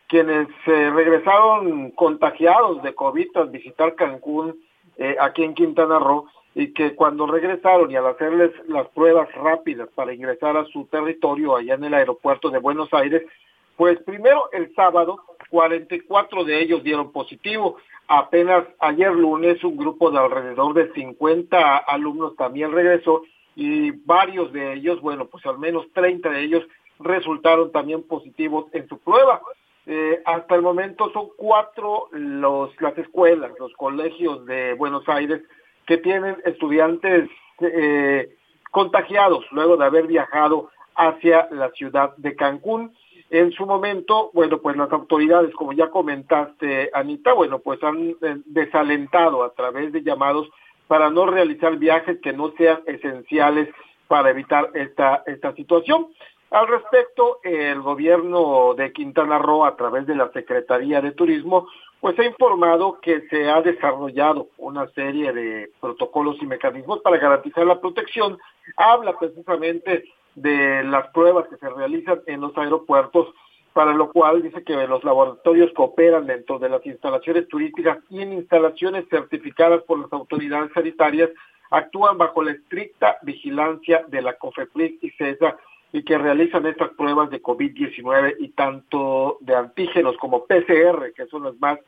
quienes 0.09 0.49
eh, 0.67 0.91
regresaron 0.91 1.91
contagiados 1.93 2.83
de 2.83 2.95
COVID 2.95 3.37
al 3.37 3.51
visitar 3.51 3.95
Cancún, 3.95 4.57
eh, 4.97 5.17
aquí 5.21 5.45
en 5.45 5.55
Quintana 5.55 5.99
Roo. 5.99 6.27
y 6.55 6.73
que 6.73 6.97
cuando 6.97 7.27
regresaron 7.27 7.91
y 7.91 7.97
al 7.97 8.07
hacerles 8.07 8.51
las 8.67 8.89
pruebas 8.89 9.31
rápidas 9.35 9.89
para 9.95 10.13
ingresar 10.13 10.57
a 10.57 10.65
su 10.65 10.87
territorio 10.87 11.55
allá 11.55 11.75
en 11.75 11.85
el 11.85 11.95
aeropuerto 11.95 12.51
de 12.51 12.59
Buenos 12.59 12.93
Aires, 12.93 13.23
pues 13.77 14.01
primero 14.01 14.49
el 14.53 14.75
sábado 14.75 15.21
44 15.51 16.45
de 16.45 16.61
ellos 16.61 16.83
dieron 16.83 17.13
positivo. 17.13 17.77
Apenas 18.07 18.65
ayer 18.79 19.13
lunes 19.13 19.63
un 19.65 19.77
grupo 19.77 20.11
de 20.11 20.19
alrededor 20.19 20.75
de 20.75 20.93
50 20.93 21.77
alumnos 21.77 22.37
también 22.37 22.73
regresó 22.73 23.23
y 23.55 23.91
varios 23.91 24.53
de 24.53 24.75
ellos, 24.75 25.01
bueno, 25.01 25.27
pues 25.27 25.45
al 25.47 25.59
menos 25.59 25.87
30 25.93 26.31
de 26.31 26.43
ellos 26.43 26.65
resultaron 27.01 27.73
también 27.73 28.03
positivos 28.05 28.67
en 28.73 28.89
su 28.89 28.99
prueba. 28.99 29.41
Eh, 29.87 30.21
hasta 30.27 30.55
el 30.55 30.63
momento 30.63 31.11
son 31.13 31.29
cuatro 31.37 32.09
las 32.13 32.99
escuelas, 32.99 33.53
los 33.59 33.73
colegios 33.75 34.45
de 34.47 34.75
Buenos 34.75 35.09
Aires 35.09 35.43
que 35.87 35.97
tienen 35.97 36.37
estudiantes 36.45 37.31
eh, 37.61 38.37
contagiados 38.71 39.47
luego 39.51 39.77
de 39.77 39.87
haber 39.87 40.07
viajado 40.07 40.71
hacia 40.95 41.49
la 41.51 41.71
ciudad 41.71 42.15
de 42.19 42.37
Cancún. 42.37 42.93
En 43.31 43.53
su 43.53 43.67
momento, 43.67 44.31
bueno, 44.33 44.59
pues 44.59 44.77
las 44.77 44.91
autoridades, 44.91 45.55
como 45.55 45.73
ya 45.73 45.91
comentaste, 45.91 46.91
Anita, 46.95 47.35
bueno, 47.35 47.59
pues 47.59 47.83
han 47.83 48.11
eh, 48.23 48.39
desalentado 48.47 49.45
a 49.45 49.53
través 49.53 49.93
de 49.93 50.03
llamados 50.03 50.49
para 50.87 51.11
no 51.11 51.27
realizar 51.27 51.77
viajes 51.77 52.19
que 52.23 52.33
no 52.33 52.53
sean 52.57 52.81
esenciales 52.87 53.69
para 54.07 54.31
evitar 54.31 54.71
esta, 54.73 55.23
esta 55.27 55.55
situación. 55.55 56.09
Al 56.51 56.67
respecto, 56.67 57.41
el 57.43 57.83
gobierno 57.83 58.73
de 58.75 58.93
Quintana 58.93 59.39
Roo, 59.39 59.67
a 59.67 59.77
través 59.77 60.07
de 60.07 60.15
la 60.15 60.33
Secretaría 60.33 61.03
de 61.03 61.13
Turismo, 61.13 61.69
pues 62.01 62.19
ha 62.19 62.25
informado 62.25 62.99
que 63.01 63.29
se 63.29 63.51
ha 63.51 63.61
desarrollado 63.61 64.49
una 64.57 64.89
serie 64.93 65.33
de 65.33 65.71
protocolos 65.81 66.37
y 66.41 66.47
mecanismos 66.47 67.01
para 67.01 67.19
garantizar 67.19 67.67
la 67.67 67.81
protección. 67.81 68.39
Habla 68.77 69.19
precisamente 69.19 70.05
de 70.43 70.85
las 70.85 71.09
pruebas 71.09 71.49
que 71.49 71.57
se 71.57 71.69
realizan 71.69 72.21
en 72.27 72.41
los 72.41 72.57
aeropuertos, 72.57 73.29
para 73.73 73.93
lo 73.93 74.11
cual 74.11 74.43
dice 74.43 74.65
que 74.65 74.75
los 74.87 75.05
laboratorios 75.05 75.71
que 75.75 75.83
operan 75.83 76.27
dentro 76.27 76.59
de 76.59 76.69
las 76.69 76.85
instalaciones 76.85 77.49
turísticas 77.49 77.99
y 78.11 78.23
en 78.23 78.33
instalaciones 78.33 79.05
certificadas 79.09 79.83
por 79.83 80.01
las 80.01 80.13
autoridades 80.13 80.73
sanitarias 80.73 81.31
actúan 81.71 82.19
bajo 82.19 82.43
la 82.43 82.53
estricta 82.53 83.19
vigilancia 83.23 84.05
de 84.09 84.23
la 84.23 84.35
COFEPRIS 84.35 85.03
y 85.03 85.11
CESA 85.11 85.57
y 85.93 86.03
que 86.03 86.19
realizan 86.19 86.67
estas 86.67 86.91
pruebas 86.91 87.31
de 87.31 87.43
COVID-19 87.43 88.37
y 88.39 88.49
tanto 88.49 89.39
de 89.41 89.55
antígenos 89.55 90.17
como 90.19 90.45
PCR, 90.45 91.13
que 91.15 91.27
son 91.27 91.45
las 91.45 91.59
más 91.61 91.79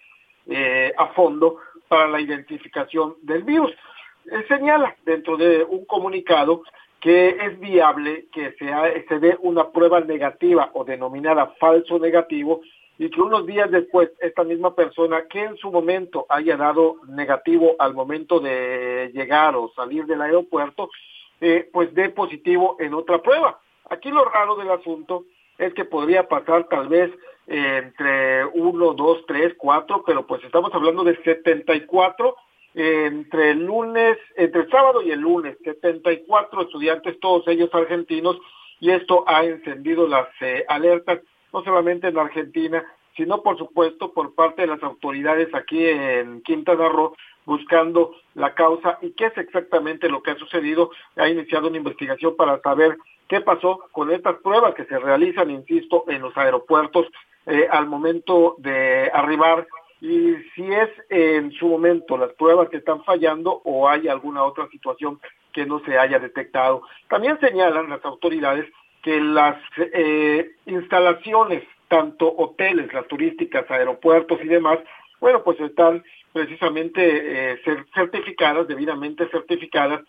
eh, 0.46 0.92
a 0.96 1.08
fondo 1.08 1.56
para 1.88 2.08
la 2.08 2.20
identificación 2.20 3.14
del 3.22 3.42
virus. 3.42 3.72
Eh, 4.30 4.44
señala 4.48 4.94
dentro 5.04 5.36
de 5.36 5.64
un 5.64 5.84
comunicado 5.84 6.62
que 7.00 7.30
es 7.30 7.58
viable 7.58 8.26
que 8.32 8.52
se, 8.52 9.06
se 9.08 9.18
dé 9.18 9.36
una 9.40 9.70
prueba 9.70 10.00
negativa 10.00 10.70
o 10.74 10.84
denominada 10.84 11.46
falso 11.58 11.98
negativo 11.98 12.60
y 12.98 13.08
que 13.08 13.22
unos 13.22 13.46
días 13.46 13.70
después 13.70 14.10
esta 14.20 14.44
misma 14.44 14.74
persona 14.74 15.24
que 15.26 15.42
en 15.42 15.56
su 15.56 15.70
momento 15.70 16.26
haya 16.28 16.58
dado 16.58 16.96
negativo 17.08 17.74
al 17.78 17.94
momento 17.94 18.40
de 18.40 19.10
llegar 19.14 19.56
o 19.56 19.72
salir 19.74 20.04
del 20.04 20.20
aeropuerto, 20.20 20.90
eh, 21.40 21.70
pues 21.72 21.94
dé 21.94 22.10
positivo 22.10 22.76
en 22.78 22.92
otra 22.92 23.22
prueba. 23.22 23.58
Aquí 23.88 24.10
lo 24.10 24.22
raro 24.26 24.54
del 24.56 24.70
asunto 24.70 25.24
es 25.56 25.72
que 25.72 25.86
podría 25.86 26.28
pasar 26.28 26.68
tal 26.68 26.88
vez 26.88 27.10
eh, 27.46 27.80
entre 27.84 28.44
uno, 28.44 28.92
dos, 28.92 29.24
tres, 29.26 29.54
cuatro, 29.56 30.02
pero 30.06 30.26
pues 30.26 30.44
estamos 30.44 30.70
hablando 30.74 31.02
de 31.02 31.16
74 31.22 32.28
eh, 32.28 32.34
entre 32.74 33.50
el 33.50 33.64
lunes, 33.64 34.18
entre 34.36 34.62
el 34.62 34.70
sábado 34.70 35.02
y 35.02 35.10
el 35.10 35.20
lunes, 35.20 35.56
74 35.64 36.62
estudiantes, 36.62 37.18
todos 37.20 37.46
ellos 37.48 37.70
argentinos, 37.72 38.38
y 38.78 38.90
esto 38.90 39.24
ha 39.26 39.44
encendido 39.44 40.06
las 40.06 40.28
eh, 40.40 40.64
alertas, 40.68 41.20
no 41.52 41.62
solamente 41.64 42.08
en 42.08 42.18
Argentina, 42.18 42.84
sino 43.16 43.42
por 43.42 43.58
supuesto 43.58 44.12
por 44.12 44.34
parte 44.34 44.62
de 44.62 44.68
las 44.68 44.82
autoridades 44.82 45.54
aquí 45.54 45.84
en 45.86 46.42
Quintana 46.42 46.88
Roo, 46.88 47.14
buscando 47.44 48.14
la 48.34 48.54
causa 48.54 48.98
y 49.02 49.12
qué 49.12 49.26
es 49.26 49.36
exactamente 49.36 50.08
lo 50.08 50.22
que 50.22 50.30
ha 50.30 50.38
sucedido. 50.38 50.90
Ha 51.16 51.28
iniciado 51.28 51.68
una 51.68 51.78
investigación 51.78 52.36
para 52.36 52.60
saber 52.60 52.96
qué 53.28 53.40
pasó 53.40 53.80
con 53.92 54.10
estas 54.10 54.36
pruebas 54.38 54.74
que 54.74 54.84
se 54.84 54.98
realizan, 54.98 55.50
insisto, 55.50 56.04
en 56.08 56.22
los 56.22 56.36
aeropuertos 56.36 57.06
eh, 57.46 57.66
al 57.70 57.86
momento 57.86 58.54
de 58.58 59.10
arribar 59.12 59.66
y 60.00 60.34
si 60.54 60.64
es 60.64 60.88
en 61.10 61.52
su 61.52 61.68
momento 61.68 62.16
las 62.16 62.32
pruebas 62.32 62.68
que 62.70 62.78
están 62.78 63.04
fallando 63.04 63.60
o 63.64 63.88
hay 63.88 64.08
alguna 64.08 64.44
otra 64.44 64.66
situación 64.68 65.20
que 65.52 65.66
no 65.66 65.80
se 65.80 65.98
haya 65.98 66.18
detectado. 66.18 66.82
También 67.08 67.38
señalan 67.40 67.90
las 67.90 68.04
autoridades 68.04 68.66
que 69.02 69.20
las 69.20 69.56
eh, 69.76 70.52
instalaciones, 70.66 71.64
tanto 71.88 72.32
hoteles, 72.36 72.92
las 72.92 73.06
turísticas, 73.08 73.70
aeropuertos 73.70 74.38
y 74.42 74.46
demás, 74.46 74.78
bueno, 75.20 75.42
pues 75.42 75.60
están 75.60 76.02
precisamente 76.32 77.52
eh, 77.52 77.60
certificadas, 77.94 78.68
debidamente 78.68 79.28
certificadas. 79.28 80.00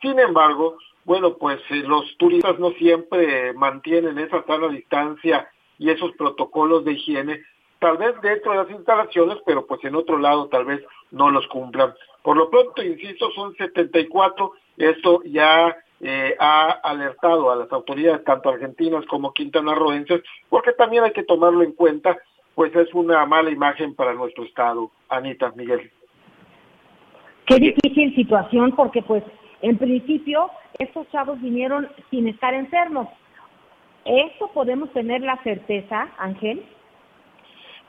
Sin 0.00 0.18
embargo, 0.18 0.78
bueno, 1.04 1.36
pues 1.36 1.58
eh, 1.70 1.82
los 1.86 2.16
turistas 2.18 2.58
no 2.58 2.70
siempre 2.72 3.52
mantienen 3.54 4.18
esa 4.18 4.44
sana 4.44 4.68
distancia 4.68 5.48
y 5.78 5.90
esos 5.90 6.12
protocolos 6.12 6.84
de 6.84 6.92
higiene, 6.92 7.42
tal 7.82 7.98
vez 7.98 8.14
dentro 8.22 8.52
de 8.52 8.58
las 8.58 8.70
instalaciones, 8.70 9.38
pero 9.44 9.66
pues 9.66 9.82
en 9.84 9.96
otro 9.96 10.16
lado 10.16 10.46
tal 10.46 10.64
vez 10.64 10.80
no 11.10 11.30
los 11.30 11.46
cumplan. 11.48 11.92
Por 12.22 12.36
lo 12.36 12.48
pronto, 12.48 12.80
insisto, 12.80 13.28
son 13.32 13.56
74, 13.56 14.52
esto 14.76 15.20
ya 15.24 15.76
eh, 16.00 16.36
ha 16.38 16.70
alertado 16.70 17.50
a 17.50 17.56
las 17.56 17.72
autoridades, 17.72 18.22
tanto 18.22 18.50
argentinas 18.50 19.04
como 19.06 19.34
quintanarroenses, 19.34 20.22
porque 20.48 20.72
también 20.74 21.02
hay 21.02 21.12
que 21.12 21.24
tomarlo 21.24 21.64
en 21.64 21.72
cuenta, 21.72 22.16
pues 22.54 22.74
es 22.76 22.94
una 22.94 23.26
mala 23.26 23.50
imagen 23.50 23.96
para 23.96 24.14
nuestro 24.14 24.44
Estado. 24.44 24.92
Anita, 25.08 25.52
Miguel. 25.56 25.90
Qué 27.46 27.56
difícil 27.56 28.14
situación, 28.14 28.76
porque 28.76 29.02
pues 29.02 29.24
en 29.60 29.76
principio 29.76 30.50
estos 30.78 31.10
chavos 31.10 31.40
vinieron 31.42 31.88
sin 32.10 32.28
estar 32.28 32.54
enfermos. 32.54 33.08
¿Eso 34.04 34.52
podemos 34.54 34.92
tener 34.92 35.22
la 35.22 35.42
certeza, 35.42 36.10
Ángel? 36.18 36.64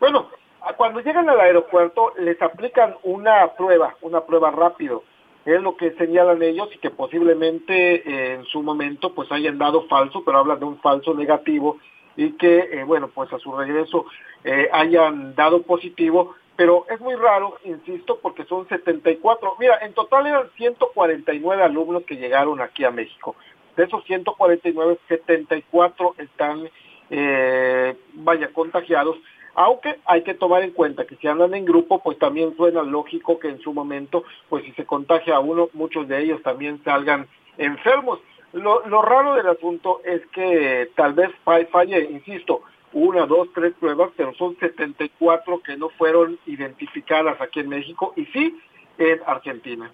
Bueno, 0.04 0.28
cuando 0.76 1.00
llegan 1.00 1.30
al 1.30 1.40
aeropuerto 1.40 2.12
les 2.20 2.42
aplican 2.42 2.94
una 3.04 3.54
prueba, 3.54 3.96
una 4.02 4.26
prueba 4.26 4.52
rápido. 4.52 5.06
Es 5.46 5.62
lo 5.62 5.78
que 5.78 5.92
señalan 5.92 6.44
ellos 6.44 6.68
y 6.76 6.78
que 6.80 6.90
posiblemente 6.90 7.96
eh, 8.06 8.34
en 8.34 8.44
su 8.44 8.62
momento 8.62 9.16
pues 9.16 9.32
hayan 9.32 9.58
dado 9.58 9.88
falso, 9.88 10.22
pero 10.26 10.40
hablan 10.40 10.60
de 10.60 10.66
un 10.66 10.78
falso 10.82 11.14
negativo 11.14 11.78
y 12.18 12.34
que, 12.34 12.58
eh, 12.70 12.84
bueno, 12.84 13.12
pues 13.16 13.32
a 13.32 13.40
su 13.40 13.56
regreso 13.56 14.06
eh, 14.44 14.68
hayan 14.74 15.36
dado 15.36 15.62
positivo, 15.62 16.36
pero 16.58 16.86
es 16.90 17.00
muy 17.00 17.16
raro, 17.16 17.58
insisto, 17.64 18.20
porque 18.22 18.44
son 18.44 18.68
74. 18.68 19.56
Mira, 19.58 19.78
en 19.84 19.94
total 19.94 20.28
eran 20.28 20.50
149 20.58 21.64
alumnos 21.64 22.04
que 22.04 22.18
llegaron 22.18 22.60
aquí 22.60 22.84
a 22.84 22.92
México. 22.92 23.38
De 23.78 23.86
esos 23.86 24.04
149, 24.04 25.00
74 25.08 26.16
están, 26.18 26.70
eh, 27.10 27.96
vaya, 28.16 28.50
contagiados. 28.52 29.16
Aunque 29.56 30.00
hay 30.06 30.24
que 30.24 30.34
tomar 30.34 30.64
en 30.64 30.72
cuenta 30.72 31.06
que 31.06 31.16
si 31.18 31.28
andan 31.28 31.54
en 31.54 31.66
grupo, 31.66 32.00
pues 32.00 32.18
también 32.18 32.56
suena 32.56 32.82
lógico 32.82 33.40
que 33.40 33.50
en 33.50 33.60
su 33.60 33.74
momento, 33.74 34.24
pues 34.50 34.64
si 34.66 34.72
se 34.72 34.86
contagia 34.86 35.36
a 35.36 35.40
uno, 35.40 35.70
muchos 35.74 36.08
de 36.08 36.24
ellos 36.24 36.42
también 36.42 36.84
salgan 36.84 37.28
enfermos. 37.58 38.20
Lo, 38.54 38.86
lo 38.88 39.02
raro 39.02 39.36
del 39.36 39.48
asunto 39.48 40.02
es 40.04 40.26
que 40.28 40.90
tal 40.96 41.14
vez 41.14 41.30
falle, 41.44 42.04
insisto, 42.10 42.62
una, 42.94 43.26
dos, 43.26 43.50
tres 43.54 43.74
pruebas, 43.80 44.12
pero 44.16 44.34
son 44.36 44.56
74 44.58 45.62
que 45.62 45.78
no 45.78 45.90
fueron 45.90 46.38
identificadas 46.46 47.40
aquí 47.42 47.60
en 47.60 47.70
México 47.70 48.14
y 48.16 48.26
sí 48.26 48.58
en 48.98 49.20
Argentina. 49.26 49.92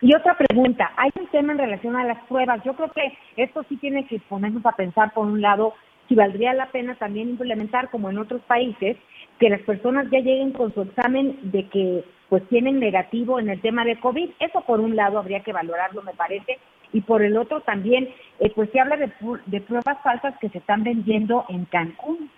Y 0.00 0.14
otra 0.14 0.36
pregunta, 0.36 0.92
hay 0.96 1.10
un 1.18 1.26
tema 1.28 1.52
en 1.52 1.58
relación 1.58 1.96
a 1.96 2.04
las 2.04 2.22
pruebas. 2.26 2.62
Yo 2.64 2.74
creo 2.74 2.92
que 2.92 3.16
esto 3.36 3.64
sí 3.68 3.76
tiene 3.78 4.06
que 4.06 4.20
ponernos 4.20 4.64
a 4.66 4.72
pensar, 4.72 5.12
por 5.14 5.26
un 5.26 5.40
lado, 5.40 5.74
si 6.08 6.14
valdría 6.14 6.52
la 6.54 6.70
pena 6.70 6.94
también 6.96 7.30
implementar, 7.30 7.90
como 7.90 8.10
en 8.10 8.18
otros 8.18 8.42
países, 8.42 8.96
que 9.38 9.50
las 9.50 9.60
personas 9.62 10.08
ya 10.10 10.20
lleguen 10.20 10.52
con 10.52 10.72
su 10.74 10.82
examen 10.82 11.38
de 11.42 11.68
que 11.68 12.04
pues 12.28 12.46
tienen 12.48 12.80
negativo 12.80 13.38
en 13.38 13.48
el 13.48 13.60
tema 13.60 13.84
de 13.84 13.98
COVID. 14.00 14.30
Eso 14.38 14.60
por 14.62 14.80
un 14.80 14.96
lado 14.96 15.18
habría 15.18 15.40
que 15.40 15.52
valorarlo, 15.52 16.02
me 16.02 16.14
parece, 16.14 16.58
y 16.92 17.00
por 17.00 17.22
el 17.22 17.36
otro 17.36 17.60
también, 17.60 18.08
eh, 18.38 18.52
pues 18.54 18.70
se 18.70 18.80
habla 18.80 18.96
de, 18.96 19.10
de 19.46 19.60
pruebas 19.60 19.98
falsas 20.02 20.36
que 20.38 20.48
se 20.48 20.58
están 20.58 20.84
vendiendo 20.84 21.44
en 21.48 21.64
Cancún. 21.64 22.30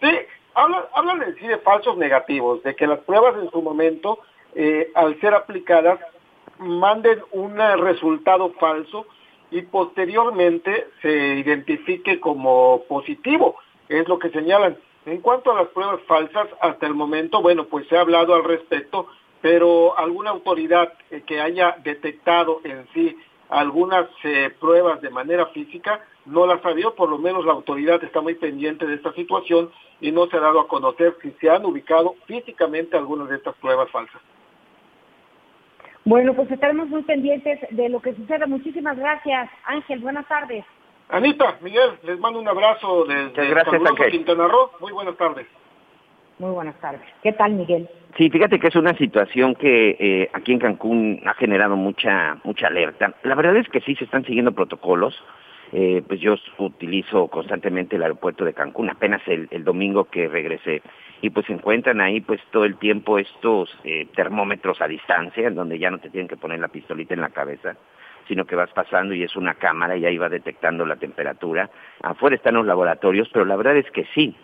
Sí, 0.00 0.10
hablan, 0.54 0.82
hablan 0.94 1.22
en 1.22 1.34
sí 1.36 1.46
de 1.46 1.58
falsos 1.58 1.96
negativos, 1.96 2.62
de 2.62 2.76
que 2.76 2.86
las 2.86 3.00
pruebas 3.00 3.34
en 3.42 3.50
su 3.50 3.62
momento, 3.62 4.20
eh, 4.54 4.90
al 4.94 5.18
ser 5.20 5.34
aplicadas, 5.34 5.98
manden 6.58 7.18
un 7.32 7.56
resultado 7.56 8.52
falso 8.54 9.06
y 9.50 9.62
posteriormente 9.62 10.88
se 11.02 11.36
identifique 11.36 12.20
como 12.20 12.82
positivo, 12.88 13.56
es 13.88 14.08
lo 14.08 14.18
que 14.18 14.30
señalan. 14.30 14.76
En 15.04 15.20
cuanto 15.20 15.52
a 15.52 15.62
las 15.62 15.68
pruebas 15.68 16.00
falsas, 16.06 16.48
hasta 16.60 16.86
el 16.86 16.94
momento, 16.94 17.40
bueno, 17.40 17.66
pues 17.66 17.86
se 17.88 17.96
ha 17.96 18.00
hablado 18.00 18.34
al 18.34 18.44
respecto, 18.44 19.06
pero 19.40 19.96
alguna 19.96 20.30
autoridad 20.30 20.92
eh, 21.10 21.22
que 21.24 21.40
haya 21.40 21.76
detectado 21.84 22.60
en 22.64 22.86
sí 22.92 23.16
algunas 23.48 24.08
eh, 24.24 24.50
pruebas 24.58 25.00
de 25.00 25.10
manera 25.10 25.46
física 25.46 26.04
no 26.24 26.46
las 26.46 26.64
ha 26.64 26.74
por 26.96 27.08
lo 27.08 27.18
menos 27.18 27.44
la 27.44 27.52
autoridad 27.52 28.02
está 28.02 28.20
muy 28.20 28.34
pendiente 28.34 28.86
de 28.86 28.94
esta 28.94 29.12
situación 29.12 29.70
y 30.00 30.10
no 30.10 30.26
se 30.26 30.36
ha 30.36 30.40
dado 30.40 30.60
a 30.60 30.68
conocer 30.68 31.16
si 31.22 31.30
se 31.40 31.48
han 31.48 31.64
ubicado 31.64 32.16
físicamente 32.26 32.96
algunas 32.96 33.28
de 33.28 33.36
estas 33.36 33.54
pruebas 33.56 33.88
falsas. 33.90 34.20
Bueno, 36.06 36.34
pues 36.34 36.48
estaremos 36.52 36.88
muy 36.88 37.02
pendientes 37.02 37.58
de 37.70 37.88
lo 37.88 38.00
que 38.00 38.14
suceda. 38.14 38.46
Muchísimas 38.46 38.96
gracias, 38.96 39.50
Ángel. 39.64 39.98
Buenas 39.98 40.26
tardes. 40.28 40.64
Anita, 41.08 41.56
Miguel, 41.60 41.98
les 42.04 42.18
mando 42.20 42.38
un 42.38 42.46
abrazo 42.46 43.04
desde 43.06 43.48
gracias, 43.48 43.82
Quintana 44.12 44.46
Roo. 44.46 44.70
Muy 44.80 44.92
buenas 44.92 45.16
tardes. 45.16 45.48
Muy 46.38 46.52
buenas 46.52 46.78
tardes. 46.80 47.00
¿Qué 47.24 47.32
tal, 47.32 47.54
Miguel? 47.54 47.88
Sí, 48.16 48.30
fíjate 48.30 48.60
que 48.60 48.68
es 48.68 48.76
una 48.76 48.96
situación 48.96 49.56
que 49.56 49.96
eh, 49.98 50.30
aquí 50.32 50.52
en 50.52 50.60
Cancún 50.60 51.22
ha 51.26 51.34
generado 51.34 51.74
mucha 51.74 52.38
mucha 52.44 52.68
alerta. 52.68 53.12
La 53.24 53.34
verdad 53.34 53.56
es 53.56 53.68
que 53.68 53.80
sí 53.80 53.96
se 53.96 54.04
están 54.04 54.24
siguiendo 54.24 54.52
protocolos. 54.52 55.20
Eh, 55.72 56.02
pues 56.06 56.20
yo 56.20 56.36
utilizo 56.58 57.26
constantemente 57.28 57.96
el 57.96 58.02
aeropuerto 58.02 58.44
de 58.44 58.54
Cancún, 58.54 58.88
apenas 58.88 59.20
el, 59.26 59.64
domingo 59.64 60.04
que 60.04 60.28
regresé, 60.28 60.82
y 61.22 61.30
pues 61.30 61.48
encuentran 61.50 62.00
ahí 62.00 62.20
pues 62.20 62.40
todo 62.52 62.64
el 62.64 62.76
tiempo 62.76 63.18
estos 63.18 63.76
eh, 63.82 64.06
termómetros 64.14 64.80
a 64.80 64.86
distancia, 64.86 65.48
en 65.48 65.56
donde 65.56 65.78
ya 65.78 65.90
no 65.90 65.98
te 65.98 66.10
tienen 66.10 66.28
que 66.28 66.36
poner 66.36 66.60
la 66.60 66.68
pistolita 66.68 67.14
en 67.14 67.20
la 67.20 67.30
cabeza, 67.30 67.76
sino 68.28 68.44
que 68.44 68.54
vas 68.54 68.70
pasando 68.72 69.14
y 69.14 69.22
es 69.22 69.34
una 69.34 69.54
cámara 69.54 69.96
y 69.96 70.06
ahí 70.06 70.18
va 70.18 70.28
detectando 70.28 70.86
la 70.86 70.96
temperatura. 70.96 71.70
Afuera 72.02 72.36
están 72.36 72.54
los 72.54 72.66
laboratorios, 72.66 73.28
pero 73.32 73.44
la 73.44 73.56
verdad 73.56 73.76
es 73.76 73.90
que 73.90 74.04
sí, 74.14 74.36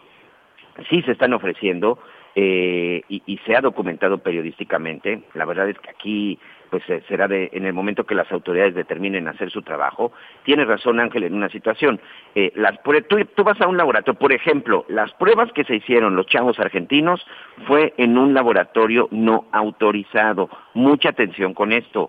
sí 0.90 1.02
se 1.02 1.12
están 1.12 1.32
ofreciendo 1.34 1.98
eh, 2.34 3.02
y, 3.08 3.38
se 3.44 3.54
ha 3.54 3.60
documentado 3.60 4.18
periodísticamente. 4.18 5.22
La 5.34 5.44
verdad 5.44 5.68
es 5.68 5.78
que 5.78 5.90
aquí 5.90 6.38
pues 6.72 6.88
eh, 6.88 7.02
será 7.06 7.28
de, 7.28 7.50
en 7.52 7.66
el 7.66 7.74
momento 7.74 8.06
que 8.06 8.14
las 8.14 8.32
autoridades 8.32 8.74
determinen 8.74 9.28
hacer 9.28 9.50
su 9.50 9.60
trabajo. 9.60 10.10
Tiene 10.42 10.64
razón 10.64 11.00
Ángel 11.00 11.24
en 11.24 11.34
una 11.34 11.50
situación. 11.50 12.00
Eh, 12.34 12.50
las, 12.54 12.82
tú, 12.82 13.16
tú, 13.36 13.44
vas 13.44 13.60
a 13.60 13.68
un 13.68 13.76
laboratorio, 13.76 14.18
por 14.18 14.32
ejemplo, 14.32 14.86
las 14.88 15.12
pruebas 15.12 15.52
que 15.52 15.64
se 15.64 15.76
hicieron 15.76 16.16
los 16.16 16.24
chavos 16.24 16.58
argentinos 16.58 17.20
fue 17.66 17.92
en 17.98 18.16
un 18.16 18.32
laboratorio 18.32 19.06
no 19.10 19.48
autorizado. 19.52 20.48
Mucha 20.72 21.10
atención 21.10 21.52
con 21.52 21.74
esto 21.74 22.08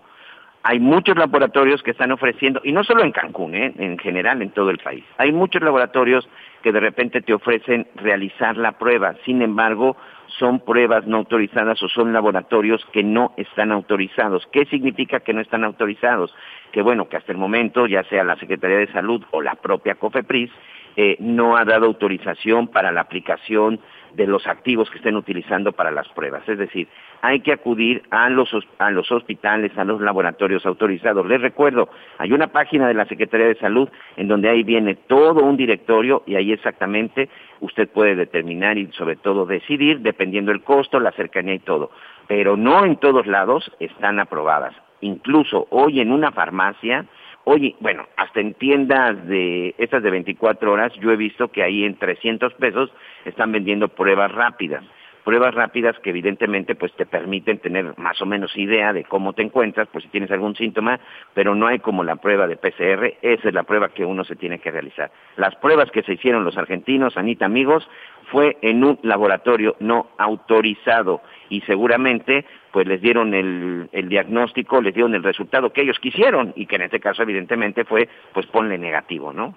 hay 0.66 0.80
muchos 0.80 1.16
laboratorios 1.16 1.82
que 1.82 1.90
están 1.90 2.10
ofreciendo, 2.10 2.60
y 2.64 2.72
no 2.72 2.84
solo 2.84 3.04
en 3.04 3.12
Cancún, 3.12 3.54
¿eh? 3.54 3.74
en 3.78 3.98
general 3.98 4.40
en 4.40 4.48
todo 4.50 4.70
el 4.70 4.78
país, 4.78 5.04
hay 5.18 5.30
muchos 5.30 5.62
laboratorios 5.62 6.26
que 6.62 6.72
de 6.72 6.80
repente 6.80 7.20
te 7.20 7.34
ofrecen 7.34 7.86
realizar 7.96 8.56
la 8.56 8.72
prueba, 8.72 9.14
sin 9.26 9.42
embargo, 9.42 9.94
son 10.38 10.60
pruebas 10.60 11.06
no 11.06 11.18
autorizadas 11.18 11.82
o 11.82 11.88
son 11.88 12.14
laboratorios 12.14 12.82
que 12.92 13.04
no 13.04 13.34
están 13.36 13.72
autorizados. 13.72 14.48
¿Qué 14.50 14.64
significa 14.64 15.20
que 15.20 15.34
no 15.34 15.42
están 15.42 15.64
autorizados? 15.64 16.34
Que 16.72 16.80
bueno, 16.80 17.08
que 17.10 17.18
hasta 17.18 17.30
el 17.30 17.38
momento, 17.38 17.86
ya 17.86 18.02
sea 18.04 18.24
la 18.24 18.36
Secretaría 18.36 18.78
de 18.78 18.90
Salud 18.90 19.22
o 19.32 19.42
la 19.42 19.54
propia 19.56 19.96
COFEPRIS, 19.96 20.50
eh, 20.96 21.16
no 21.20 21.56
ha 21.56 21.64
dado 21.64 21.86
autorización 21.86 22.68
para 22.68 22.90
la 22.90 23.02
aplicación 23.02 23.80
de 24.16 24.26
los 24.26 24.46
activos 24.46 24.90
que 24.90 24.98
estén 24.98 25.16
utilizando 25.16 25.72
para 25.72 25.90
las 25.90 26.08
pruebas. 26.08 26.48
Es 26.48 26.58
decir, 26.58 26.88
hay 27.22 27.40
que 27.40 27.52
acudir 27.52 28.02
a 28.10 28.28
los, 28.28 28.50
a 28.78 28.90
los 28.90 29.10
hospitales, 29.10 29.76
a 29.76 29.84
los 29.84 30.00
laboratorios 30.00 30.64
autorizados. 30.66 31.26
Les 31.26 31.40
recuerdo, 31.40 31.88
hay 32.18 32.32
una 32.32 32.48
página 32.48 32.86
de 32.86 32.94
la 32.94 33.06
Secretaría 33.06 33.46
de 33.46 33.56
Salud 33.56 33.88
en 34.16 34.28
donde 34.28 34.48
ahí 34.48 34.62
viene 34.62 34.94
todo 34.94 35.42
un 35.42 35.56
directorio 35.56 36.22
y 36.26 36.36
ahí 36.36 36.52
exactamente 36.52 37.28
usted 37.60 37.88
puede 37.88 38.14
determinar 38.14 38.78
y 38.78 38.90
sobre 38.92 39.16
todo 39.16 39.46
decidir 39.46 40.00
dependiendo 40.00 40.52
el 40.52 40.62
costo, 40.62 41.00
la 41.00 41.12
cercanía 41.12 41.54
y 41.54 41.60
todo. 41.60 41.90
Pero 42.28 42.56
no 42.56 42.84
en 42.84 42.96
todos 42.96 43.26
lados 43.26 43.70
están 43.80 44.20
aprobadas. 44.20 44.74
Incluso 45.00 45.66
hoy 45.70 46.00
en 46.00 46.12
una 46.12 46.30
farmacia, 46.30 47.06
Oye, 47.44 47.76
bueno, 47.80 48.06
hasta 48.16 48.40
en 48.40 48.54
tiendas 48.54 49.26
de 49.26 49.74
estas 49.76 50.02
de 50.02 50.10
24 50.10 50.72
horas, 50.72 50.92
yo 50.94 51.10
he 51.10 51.16
visto 51.16 51.48
que 51.48 51.62
ahí 51.62 51.84
en 51.84 51.98
300 51.98 52.54
pesos 52.54 52.90
están 53.26 53.52
vendiendo 53.52 53.88
pruebas 53.88 54.32
rápidas. 54.32 54.82
Pruebas 55.24 55.54
rápidas 55.54 55.98
que 56.00 56.10
evidentemente 56.10 56.74
pues 56.74 56.92
te 56.94 57.06
permiten 57.06 57.58
tener 57.58 57.96
más 57.98 58.20
o 58.20 58.26
menos 58.26 58.54
idea 58.56 58.92
de 58.92 59.04
cómo 59.04 59.32
te 59.32 59.42
encuentras, 59.42 59.88
pues 59.90 60.04
si 60.04 60.10
tienes 60.10 60.30
algún 60.30 60.54
síntoma, 60.54 61.00
pero 61.32 61.54
no 61.54 61.66
hay 61.66 61.78
como 61.78 62.02
la 62.04 62.16
prueba 62.16 62.46
de 62.46 62.56
PCR, 62.56 63.14
esa 63.22 63.48
es 63.48 63.54
la 63.54 63.62
prueba 63.62 63.88
que 63.88 64.04
uno 64.04 64.24
se 64.24 64.36
tiene 64.36 64.58
que 64.58 64.70
realizar. 64.70 65.10
Las 65.36 65.54
pruebas 65.56 65.90
que 65.90 66.02
se 66.02 66.14
hicieron 66.14 66.44
los 66.44 66.58
argentinos, 66.58 67.16
Anita 67.16 67.46
amigos, 67.46 67.88
fue 68.30 68.58
en 68.60 68.84
un 68.84 68.98
laboratorio 69.02 69.76
no 69.80 70.10
autorizado 70.18 71.22
y 71.48 71.62
seguramente 71.62 72.44
pues 72.74 72.88
les 72.88 73.00
dieron 73.00 73.32
el, 73.34 74.08
diagnóstico, 74.08 74.82
les 74.82 74.92
dieron 74.92 75.14
el 75.14 75.22
resultado 75.22 75.72
que 75.72 75.82
ellos 75.82 75.96
quisieron 76.00 76.52
y 76.56 76.66
que 76.66 76.74
en 76.74 76.82
este 76.82 76.98
caso 76.98 77.22
evidentemente 77.22 77.84
fue 77.84 78.08
pues 78.32 78.46
ponle 78.46 78.76
negativo, 78.76 79.32
¿no? 79.32 79.54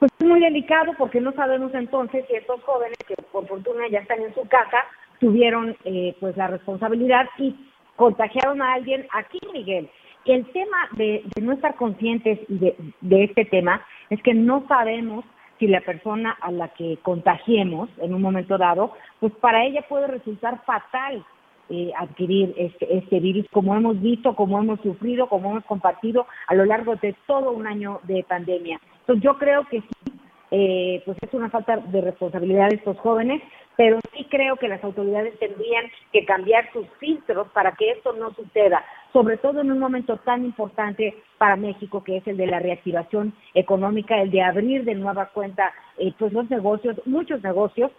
Pues 0.00 0.10
es 0.18 0.26
muy 0.26 0.40
delicado 0.40 0.94
porque 0.98 1.20
no 1.20 1.30
sabemos 1.30 1.72
entonces 1.72 2.24
si 2.26 2.34
estos 2.34 2.60
jóvenes 2.64 2.98
que 3.06 3.14
por 3.30 3.46
fortuna 3.46 3.86
ya 3.88 4.00
están 4.00 4.20
en 4.20 4.34
su 4.34 4.48
casa 4.48 4.84
tuvieron 5.20 5.76
eh, 5.84 6.16
pues 6.18 6.36
la 6.36 6.48
responsabilidad 6.48 7.28
y 7.38 7.54
contagiaron 7.94 8.60
a 8.62 8.72
alguien 8.72 9.06
aquí, 9.12 9.38
Miguel. 9.52 9.88
El 10.24 10.46
tema 10.46 10.88
de, 10.96 11.22
no 11.40 11.52
estar 11.52 11.76
conscientes 11.76 12.40
de, 12.48 12.74
de 13.00 13.24
este 13.24 13.44
tema 13.44 13.86
es 14.08 14.20
que 14.24 14.34
no 14.34 14.66
sabemos 14.66 15.24
si 15.60 15.68
la 15.68 15.82
persona 15.82 16.36
a 16.40 16.50
la 16.50 16.66
que 16.70 16.98
contagiemos 17.02 17.88
en 17.98 18.12
un 18.12 18.22
momento 18.22 18.58
dado, 18.58 18.92
pues 19.20 19.32
para 19.34 19.64
ella 19.64 19.82
puede 19.88 20.08
resultar 20.08 20.64
fatal 20.64 21.24
eh, 21.70 21.92
adquirir 21.96 22.52
este, 22.56 22.98
este 22.98 23.20
virus, 23.20 23.46
como 23.52 23.76
hemos 23.76 24.00
visto, 24.00 24.34
como 24.34 24.58
hemos 24.58 24.80
sufrido, 24.80 25.28
como 25.28 25.50
hemos 25.50 25.64
compartido 25.64 26.26
a 26.48 26.54
lo 26.54 26.64
largo 26.64 26.96
de 26.96 27.14
todo 27.26 27.52
un 27.52 27.66
año 27.66 28.00
de 28.04 28.24
pandemia. 28.24 28.80
Entonces 29.00 29.22
yo 29.22 29.38
creo 29.38 29.64
que 29.68 29.80
sí, 29.80 30.12
eh, 30.50 31.00
pues 31.04 31.16
es 31.20 31.32
una 31.32 31.48
falta 31.48 31.76
de 31.76 32.00
responsabilidad 32.00 32.70
de 32.70 32.76
estos 32.76 32.98
jóvenes, 32.98 33.40
pero 33.76 34.00
sí 34.12 34.26
creo 34.28 34.56
que 34.56 34.68
las 34.68 34.82
autoridades 34.82 35.38
tendrían 35.38 35.84
que 36.12 36.24
cambiar 36.24 36.70
sus 36.72 36.86
filtros 36.98 37.48
para 37.54 37.72
que 37.72 37.92
esto 37.92 38.12
no 38.14 38.34
suceda, 38.34 38.84
sobre 39.12 39.36
todo 39.36 39.60
en 39.60 39.70
un 39.70 39.78
momento 39.78 40.16
tan 40.18 40.44
importante 40.44 41.14
para 41.38 41.56
México 41.56 42.02
que 42.02 42.16
es 42.16 42.26
el 42.26 42.36
de 42.36 42.48
la 42.48 42.58
reactivación 42.58 43.32
económica, 43.54 44.20
el 44.20 44.32
de 44.32 44.42
abrir 44.42 44.84
de 44.84 44.96
nueva 44.96 45.26
cuenta 45.26 45.72
eh, 45.98 46.12
pues 46.18 46.32
los 46.32 46.50
negocios, 46.50 47.00
muchos 47.06 47.42
negocios, 47.42 47.92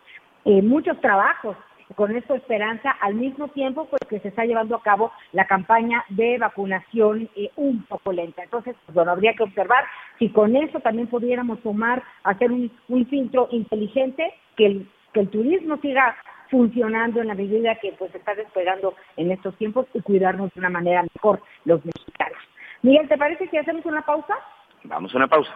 eh, 0.43 0.61
muchos 0.61 0.99
trabajos 0.99 1.55
con 1.95 2.15
esto 2.15 2.35
esperanza, 2.35 2.91
al 3.01 3.15
mismo 3.15 3.47
tiempo 3.49 3.85
pues 3.85 4.01
que 4.09 4.19
se 4.19 4.29
está 4.29 4.45
llevando 4.45 4.75
a 4.75 4.81
cabo 4.81 5.11
la 5.31 5.45
campaña 5.45 6.03
de 6.09 6.37
vacunación 6.37 7.29
eh, 7.35 7.49
un 7.55 7.83
poco 7.83 8.11
lenta. 8.11 8.43
Entonces, 8.43 8.75
pues, 8.85 8.95
bueno, 8.95 9.11
habría 9.11 9.33
que 9.33 9.43
observar 9.43 9.85
si 10.19 10.29
con 10.29 10.55
eso 10.55 10.79
también 10.79 11.07
pudiéramos 11.07 11.61
tomar, 11.61 12.03
hacer 12.23 12.51
un, 12.51 12.71
filtro 13.09 13.47
inteligente, 13.51 14.33
que 14.55 14.65
el, 14.65 14.89
que 15.13 15.21
el 15.21 15.29
turismo 15.29 15.77
siga 15.77 16.15
funcionando 16.49 17.21
en 17.21 17.27
la 17.27 17.33
medida 17.33 17.75
que 17.75 17.93
pues 17.93 18.13
está 18.13 18.35
despegando 18.35 18.93
en 19.15 19.31
estos 19.31 19.55
tiempos 19.57 19.87
y 19.93 20.01
cuidarnos 20.01 20.53
de 20.53 20.59
una 20.59 20.69
manera 20.69 21.03
mejor 21.15 21.41
los 21.65 21.83
mexicanos. 21.85 22.37
Miguel, 22.81 23.07
¿te 23.07 23.17
parece 23.17 23.47
que 23.47 23.59
hacemos 23.59 23.85
una 23.85 24.01
pausa? 24.01 24.35
Vamos 24.83 25.13
a 25.13 25.17
una 25.17 25.27
pausa. 25.27 25.55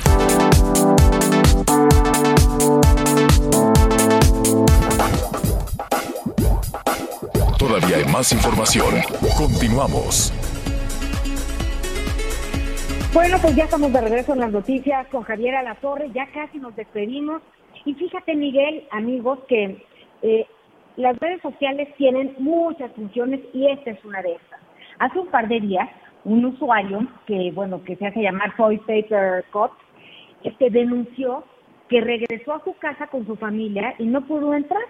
Más 8.11 8.31
información. 8.33 8.95
Continuamos. 9.37 10.33
Bueno, 13.13 13.37
pues 13.41 13.55
ya 13.55 13.65
estamos 13.65 13.91
de 13.93 14.01
regreso 14.01 14.33
en 14.33 14.39
las 14.39 14.51
noticias 14.51 15.07
con 15.07 15.23
Javier 15.23 15.55
Alatorre. 15.55 16.11
Ya 16.13 16.27
casi 16.27 16.57
nos 16.59 16.75
despedimos. 16.75 17.41
Y 17.85 17.93
fíjate, 17.93 18.35
Miguel, 18.35 18.87
amigos, 18.91 19.39
que 19.47 19.85
eh, 20.21 20.45
las 20.97 21.17
redes 21.19 21.41
sociales 21.41 21.87
tienen 21.97 22.35
muchas 22.37 22.91
funciones 22.93 23.39
y 23.53 23.67
esta 23.67 23.91
es 23.91 24.03
una 24.05 24.21
de 24.21 24.33
estas. 24.33 24.59
Hace 24.99 25.19
un 25.19 25.27
par 25.27 25.47
de 25.47 25.59
días, 25.59 25.89
un 26.25 26.45
usuario 26.45 27.07
que, 27.25 27.51
bueno, 27.53 27.83
que 27.83 27.95
se 27.95 28.07
hace 28.07 28.21
llamar 28.21 28.55
Toy 28.55 28.77
Paper 28.79 29.45
Cut, 29.51 29.71
este, 30.43 30.69
denunció 30.69 31.43
que 31.89 32.01
regresó 32.01 32.53
a 32.53 32.63
su 32.63 32.73
casa 32.75 33.07
con 33.07 33.25
su 33.25 33.35
familia 33.35 33.95
y 33.99 34.05
no 34.05 34.21
pudo 34.21 34.53
entrar 34.53 34.81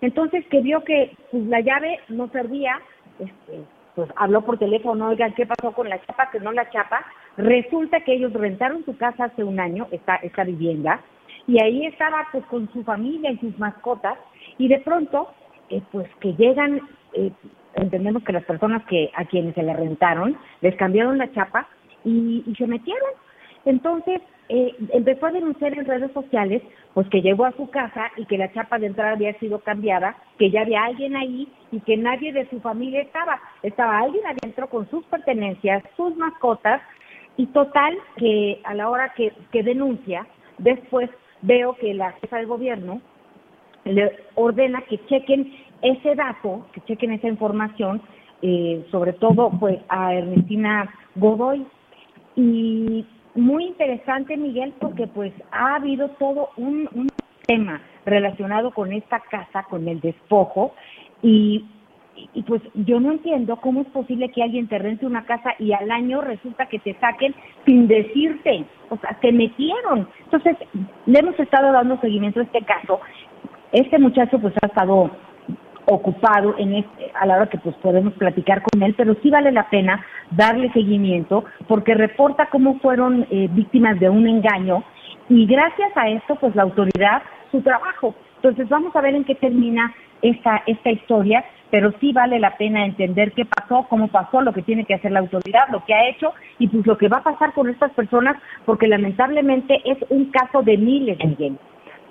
entonces 0.00 0.46
que 0.46 0.60
vio 0.60 0.84
que 0.84 1.16
pues, 1.30 1.44
la 1.46 1.60
llave 1.60 2.00
no 2.08 2.28
servía, 2.28 2.80
este, 3.18 3.64
pues 3.94 4.08
habló 4.16 4.42
por 4.42 4.58
teléfono, 4.58 5.08
oigan, 5.08 5.34
¿qué 5.34 5.44
pasó 5.44 5.72
con 5.72 5.88
la 5.88 6.00
chapa? 6.06 6.30
Que 6.30 6.38
no 6.38 6.52
la 6.52 6.70
chapa. 6.70 7.04
Resulta 7.36 8.00
que 8.00 8.14
ellos 8.14 8.32
rentaron 8.32 8.84
su 8.84 8.96
casa 8.96 9.24
hace 9.24 9.42
un 9.42 9.58
año, 9.58 9.88
esta, 9.90 10.16
esta 10.16 10.44
vivienda, 10.44 11.00
y 11.46 11.60
ahí 11.60 11.86
estaba 11.86 12.26
pues 12.30 12.44
con 12.46 12.70
su 12.72 12.84
familia 12.84 13.32
y 13.32 13.38
sus 13.38 13.58
mascotas, 13.58 14.16
y 14.56 14.68
de 14.68 14.78
pronto, 14.80 15.28
eh, 15.70 15.82
pues 15.90 16.08
que 16.20 16.34
llegan, 16.34 16.80
eh, 17.14 17.32
entendemos 17.74 18.22
que 18.22 18.32
las 18.32 18.44
personas 18.44 18.84
que 18.84 19.10
a 19.16 19.24
quienes 19.24 19.54
se 19.54 19.62
le 19.62 19.74
rentaron, 19.74 20.36
les 20.60 20.76
cambiaron 20.76 21.18
la 21.18 21.32
chapa 21.32 21.68
y, 22.04 22.44
y 22.46 22.54
se 22.54 22.66
metieron. 22.66 23.10
Entonces, 23.64 24.20
eh, 24.48 24.74
empezó 24.92 25.26
a 25.26 25.32
denunciar 25.32 25.74
en 25.74 25.84
redes 25.84 26.10
sociales 26.12 26.62
pues 26.94 27.08
que 27.08 27.20
llegó 27.20 27.44
a 27.44 27.52
su 27.52 27.68
casa 27.70 28.10
y 28.16 28.24
que 28.24 28.38
la 28.38 28.52
chapa 28.52 28.78
de 28.78 28.86
entrada 28.86 29.12
había 29.12 29.38
sido 29.38 29.60
cambiada, 29.60 30.16
que 30.38 30.50
ya 30.50 30.62
había 30.62 30.84
alguien 30.84 31.16
ahí 31.16 31.48
y 31.70 31.80
que 31.80 31.96
nadie 31.96 32.32
de 32.32 32.48
su 32.48 32.60
familia 32.60 33.02
estaba. 33.02 33.40
Estaba 33.62 33.98
alguien 33.98 34.24
adentro 34.26 34.68
con 34.68 34.88
sus 34.90 35.04
pertenencias, 35.04 35.82
sus 35.96 36.16
mascotas 36.16 36.80
y 37.36 37.46
total 37.46 37.96
que 38.16 38.60
a 38.64 38.74
la 38.74 38.88
hora 38.88 39.12
que, 39.14 39.32
que 39.52 39.62
denuncia, 39.62 40.26
después 40.58 41.08
veo 41.42 41.74
que 41.74 41.94
la 41.94 42.12
jefa 42.12 42.38
de 42.38 42.46
gobierno 42.46 43.00
le 43.84 44.12
ordena 44.34 44.82
que 44.82 44.98
chequen 45.06 45.52
ese 45.82 46.14
dato, 46.14 46.66
que 46.72 46.80
chequen 46.82 47.12
esa 47.12 47.28
información, 47.28 48.02
eh, 48.42 48.84
sobre 48.90 49.12
todo 49.12 49.50
pues 49.58 49.78
a 49.88 50.14
Ernestina 50.14 50.92
Godoy. 51.14 51.66
Y 52.34 53.04
muy 53.38 53.64
interesante, 53.64 54.36
Miguel, 54.36 54.74
porque 54.78 55.06
pues 55.06 55.32
ha 55.50 55.76
habido 55.76 56.08
todo 56.10 56.50
un, 56.56 56.88
tema 57.46 57.80
relacionado 58.04 58.72
con 58.72 58.92
esta 58.92 59.20
casa, 59.20 59.62
con 59.70 59.88
el 59.88 60.00
despojo, 60.00 60.74
y, 61.22 61.64
y, 62.34 62.42
pues 62.42 62.60
yo 62.74 63.00
no 63.00 63.12
entiendo 63.12 63.56
cómo 63.56 63.80
es 63.80 63.86
posible 63.86 64.28
que 64.28 64.42
alguien 64.42 64.68
te 64.68 64.78
rente 64.78 65.06
una 65.06 65.24
casa 65.24 65.54
y 65.58 65.72
al 65.72 65.90
año 65.90 66.20
resulta 66.20 66.66
que 66.66 66.78
te 66.78 66.92
saquen 67.00 67.34
sin 67.64 67.88
decirte, 67.88 68.66
o 68.90 68.98
sea, 68.98 69.16
te 69.20 69.32
metieron. 69.32 70.06
Entonces, 70.24 70.56
le 71.06 71.18
hemos 71.18 71.40
estado 71.40 71.72
dando 71.72 71.98
seguimiento 72.00 72.40
a 72.40 72.42
este 72.42 72.62
caso. 72.66 73.00
Este 73.72 73.98
muchacho 73.98 74.38
pues 74.38 74.52
ha 74.60 74.66
estado 74.66 75.10
ocupado 75.90 76.54
en 76.58 76.74
este, 76.74 77.10
a 77.14 77.24
la 77.24 77.36
hora 77.36 77.46
que 77.46 77.58
pues 77.58 77.74
podemos 77.76 78.12
platicar 78.14 78.62
con 78.62 78.82
él, 78.82 78.94
pero 78.94 79.16
sí 79.22 79.30
vale 79.30 79.52
la 79.52 79.70
pena 79.70 80.04
darle 80.30 80.70
seguimiento 80.72 81.44
porque 81.66 81.94
reporta 81.94 82.48
cómo 82.50 82.78
fueron 82.80 83.26
eh, 83.30 83.48
víctimas 83.50 83.98
de 84.00 84.08
un 84.08 84.26
engaño 84.26 84.84
y 85.28 85.46
gracias 85.46 85.90
a 85.96 86.08
esto 86.08 86.36
pues 86.36 86.54
la 86.54 86.62
autoridad 86.62 87.22
su 87.50 87.60
trabajo. 87.62 88.14
Entonces 88.36 88.68
vamos 88.68 88.94
a 88.94 89.00
ver 89.00 89.14
en 89.14 89.24
qué 89.24 89.34
termina 89.34 89.94
esta 90.22 90.62
esta 90.66 90.90
historia, 90.90 91.44
pero 91.70 91.92
sí 92.00 92.12
vale 92.12 92.38
la 92.38 92.56
pena 92.56 92.84
entender 92.84 93.32
qué 93.32 93.44
pasó, 93.44 93.86
cómo 93.88 94.08
pasó, 94.08 94.40
lo 94.42 94.52
que 94.52 94.62
tiene 94.62 94.84
que 94.84 94.94
hacer 94.94 95.12
la 95.12 95.20
autoridad, 95.20 95.68
lo 95.70 95.84
que 95.84 95.94
ha 95.94 96.08
hecho 96.08 96.32
y 96.58 96.68
pues 96.68 96.86
lo 96.86 96.98
que 96.98 97.08
va 97.08 97.18
a 97.18 97.22
pasar 97.22 97.52
con 97.52 97.68
estas 97.68 97.92
personas 97.92 98.36
porque 98.64 98.86
lamentablemente 98.86 99.80
es 99.84 99.98
un 100.08 100.30
caso 100.30 100.62
de 100.62 100.76
miles, 100.76 101.18
Miguel. 101.24 101.58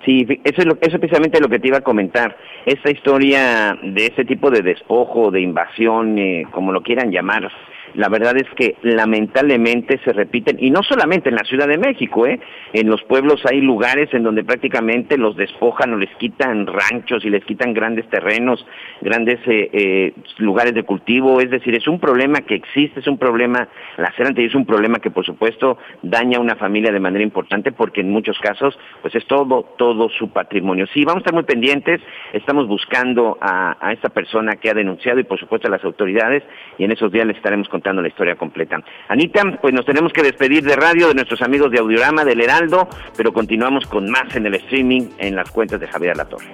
Sí, 0.04 0.24
eso 0.44 0.60
es, 0.60 0.64
lo, 0.64 0.78
eso 0.80 0.98
precisamente 0.98 1.40
lo 1.40 1.48
que 1.48 1.58
te 1.58 1.68
iba 1.68 1.78
a 1.78 1.82
comentar. 1.82 2.36
Esa 2.64 2.90
historia 2.90 3.76
de 3.82 4.06
ese 4.06 4.24
tipo 4.24 4.50
de 4.50 4.62
despojo, 4.62 5.30
de 5.30 5.40
invasión, 5.40 6.18
eh, 6.18 6.46
como 6.52 6.72
lo 6.72 6.82
quieran 6.82 7.10
llamar, 7.10 7.50
la 7.94 8.08
verdad 8.08 8.36
es 8.36 8.48
que 8.56 8.76
lamentablemente 8.82 10.00
se 10.04 10.12
repiten, 10.12 10.56
y 10.60 10.70
no 10.70 10.82
solamente 10.82 11.28
en 11.28 11.36
la 11.36 11.44
Ciudad 11.44 11.66
de 11.66 11.78
México, 11.78 12.26
¿eh? 12.26 12.40
en 12.72 12.88
los 12.88 13.02
pueblos 13.04 13.40
hay 13.50 13.60
lugares 13.60 14.12
en 14.12 14.22
donde 14.22 14.44
prácticamente 14.44 15.16
los 15.18 15.36
despojan 15.36 15.92
o 15.94 15.96
les 15.96 16.14
quitan 16.16 16.66
ranchos 16.66 17.24
y 17.24 17.30
les 17.30 17.44
quitan 17.44 17.72
grandes 17.72 18.08
terrenos, 18.08 18.64
grandes 19.00 19.38
eh, 19.46 19.70
eh, 19.72 20.12
lugares 20.38 20.74
de 20.74 20.82
cultivo, 20.82 21.40
es 21.40 21.50
decir, 21.50 21.74
es 21.74 21.86
un 21.86 22.00
problema 22.00 22.40
que 22.40 22.54
existe, 22.54 23.00
es 23.00 23.06
un 23.06 23.18
problema 23.18 23.68
lacerante 23.96 24.42
y 24.42 24.46
es 24.46 24.54
un 24.54 24.66
problema 24.66 24.98
que 24.98 25.10
por 25.10 25.24
supuesto 25.24 25.78
daña 26.02 26.38
a 26.38 26.40
una 26.40 26.56
familia 26.56 26.92
de 26.92 27.00
manera 27.00 27.24
importante 27.24 27.72
porque 27.72 28.00
en 28.00 28.10
muchos 28.10 28.38
casos 28.38 28.78
pues 29.02 29.14
es 29.14 29.26
todo, 29.26 29.74
todo 29.76 30.08
su 30.10 30.30
patrimonio. 30.30 30.86
Sí, 30.92 31.04
vamos 31.04 31.20
a 31.20 31.24
estar 31.24 31.34
muy 31.34 31.44
pendientes, 31.44 32.00
estamos 32.32 32.66
buscando 32.66 33.38
a, 33.40 33.76
esta 33.92 34.10
persona 34.10 34.56
que 34.56 34.70
ha 34.70 34.74
denunciado 34.74 35.18
y 35.18 35.24
por 35.24 35.38
supuesto 35.38 35.68
a 35.68 35.70
las 35.70 35.84
autoridades 35.84 36.42
y 36.76 36.84
en 36.84 36.92
esos 36.92 37.10
días 37.10 37.26
les 37.26 37.36
estaremos 37.36 37.68
contando 37.78 38.02
la 38.02 38.08
historia 38.08 38.34
completa. 38.34 38.82
Anita, 39.08 39.42
pues 39.60 39.72
nos 39.72 39.86
tenemos 39.86 40.12
que 40.12 40.22
despedir 40.22 40.64
de 40.64 40.74
radio, 40.74 41.06
de 41.06 41.14
nuestros 41.14 41.40
amigos 41.42 41.70
de 41.70 41.78
Audiorama, 41.78 42.24
del 42.24 42.40
Heraldo, 42.40 42.88
pero 43.16 43.32
continuamos 43.32 43.86
con 43.86 44.10
más 44.10 44.34
en 44.34 44.46
el 44.46 44.56
streaming 44.56 45.10
en 45.18 45.36
las 45.36 45.48
cuentas 45.52 45.78
de 45.78 45.86
Javier 45.86 46.16
Latorre. 46.16 46.48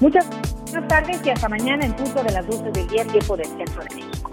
Muchas 0.00 0.30
tardes 0.88 1.20
y 1.26 1.30
hasta 1.30 1.48
mañana 1.48 1.84
en 1.84 1.92
punto 1.94 2.22
de 2.22 2.32
las 2.32 2.46
12 2.46 2.70
del 2.70 2.88
día, 2.88 3.04
tiempo 3.04 3.36
del 3.36 3.46
centro 3.46 3.82
de 3.82 3.96
México. 3.96 4.32